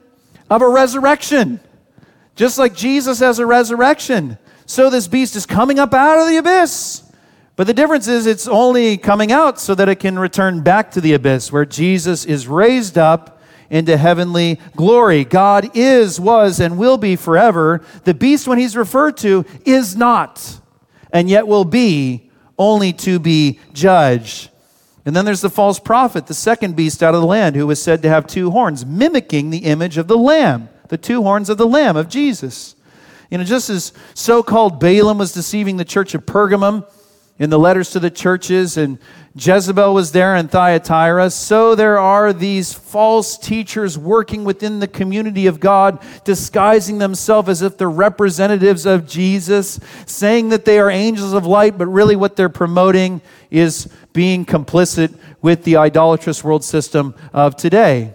of 0.51 0.61
a 0.61 0.69
resurrection. 0.69 1.61
Just 2.41 2.57
like 2.57 2.75
Jesus 2.75 3.19
has 3.19 3.39
a 3.39 3.45
resurrection. 3.45 4.39
So 4.65 4.89
this 4.89 5.07
beast 5.07 5.37
is 5.37 5.45
coming 5.45 5.79
up 5.79 5.93
out 5.93 6.21
of 6.21 6.27
the 6.27 6.39
abyss. 6.39 7.03
But 7.55 7.67
the 7.67 7.75
difference 7.75 8.09
is 8.09 8.25
it's 8.25 8.49
only 8.49 8.97
coming 8.97 9.31
out 9.31 9.61
so 9.61 9.75
that 9.75 9.91
it 9.91 9.97
can 9.97 10.19
return 10.19 10.63
back 10.63 10.93
to 10.93 11.03
the 11.03 11.13
abyss 11.13 11.53
where 11.53 11.67
Jesus 11.67 12.25
is 12.25 12.49
raised 12.49 12.97
up 12.97 13.43
into 13.69 13.95
heavenly 13.95 14.59
glory. 14.75 15.23
God 15.23 15.77
is, 15.77 16.19
was, 16.19 16.61
and 16.61 16.79
will 16.79 16.97
be 16.97 17.15
forever. 17.15 17.83
The 18.05 18.15
beast, 18.15 18.49
when 18.49 18.57
he's 18.57 18.75
referred 18.75 19.19
to, 19.19 19.45
is 19.67 19.95
not, 19.95 20.61
and 21.13 21.29
yet 21.29 21.47
will 21.47 21.67
be, 21.67 22.31
only 22.59 22.95
to 22.95 23.19
be 23.19 23.61
judged. 23.75 24.49
And 25.05 25.15
then 25.15 25.27
there's 25.27 25.43
the 25.43 25.51
false 25.51 25.79
prophet, 25.79 26.27
the 26.27 26.33
second 26.33 26.75
beast 26.75 27.03
out 27.03 27.15
of 27.15 27.21
the 27.21 27.27
land, 27.27 27.55
who 27.55 27.67
was 27.67 27.83
said 27.83 28.01
to 28.01 28.09
have 28.09 28.27
two 28.27 28.51
horns, 28.51 28.87
mimicking 28.87 29.51
the 29.51 29.67
image 29.67 29.99
of 29.99 30.09
the 30.09 30.17
Lamb, 30.17 30.71
the 30.91 30.99
two 30.99 31.23
horns 31.23 31.49
of 31.49 31.57
the 31.57 31.67
Lamb 31.67 31.97
of 31.97 32.09
Jesus. 32.09 32.77
You 33.31 33.39
know, 33.39 33.45
just 33.45 33.71
as 33.71 33.93
so 34.15 34.43
called 34.43 34.79
Balaam 34.79 35.19
was 35.19 35.33
deceiving 35.33 35.79
the 35.79 35.85
church 35.85 36.15
of 36.15 36.27
Pergamum, 36.27 36.85
in 37.41 37.49
the 37.49 37.59
letters 37.59 37.91
to 37.93 37.99
the 37.99 38.11
churches, 38.11 38.77
and 38.77 38.99
Jezebel 39.35 39.95
was 39.95 40.13
there 40.13 40.37
in 40.37 40.47
Thyatira. 40.47 41.31
So 41.31 41.75
there 41.75 41.99
are 41.99 42.35
these 42.35 42.75
false 42.75 43.39
teachers 43.39 43.97
working 43.97 44.45
within 44.45 44.79
the 44.79 44.87
community 44.87 45.47
of 45.47 45.59
God, 45.59 46.03
disguising 46.23 46.99
themselves 46.99 47.49
as 47.49 47.63
if 47.63 47.79
they're 47.79 47.89
representatives 47.89 48.85
of 48.85 49.09
Jesus, 49.09 49.81
saying 50.05 50.51
that 50.51 50.67
they 50.67 50.79
are 50.79 50.91
angels 50.91 51.33
of 51.33 51.47
light, 51.47 51.79
but 51.79 51.87
really 51.87 52.15
what 52.15 52.37
they're 52.37 52.51
promoting 52.51 53.23
is 53.51 53.89
being 54.13 54.45
complicit 54.45 55.17
with 55.41 55.65
the 55.65 55.79
idolatrous 55.79 56.45
world 56.45 56.63
system 56.63 57.15
of 57.33 57.57
today. 57.57 58.13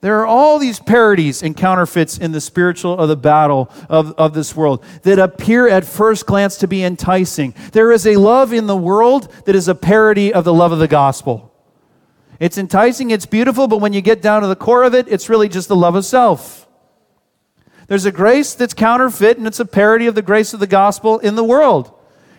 There 0.00 0.20
are 0.20 0.26
all 0.26 0.58
these 0.58 0.78
parodies 0.78 1.42
and 1.42 1.56
counterfeits 1.56 2.18
in 2.18 2.32
the 2.32 2.40
spiritual 2.40 2.98
of 2.98 3.08
the 3.08 3.16
battle 3.16 3.70
of, 3.88 4.12
of 4.12 4.34
this 4.34 4.54
world 4.54 4.84
that 5.02 5.18
appear 5.18 5.68
at 5.68 5.84
first 5.84 6.26
glance 6.26 6.56
to 6.58 6.68
be 6.68 6.84
enticing. 6.84 7.54
There 7.72 7.90
is 7.90 8.06
a 8.06 8.16
love 8.16 8.52
in 8.52 8.66
the 8.66 8.76
world 8.76 9.32
that 9.46 9.54
is 9.54 9.68
a 9.68 9.74
parody 9.74 10.32
of 10.32 10.44
the 10.44 10.54
love 10.54 10.72
of 10.72 10.78
the 10.78 10.88
gospel. 10.88 11.52
It's 12.38 12.58
enticing, 12.58 13.10
it's 13.10 13.26
beautiful, 13.26 13.66
but 13.66 13.78
when 13.78 13.94
you 13.94 14.02
get 14.02 14.20
down 14.20 14.42
to 14.42 14.48
the 14.48 14.56
core 14.56 14.84
of 14.84 14.94
it, 14.94 15.08
it's 15.08 15.28
really 15.28 15.48
just 15.48 15.68
the 15.68 15.76
love 15.76 15.94
of 15.94 16.04
self. 16.04 16.68
There's 17.88 18.04
a 18.04 18.12
grace 18.12 18.54
that's 18.54 18.74
counterfeit, 18.74 19.38
and 19.38 19.46
it's 19.46 19.60
a 19.60 19.64
parody 19.64 20.06
of 20.06 20.14
the 20.14 20.22
grace 20.22 20.52
of 20.52 20.60
the 20.60 20.66
gospel 20.66 21.18
in 21.20 21.36
the 21.36 21.44
world. 21.44 21.92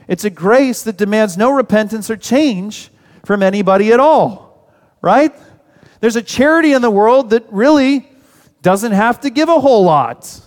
It's 0.07 0.23
a 0.23 0.29
grace 0.29 0.83
that 0.83 0.97
demands 0.97 1.37
no 1.37 1.51
repentance 1.51 2.09
or 2.09 2.17
change 2.17 2.91
from 3.25 3.41
anybody 3.41 3.91
at 3.91 3.99
all, 3.99 4.71
right? 5.01 5.33
There's 5.99 6.15
a 6.15 6.21
charity 6.21 6.73
in 6.73 6.81
the 6.81 6.91
world 6.91 7.31
that 7.31 7.45
really 7.51 8.09
doesn't 8.61 8.91
have 8.91 9.21
to 9.21 9.29
give 9.29 9.49
a 9.49 9.59
whole 9.59 9.83
lot. 9.83 10.41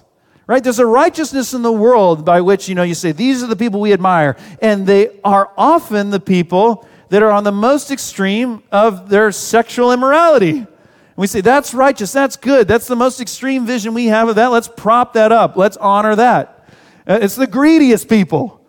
Right? 0.46 0.62
There's 0.64 0.80
a 0.80 0.86
righteousness 0.86 1.55
in 1.55 1.62
the 1.62 1.72
world 1.72 2.24
by 2.24 2.40
which, 2.40 2.68
you 2.68 2.74
know, 2.74 2.82
you 2.82 2.94
say, 2.94 3.12
these 3.12 3.42
are 3.42 3.46
the 3.46 3.55
people 3.57 3.80
we 3.80 3.92
admire. 3.92 4.36
And 4.61 4.84
they 4.86 5.20
are 5.22 5.53
often 5.57 6.11
the 6.11 6.18
people 6.18 6.88
that 7.11 7.22
are 7.22 7.30
on 7.30 7.44
the 7.44 7.53
most 7.53 7.90
extreme 7.90 8.62
of 8.72 9.09
their 9.09 9.30
sexual 9.30 9.92
immorality. 9.92 10.59
And 10.59 10.68
we 11.16 11.26
say, 11.26 11.40
that's 11.40 11.74
righteous, 11.74 12.12
that's 12.12 12.36
good, 12.36 12.66
that's 12.66 12.86
the 12.86 12.96
most 12.96 13.20
extreme 13.20 13.66
vision 13.66 13.94
we 13.94 14.07
have 14.07 14.28
of 14.28 14.36
that. 14.36 14.48
Let's 14.48 14.68
prop 14.68 15.12
that 15.14 15.32
up, 15.32 15.57
let's 15.57 15.76
honor 15.76 16.16
that. 16.16 16.68
Uh, 17.07 17.18
it's 17.22 17.36
the 17.36 17.46
greediest 17.46 18.09
people. 18.09 18.60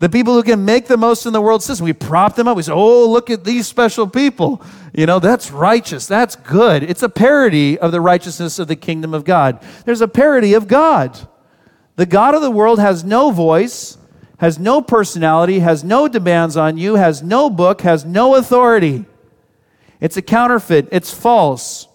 The 0.00 0.08
people 0.08 0.32
who 0.32 0.42
can 0.42 0.64
make 0.64 0.86
the 0.86 0.96
most 0.96 1.26
in 1.26 1.34
the 1.34 1.42
world 1.42 1.62
system, 1.62 1.84
we 1.84 1.92
prop 1.92 2.34
them 2.34 2.48
up. 2.48 2.56
We 2.56 2.62
say, 2.62 2.72
oh, 2.72 3.08
look 3.10 3.28
at 3.28 3.44
these 3.44 3.68
special 3.68 4.08
people. 4.08 4.62
You 4.94 5.04
know, 5.04 5.18
that's 5.18 5.50
righteous. 5.50 6.06
That's 6.06 6.36
good. 6.36 6.82
It's 6.82 7.02
a 7.02 7.08
parody 7.10 7.78
of 7.78 7.92
the 7.92 8.00
righteousness 8.00 8.58
of 8.58 8.66
the 8.66 8.76
kingdom 8.76 9.12
of 9.12 9.24
God. 9.24 9.62
There's 9.84 10.00
a 10.00 10.08
parody 10.08 10.54
of 10.54 10.66
God. 10.66 11.18
The 11.96 12.06
God 12.06 12.34
of 12.34 12.40
the 12.40 12.50
world 12.50 12.78
has 12.78 13.04
no 13.04 13.30
voice, 13.30 13.98
has 14.38 14.58
no 14.58 14.80
personality, 14.80 15.58
has 15.58 15.84
no 15.84 16.08
demands 16.08 16.56
on 16.56 16.78
you, 16.78 16.94
has 16.94 17.22
no 17.22 17.50
book, 17.50 17.82
has 17.82 18.02
no 18.02 18.36
authority. 18.36 19.04
It's 20.00 20.16
a 20.16 20.22
counterfeit, 20.22 20.88
it's 20.92 21.12
false. 21.12 21.88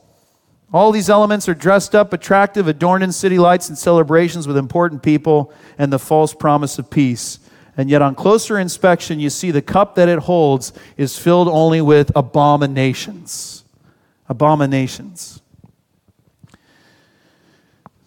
All 0.71 0.91
these 0.91 1.09
elements 1.09 1.49
are 1.49 1.55
dressed 1.55 1.95
up, 1.95 2.13
attractive, 2.13 2.67
adorned 2.67 3.03
in 3.03 3.11
city 3.11 3.39
lights 3.39 3.67
and 3.67 3.75
celebrations 3.75 4.47
with 4.47 4.57
important 4.57 5.01
people 5.01 5.51
and 5.79 5.91
the 5.91 5.97
false 5.97 6.35
promise 6.35 6.77
of 6.77 6.91
peace. 6.91 7.39
And 7.77 7.89
yet, 7.89 8.01
on 8.01 8.15
closer 8.15 8.57
inspection, 8.57 9.19
you 9.19 9.29
see 9.29 9.51
the 9.51 9.61
cup 9.61 9.95
that 9.95 10.07
it 10.07 10.19
holds 10.19 10.71
is 10.95 11.17
filled 11.17 11.49
only 11.49 11.81
with 11.81 12.11
abominations. 12.15 13.65
Abominations. 14.29 15.41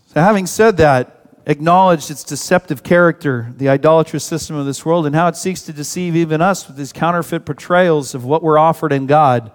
So, 0.07 0.21
having 0.21 0.47
said 0.47 0.79
that, 0.79 1.19
acknowledged 1.45 2.11
its 2.11 2.25
deceptive 2.25 2.83
character, 2.83 3.53
the 3.57 3.69
idolatrous 3.69 4.25
system 4.25 4.57
of 4.57 4.65
this 4.67 4.87
world, 4.87 5.07
and 5.07 5.15
how 5.15 5.29
it 5.29 5.37
seeks 5.37 5.63
to 5.63 5.73
deceive 5.73 6.17
even 6.17 6.41
us 6.41 6.67
with 6.67 6.77
these 6.77 6.93
counterfeit 6.93 7.45
portrayals 7.45 8.15
of 8.15 8.25
what 8.25 8.43
we're 8.43 8.59
offered 8.59 8.93
in 8.93 9.07
God. 9.07 9.53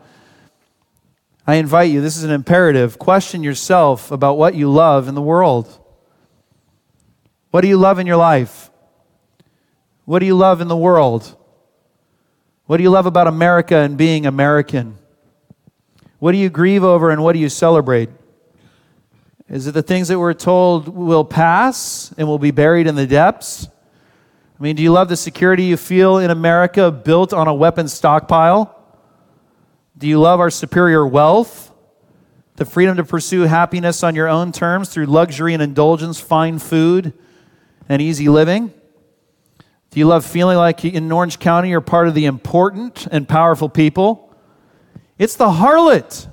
I 1.45 1.55
invite 1.55 1.91
you, 1.91 2.01
this 2.01 2.17
is 2.17 2.23
an 2.23 2.31
imperative. 2.31 2.97
Question 2.97 3.43
yourself 3.43 4.11
about 4.11 4.37
what 4.37 4.55
you 4.55 4.71
love 4.71 5.07
in 5.07 5.15
the 5.15 5.21
world. 5.21 5.79
What 7.51 7.61
do 7.61 7.67
you 7.67 7.77
love 7.77 7.99
in 7.99 8.07
your 8.07 8.17
life? 8.17 8.71
What 10.05 10.19
do 10.19 10.25
you 10.25 10.35
love 10.35 10.61
in 10.61 10.67
the 10.67 10.77
world? 10.77 11.37
What 12.65 12.77
do 12.77 12.83
you 12.83 12.89
love 12.89 13.05
about 13.05 13.27
America 13.27 13.77
and 13.77 13.97
being 13.97 14.25
American? 14.25 14.97
What 16.19 16.31
do 16.31 16.37
you 16.37 16.49
grieve 16.49 16.83
over 16.83 17.09
and 17.09 17.23
what 17.23 17.33
do 17.33 17.39
you 17.39 17.49
celebrate? 17.49 18.09
Is 19.49 19.67
it 19.67 19.73
the 19.73 19.83
things 19.83 20.07
that 20.07 20.19
we're 20.19 20.33
told 20.33 20.87
will 20.87 21.25
pass 21.25 22.13
and 22.17 22.27
will 22.27 22.39
be 22.39 22.51
buried 22.51 22.87
in 22.87 22.95
the 22.95 23.05
depths? 23.05 23.67
I 24.59 24.63
mean, 24.63 24.75
do 24.75 24.83
you 24.83 24.91
love 24.91 25.09
the 25.09 25.17
security 25.17 25.63
you 25.63 25.77
feel 25.77 26.17
in 26.17 26.31
America 26.31 26.91
built 26.91 27.33
on 27.33 27.47
a 27.47 27.53
weapon 27.53 27.87
stockpile? 27.87 28.73
Do 29.97 30.07
you 30.07 30.19
love 30.19 30.39
our 30.39 30.49
superior 30.49 31.05
wealth? 31.05 31.71
The 32.55 32.65
freedom 32.65 32.97
to 32.97 33.03
pursue 33.03 33.41
happiness 33.41 34.03
on 34.03 34.15
your 34.15 34.29
own 34.29 34.51
terms 34.51 34.89
through 34.89 35.07
luxury 35.07 35.53
and 35.53 35.61
indulgence, 35.61 36.19
fine 36.19 36.59
food, 36.59 37.13
and 37.89 38.01
easy 38.01 38.29
living? 38.29 38.73
Do 39.93 39.99
you 39.99 40.07
love 40.07 40.25
feeling 40.25 40.57
like 40.57 40.83
in 40.83 41.11
Orange 41.11 41.37
County 41.37 41.69
you're 41.69 41.79
part 41.79 42.07
of 42.07 42.15
the 42.15 42.25
important 42.25 43.05
and 43.11 43.29
powerful 43.29 43.69
people? 43.69 44.35
It's 45.19 45.35
the 45.35 45.51
harlot 45.51 46.27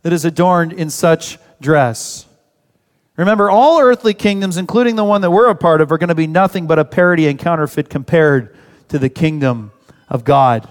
that 0.00 0.14
is 0.14 0.24
adorned 0.24 0.72
in 0.72 0.88
such 0.88 1.36
dress. 1.60 2.24
Remember, 3.18 3.50
all 3.50 3.78
earthly 3.78 4.14
kingdoms, 4.14 4.56
including 4.56 4.96
the 4.96 5.04
one 5.04 5.20
that 5.20 5.30
we're 5.30 5.50
a 5.50 5.54
part 5.54 5.82
of, 5.82 5.92
are 5.92 5.98
going 5.98 6.08
to 6.08 6.14
be 6.14 6.26
nothing 6.26 6.66
but 6.66 6.78
a 6.78 6.84
parody 6.86 7.28
and 7.28 7.38
counterfeit 7.38 7.90
compared 7.90 8.56
to 8.88 8.98
the 8.98 9.10
kingdom 9.10 9.70
of 10.08 10.24
God. 10.24 10.66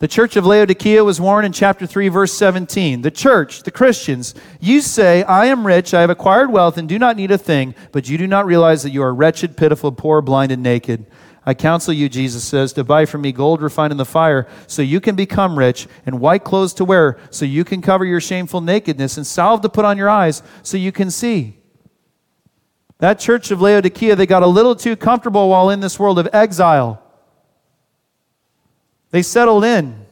The 0.00 0.08
church 0.08 0.36
of 0.36 0.46
Laodicea 0.46 1.02
was 1.02 1.20
warned 1.20 1.46
in 1.46 1.52
chapter 1.52 1.84
3, 1.84 2.08
verse 2.08 2.32
17. 2.32 3.02
The 3.02 3.10
church, 3.10 3.64
the 3.64 3.72
Christians, 3.72 4.32
you 4.60 4.80
say, 4.80 5.24
I 5.24 5.46
am 5.46 5.66
rich, 5.66 5.92
I 5.92 6.02
have 6.02 6.10
acquired 6.10 6.52
wealth, 6.52 6.78
and 6.78 6.88
do 6.88 7.00
not 7.00 7.16
need 7.16 7.32
a 7.32 7.38
thing, 7.38 7.74
but 7.90 8.08
you 8.08 8.16
do 8.16 8.28
not 8.28 8.46
realize 8.46 8.84
that 8.84 8.92
you 8.92 9.02
are 9.02 9.12
wretched, 9.12 9.56
pitiful, 9.56 9.90
poor, 9.90 10.22
blind, 10.22 10.52
and 10.52 10.62
naked. 10.62 11.06
I 11.44 11.54
counsel 11.54 11.92
you, 11.92 12.08
Jesus 12.08 12.44
says, 12.44 12.72
to 12.74 12.84
buy 12.84 13.06
from 13.06 13.22
me 13.22 13.32
gold 13.32 13.60
refined 13.60 13.90
in 13.90 13.96
the 13.96 14.04
fire, 14.04 14.46
so 14.68 14.82
you 14.82 15.00
can 15.00 15.16
become 15.16 15.58
rich, 15.58 15.88
and 16.06 16.20
white 16.20 16.44
clothes 16.44 16.74
to 16.74 16.84
wear, 16.84 17.18
so 17.30 17.44
you 17.44 17.64
can 17.64 17.82
cover 17.82 18.04
your 18.04 18.20
shameful 18.20 18.60
nakedness, 18.60 19.16
and 19.16 19.26
salve 19.26 19.62
to 19.62 19.68
put 19.68 19.84
on 19.84 19.98
your 19.98 20.08
eyes, 20.10 20.44
so 20.62 20.76
you 20.76 20.92
can 20.92 21.10
see. 21.10 21.58
That 22.98 23.18
church 23.18 23.50
of 23.50 23.60
Laodicea, 23.60 24.14
they 24.14 24.26
got 24.26 24.44
a 24.44 24.46
little 24.46 24.76
too 24.76 24.94
comfortable 24.94 25.48
while 25.48 25.70
in 25.70 25.80
this 25.80 25.98
world 25.98 26.20
of 26.20 26.28
exile. 26.32 27.02
They 29.10 29.22
settled 29.22 29.64
in 29.64 30.06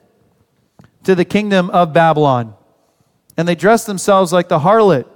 to 1.05 1.15
the 1.15 1.25
kingdom 1.25 1.71
of 1.71 1.93
Babylon 1.93 2.55
and 3.37 3.47
they 3.47 3.55
dressed 3.55 3.87
themselves 3.87 4.33
like 4.33 4.49
the 4.49 4.61
harlot. 4.61 5.07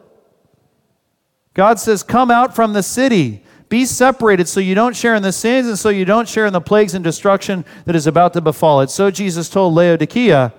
God 1.55 1.79
says, 1.79 2.03
Come 2.03 2.31
out 2.31 2.55
from 2.55 2.73
the 2.73 2.83
city. 2.83 3.43
Be 3.69 3.87
separated 3.87 4.49
so 4.49 4.59
you 4.59 4.75
don't 4.75 4.97
share 4.97 5.15
in 5.15 5.23
the 5.23 5.33
sins 5.33 5.69
and 5.69 5.79
so 5.79 5.89
you 5.91 6.05
don't 6.05 6.29
share 6.29 6.47
in 6.47 6.53
the 6.53 6.61
plagues 6.61 6.95
and 6.95 7.05
destruction 7.05 7.65
that 7.85 7.95
is 7.95 8.07
about 8.07 8.33
to 8.33 8.41
befall 8.41 8.81
it. 8.81 8.91
So 8.91 9.11
Jesus 9.11 9.49
told 9.49 9.75
Laodicea, 9.75 10.53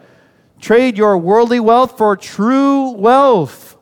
Trade 0.61 0.97
your 0.97 1.17
worldly 1.17 1.59
wealth 1.59 1.97
for 1.97 2.15
true 2.15 2.91
wealth. 2.91 3.77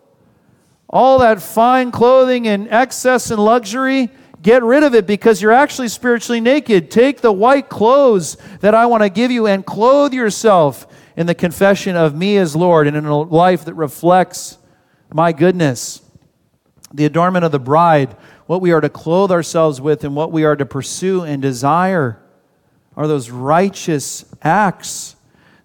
All 0.90 1.20
that 1.20 1.42
fine 1.42 1.92
clothing 1.92 2.48
and 2.48 2.68
excess 2.70 3.30
and 3.30 3.44
luxury, 3.44 4.10
Get 4.42 4.64
rid 4.64 4.84
of 4.84 4.96
it 4.96 5.06
because 5.06 5.42
you're 5.42 5.52
actually 5.52 5.90
spiritually 5.90 6.40
naked. 6.40 6.90
Take 6.90 7.22
the 7.22 7.32
white 7.32 7.68
clothes 7.68 8.38
that 8.62 8.74
I 8.74 8.86
want 8.86 9.04
to 9.04 9.10
give 9.10 9.32
you 9.32 9.48
and 9.48 9.66
clothe 9.66 10.14
yourself 10.14 10.88
in 11.18 11.28
the 11.28 11.36
confession 11.36 11.98
of 11.98 12.16
me 12.16 12.38
as 12.38 12.56
Lord 12.56 12.88
and 12.88 12.96
in 12.96 13.06
a 13.06 13.20
life 13.20 13.66
that 13.66 13.74
reflects 13.74 14.58
my 15.14 15.34
goodness. 15.34 16.02
The 16.94 17.06
adornment 17.06 17.44
of 17.44 17.52
the 17.52 17.60
bride, 17.60 18.16
what 18.46 18.62
we 18.62 18.72
are 18.72 18.82
to 18.82 18.90
clothe 18.90 19.32
ourselves 19.32 19.82
with 19.82 20.06
and 20.06 20.16
what 20.16 20.32
we 20.32 20.46
are 20.46 20.56
to 20.56 20.66
pursue 20.66 21.24
and 21.24 21.42
desire 21.42 22.22
are 22.96 23.08
those 23.08 23.30
righteous 23.30 24.26
acts 24.42 25.18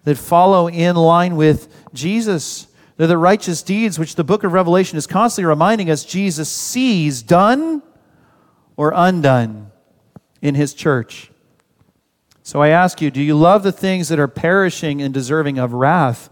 that 0.03 0.17
follow 0.17 0.67
in 0.67 0.95
line 0.95 1.35
with 1.37 1.67
Jesus. 1.93 2.67
They're 2.97 3.07
the 3.07 3.17
righteous 3.17 3.63
deeds 3.63 3.97
which 3.97 4.15
the 4.15 4.23
book 4.23 4.43
of 4.43 4.53
Revelation 4.53 4.97
is 4.97 5.07
constantly 5.07 5.47
reminding 5.47 5.89
us 5.89 6.03
Jesus 6.03 6.49
sees 6.49 7.21
done 7.21 7.81
or 8.77 8.91
undone 8.95 9.71
in 10.41 10.55
his 10.55 10.73
church. 10.73 11.31
So 12.43 12.61
I 12.61 12.67
ask 12.67 13.01
you, 13.01 13.09
do 13.09 13.21
you 13.21 13.35
love 13.35 13.63
the 13.63 13.71
things 13.71 14.09
that 14.09 14.19
are 14.19 14.27
perishing 14.27 15.01
and 15.01 15.13
deserving 15.13 15.57
of 15.57 15.73
wrath? 15.73 16.29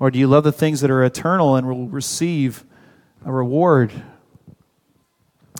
Or 0.00 0.10
do 0.10 0.18
you 0.18 0.26
love 0.26 0.44
the 0.44 0.52
things 0.52 0.80
that 0.80 0.90
are 0.90 1.04
eternal 1.04 1.56
and 1.56 1.66
will 1.66 1.86
receive 1.88 2.64
a 3.24 3.30
reward? 3.30 3.92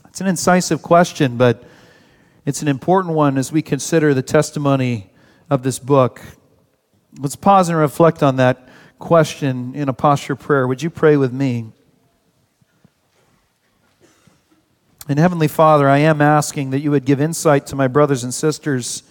It's 0.09 0.23
an 0.23 0.27
incisive 0.27 0.81
question, 0.81 1.37
but 1.37 1.65
it's 2.47 2.63
an 2.63 2.69
important 2.69 3.15
one 3.15 3.37
as 3.37 3.53
we 3.53 3.61
consider 3.61 4.15
the 4.15 4.23
testimony 4.23 5.11
of 5.51 5.63
this 5.63 5.79
book. 5.79 6.23
Let's 7.19 7.37
pause 7.37 7.69
and 7.69 7.79
reflect 7.79 8.23
on 8.23 8.37
that 8.37 8.69
question 8.99 9.75
in 9.75 9.91
a 9.91 9.93
posture 9.93 10.37
prayer. 10.37 10.67
Would 10.67 10.83
you 10.83 10.89
pray 10.89 11.19
with 11.19 11.33
me? 11.33 11.74
And 15.07 15.19
Heavenly 15.19 15.49
Father, 15.49 15.87
I 15.87 15.99
am 15.99 16.23
asking 16.23 16.71
that 16.71 16.81
you 16.81 16.91
would 16.91 17.05
give 17.05 17.21
insight 17.21 17.67
to 17.67 17.77
my 17.77 17.89
brothers 17.89 18.25
and 18.25 18.33
sisters 18.33 19.03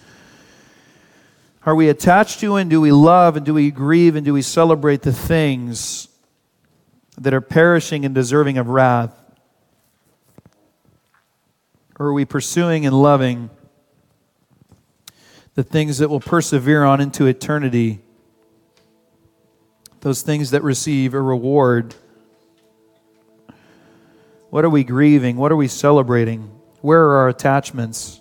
Are 1.64 1.74
we 1.74 1.88
attached 1.88 2.40
to 2.40 2.56
and 2.56 2.68
do 2.68 2.80
we 2.80 2.90
love 2.90 3.36
and 3.36 3.46
do 3.46 3.54
we 3.54 3.70
grieve 3.70 4.16
and 4.16 4.24
do 4.24 4.32
we 4.32 4.42
celebrate 4.42 5.02
the 5.02 5.12
things 5.12 6.08
that 7.16 7.32
are 7.32 7.40
perishing 7.40 8.04
and 8.04 8.14
deserving 8.14 8.58
of 8.58 8.68
wrath? 8.68 9.14
Or 11.98 12.06
are 12.06 12.12
we 12.12 12.24
pursuing 12.24 12.86
and 12.86 13.00
loving 13.00 13.50
the 15.54 15.62
things 15.62 15.98
that 15.98 16.10
will 16.10 16.20
persevere 16.20 16.82
on 16.82 17.00
into 17.00 17.26
eternity? 17.26 18.00
Those 20.00 20.22
things 20.22 20.50
that 20.50 20.64
receive 20.64 21.14
a 21.14 21.20
reward. 21.20 21.94
What 24.54 24.64
are 24.64 24.70
we 24.70 24.84
grieving? 24.84 25.34
What 25.36 25.50
are 25.50 25.56
we 25.56 25.66
celebrating? 25.66 26.42
Where 26.80 27.02
are 27.02 27.16
our 27.16 27.28
attachments? 27.28 28.20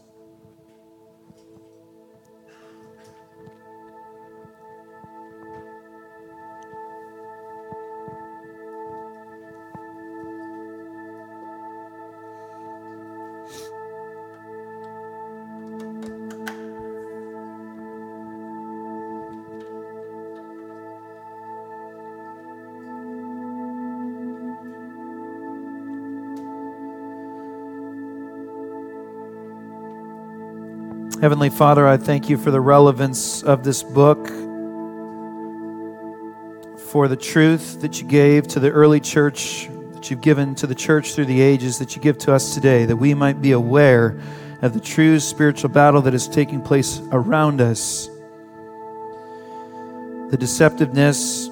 Heavenly 31.23 31.49
Father, 31.49 31.87
I 31.87 31.95
thank 31.95 32.29
you 32.29 32.37
for 32.37 32.51
the 32.51 32.59
relevance 32.59 33.43
of 33.43 33.63
this 33.63 33.81
book, 33.81 34.27
for 36.89 37.07
the 37.07 37.15
truth 37.15 37.79
that 37.79 38.01
you 38.01 38.07
gave 38.09 38.45
to 38.49 38.59
the 38.59 38.69
early 38.69 38.99
church, 38.99 39.69
that 39.93 40.11
you've 40.11 40.19
given 40.19 40.53
to 40.55 40.67
the 40.67 40.75
church 40.75 41.15
through 41.15 41.27
the 41.27 41.39
ages, 41.39 41.79
that 41.79 41.95
you 41.95 42.01
give 42.01 42.17
to 42.17 42.33
us 42.33 42.53
today, 42.53 42.83
that 42.83 42.97
we 42.97 43.13
might 43.13 43.41
be 43.41 43.53
aware 43.53 44.19
of 44.61 44.73
the 44.73 44.81
true 44.81 45.17
spiritual 45.17 45.69
battle 45.69 46.01
that 46.01 46.13
is 46.13 46.27
taking 46.27 46.61
place 46.61 46.99
around 47.13 47.61
us, 47.61 48.07
the 50.29 50.37
deceptiveness 50.37 51.47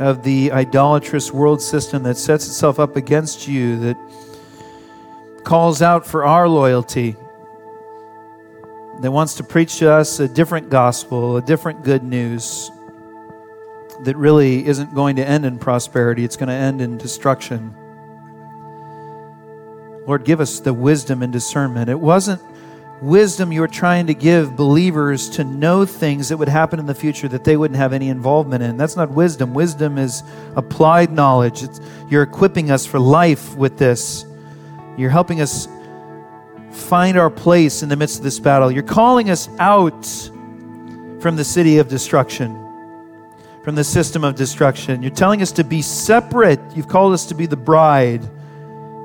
of 0.00 0.24
the 0.24 0.50
idolatrous 0.50 1.30
world 1.30 1.62
system 1.62 2.02
that 2.02 2.16
sets 2.16 2.48
itself 2.48 2.80
up 2.80 2.96
against 2.96 3.46
you, 3.46 3.78
that 3.78 3.96
calls 5.44 5.82
out 5.82 6.04
for 6.04 6.24
our 6.24 6.48
loyalty 6.48 7.14
that 9.04 9.10
wants 9.10 9.34
to 9.34 9.44
preach 9.44 9.78
to 9.78 9.90
us 9.90 10.18
a 10.20 10.28
different 10.28 10.70
gospel, 10.70 11.36
a 11.36 11.42
different 11.42 11.84
good 11.84 12.02
news 12.02 12.70
that 14.04 14.16
really 14.16 14.66
isn't 14.66 14.94
going 14.94 15.16
to 15.16 15.26
end 15.26 15.44
in 15.44 15.58
prosperity, 15.58 16.24
it's 16.24 16.36
going 16.36 16.48
to 16.48 16.54
end 16.54 16.80
in 16.80 16.98
destruction. 16.98 17.74
Lord, 20.06 20.24
give 20.24 20.40
us 20.40 20.60
the 20.60 20.72
wisdom 20.72 21.22
and 21.22 21.32
discernment. 21.32 21.88
It 21.88 22.00
wasn't 22.00 22.40
wisdom 23.00 23.52
you 23.52 23.60
were 23.60 23.68
trying 23.68 24.06
to 24.06 24.14
give 24.14 24.56
believers 24.56 25.28
to 25.30 25.44
know 25.44 25.84
things 25.84 26.28
that 26.30 26.36
would 26.36 26.48
happen 26.48 26.78
in 26.78 26.86
the 26.86 26.94
future 26.94 27.28
that 27.28 27.44
they 27.44 27.56
wouldn't 27.56 27.78
have 27.78 27.92
any 27.92 28.08
involvement 28.08 28.62
in. 28.62 28.76
That's 28.76 28.96
not 28.96 29.10
wisdom. 29.10 29.52
Wisdom 29.52 29.98
is 29.98 30.22
applied 30.56 31.12
knowledge. 31.12 31.62
It's, 31.62 31.80
you're 32.08 32.22
equipping 32.22 32.70
us 32.70 32.86
for 32.86 32.98
life 32.98 33.54
with 33.56 33.76
this. 33.78 34.24
You're 34.96 35.10
helping 35.10 35.40
us 35.40 35.68
find 36.74 37.16
our 37.16 37.30
place 37.30 37.82
in 37.82 37.88
the 37.88 37.96
midst 37.96 38.18
of 38.18 38.24
this 38.24 38.38
battle. 38.38 38.70
You're 38.70 38.82
calling 38.82 39.30
us 39.30 39.48
out 39.58 40.04
from 41.20 41.36
the 41.36 41.44
city 41.44 41.78
of 41.78 41.88
destruction, 41.88 42.54
from 43.62 43.74
the 43.74 43.84
system 43.84 44.24
of 44.24 44.34
destruction. 44.34 45.02
You're 45.02 45.10
telling 45.10 45.40
us 45.40 45.52
to 45.52 45.64
be 45.64 45.80
separate. 45.80 46.60
You've 46.74 46.88
called 46.88 47.14
us 47.14 47.26
to 47.26 47.34
be 47.34 47.46
the 47.46 47.56
bride, 47.56 48.22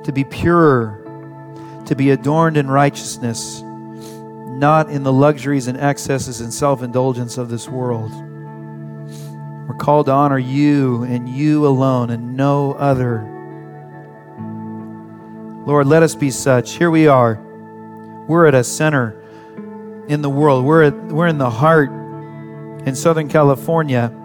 to 0.03 0.11
be 0.11 0.23
pure, 0.23 0.99
to 1.85 1.95
be 1.95 2.11
adorned 2.11 2.57
in 2.57 2.69
righteousness, 2.69 3.61
not 3.61 4.89
in 4.89 5.03
the 5.03 5.13
luxuries 5.13 5.67
and 5.67 5.77
excesses 5.77 6.41
and 6.41 6.53
self 6.53 6.83
indulgence 6.83 7.37
of 7.37 7.49
this 7.49 7.69
world. 7.69 8.11
We're 9.69 9.77
called 9.77 10.07
to 10.07 10.11
honor 10.11 10.39
you 10.39 11.03
and 11.03 11.29
you 11.29 11.67
alone 11.67 12.09
and 12.09 12.35
no 12.35 12.73
other. 12.73 13.21
Lord, 15.65 15.85
let 15.85 16.01
us 16.01 16.15
be 16.15 16.31
such. 16.31 16.73
Here 16.73 16.89
we 16.89 17.07
are. 17.07 17.39
We're 18.29 18.45
at 18.45 18.53
a 18.53 18.63
center 18.63 19.19
in 20.07 20.21
the 20.21 20.29
world. 20.29 20.63
We're, 20.63 20.83
at, 20.83 20.93
we're 21.07 21.25
in 21.25 21.39
the 21.39 21.49
heart 21.49 21.89
in 21.89 22.95
Southern 22.95 23.27
California 23.27 24.15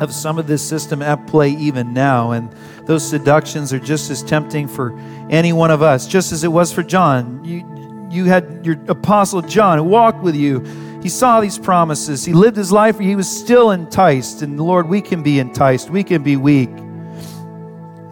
of 0.00 0.10
some 0.10 0.38
of 0.38 0.46
this 0.46 0.66
system 0.66 1.02
at 1.02 1.26
play 1.26 1.50
even 1.50 1.92
now. 1.92 2.30
And 2.30 2.50
those 2.86 3.06
seductions 3.06 3.74
are 3.74 3.78
just 3.78 4.10
as 4.10 4.22
tempting 4.22 4.68
for 4.68 4.98
any 5.28 5.52
one 5.52 5.70
of 5.70 5.82
us, 5.82 6.06
just 6.06 6.32
as 6.32 6.44
it 6.44 6.48
was 6.48 6.72
for 6.72 6.82
John. 6.82 7.44
You, 7.44 8.08
you 8.10 8.24
had 8.24 8.64
your 8.64 8.82
apostle 8.88 9.42
John 9.42 9.76
who 9.76 9.84
walked 9.84 10.22
with 10.22 10.34
you. 10.34 10.60
He 11.02 11.10
saw 11.10 11.42
these 11.42 11.58
promises. 11.58 12.24
He 12.24 12.32
lived 12.32 12.56
his 12.56 12.72
life. 12.72 12.98
He 12.98 13.16
was 13.16 13.28
still 13.28 13.70
enticed. 13.70 14.40
And 14.40 14.58
Lord, 14.58 14.88
we 14.88 15.02
can 15.02 15.22
be 15.22 15.38
enticed. 15.40 15.90
We 15.90 16.04
can 16.04 16.22
be 16.22 16.38
weak. 16.38 16.70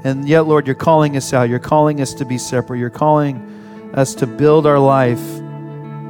And 0.04 0.28
yet, 0.28 0.40
Lord, 0.40 0.66
you're 0.66 0.76
calling 0.76 1.16
us 1.16 1.32
out. 1.32 1.48
You're 1.48 1.58
calling 1.58 2.02
us 2.02 2.12
to 2.12 2.26
be 2.26 2.36
separate. 2.36 2.78
You're 2.78 2.90
calling 2.90 3.54
us 3.94 4.14
to 4.16 4.26
build 4.26 4.66
our 4.66 4.78
life 4.78 5.22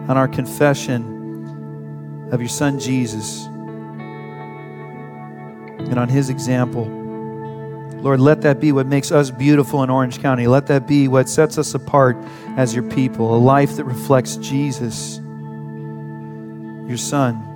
on 0.09 0.17
our 0.17 0.29
confession 0.29 2.29
of 2.33 2.41
your 2.41 2.49
Son 2.49 2.79
Jesus 2.79 3.45
and 5.79 5.99
on 5.99 6.09
His 6.09 6.31
example. 6.31 6.87
Lord, 8.01 8.21
let 8.21 8.43
that 8.43 8.61
be 8.61 8.71
what 8.71 8.87
makes 8.87 9.11
us 9.11 9.31
beautiful 9.31 9.83
in 9.83 9.91
Orange 9.91 10.21
County. 10.21 10.47
Let 10.47 10.69
that 10.69 10.87
be 10.87 11.09
what 11.09 11.29
sets 11.29 11.59
us 11.59 11.75
apart 11.75 12.17
as 12.57 12.75
your 12.75 12.85
people, 12.85 13.35
a 13.35 13.39
life 13.39 13.77
that 13.77 13.85
reflects 13.85 14.37
Jesus, 14.37 15.19
your 16.89 16.97
Son. 16.97 17.48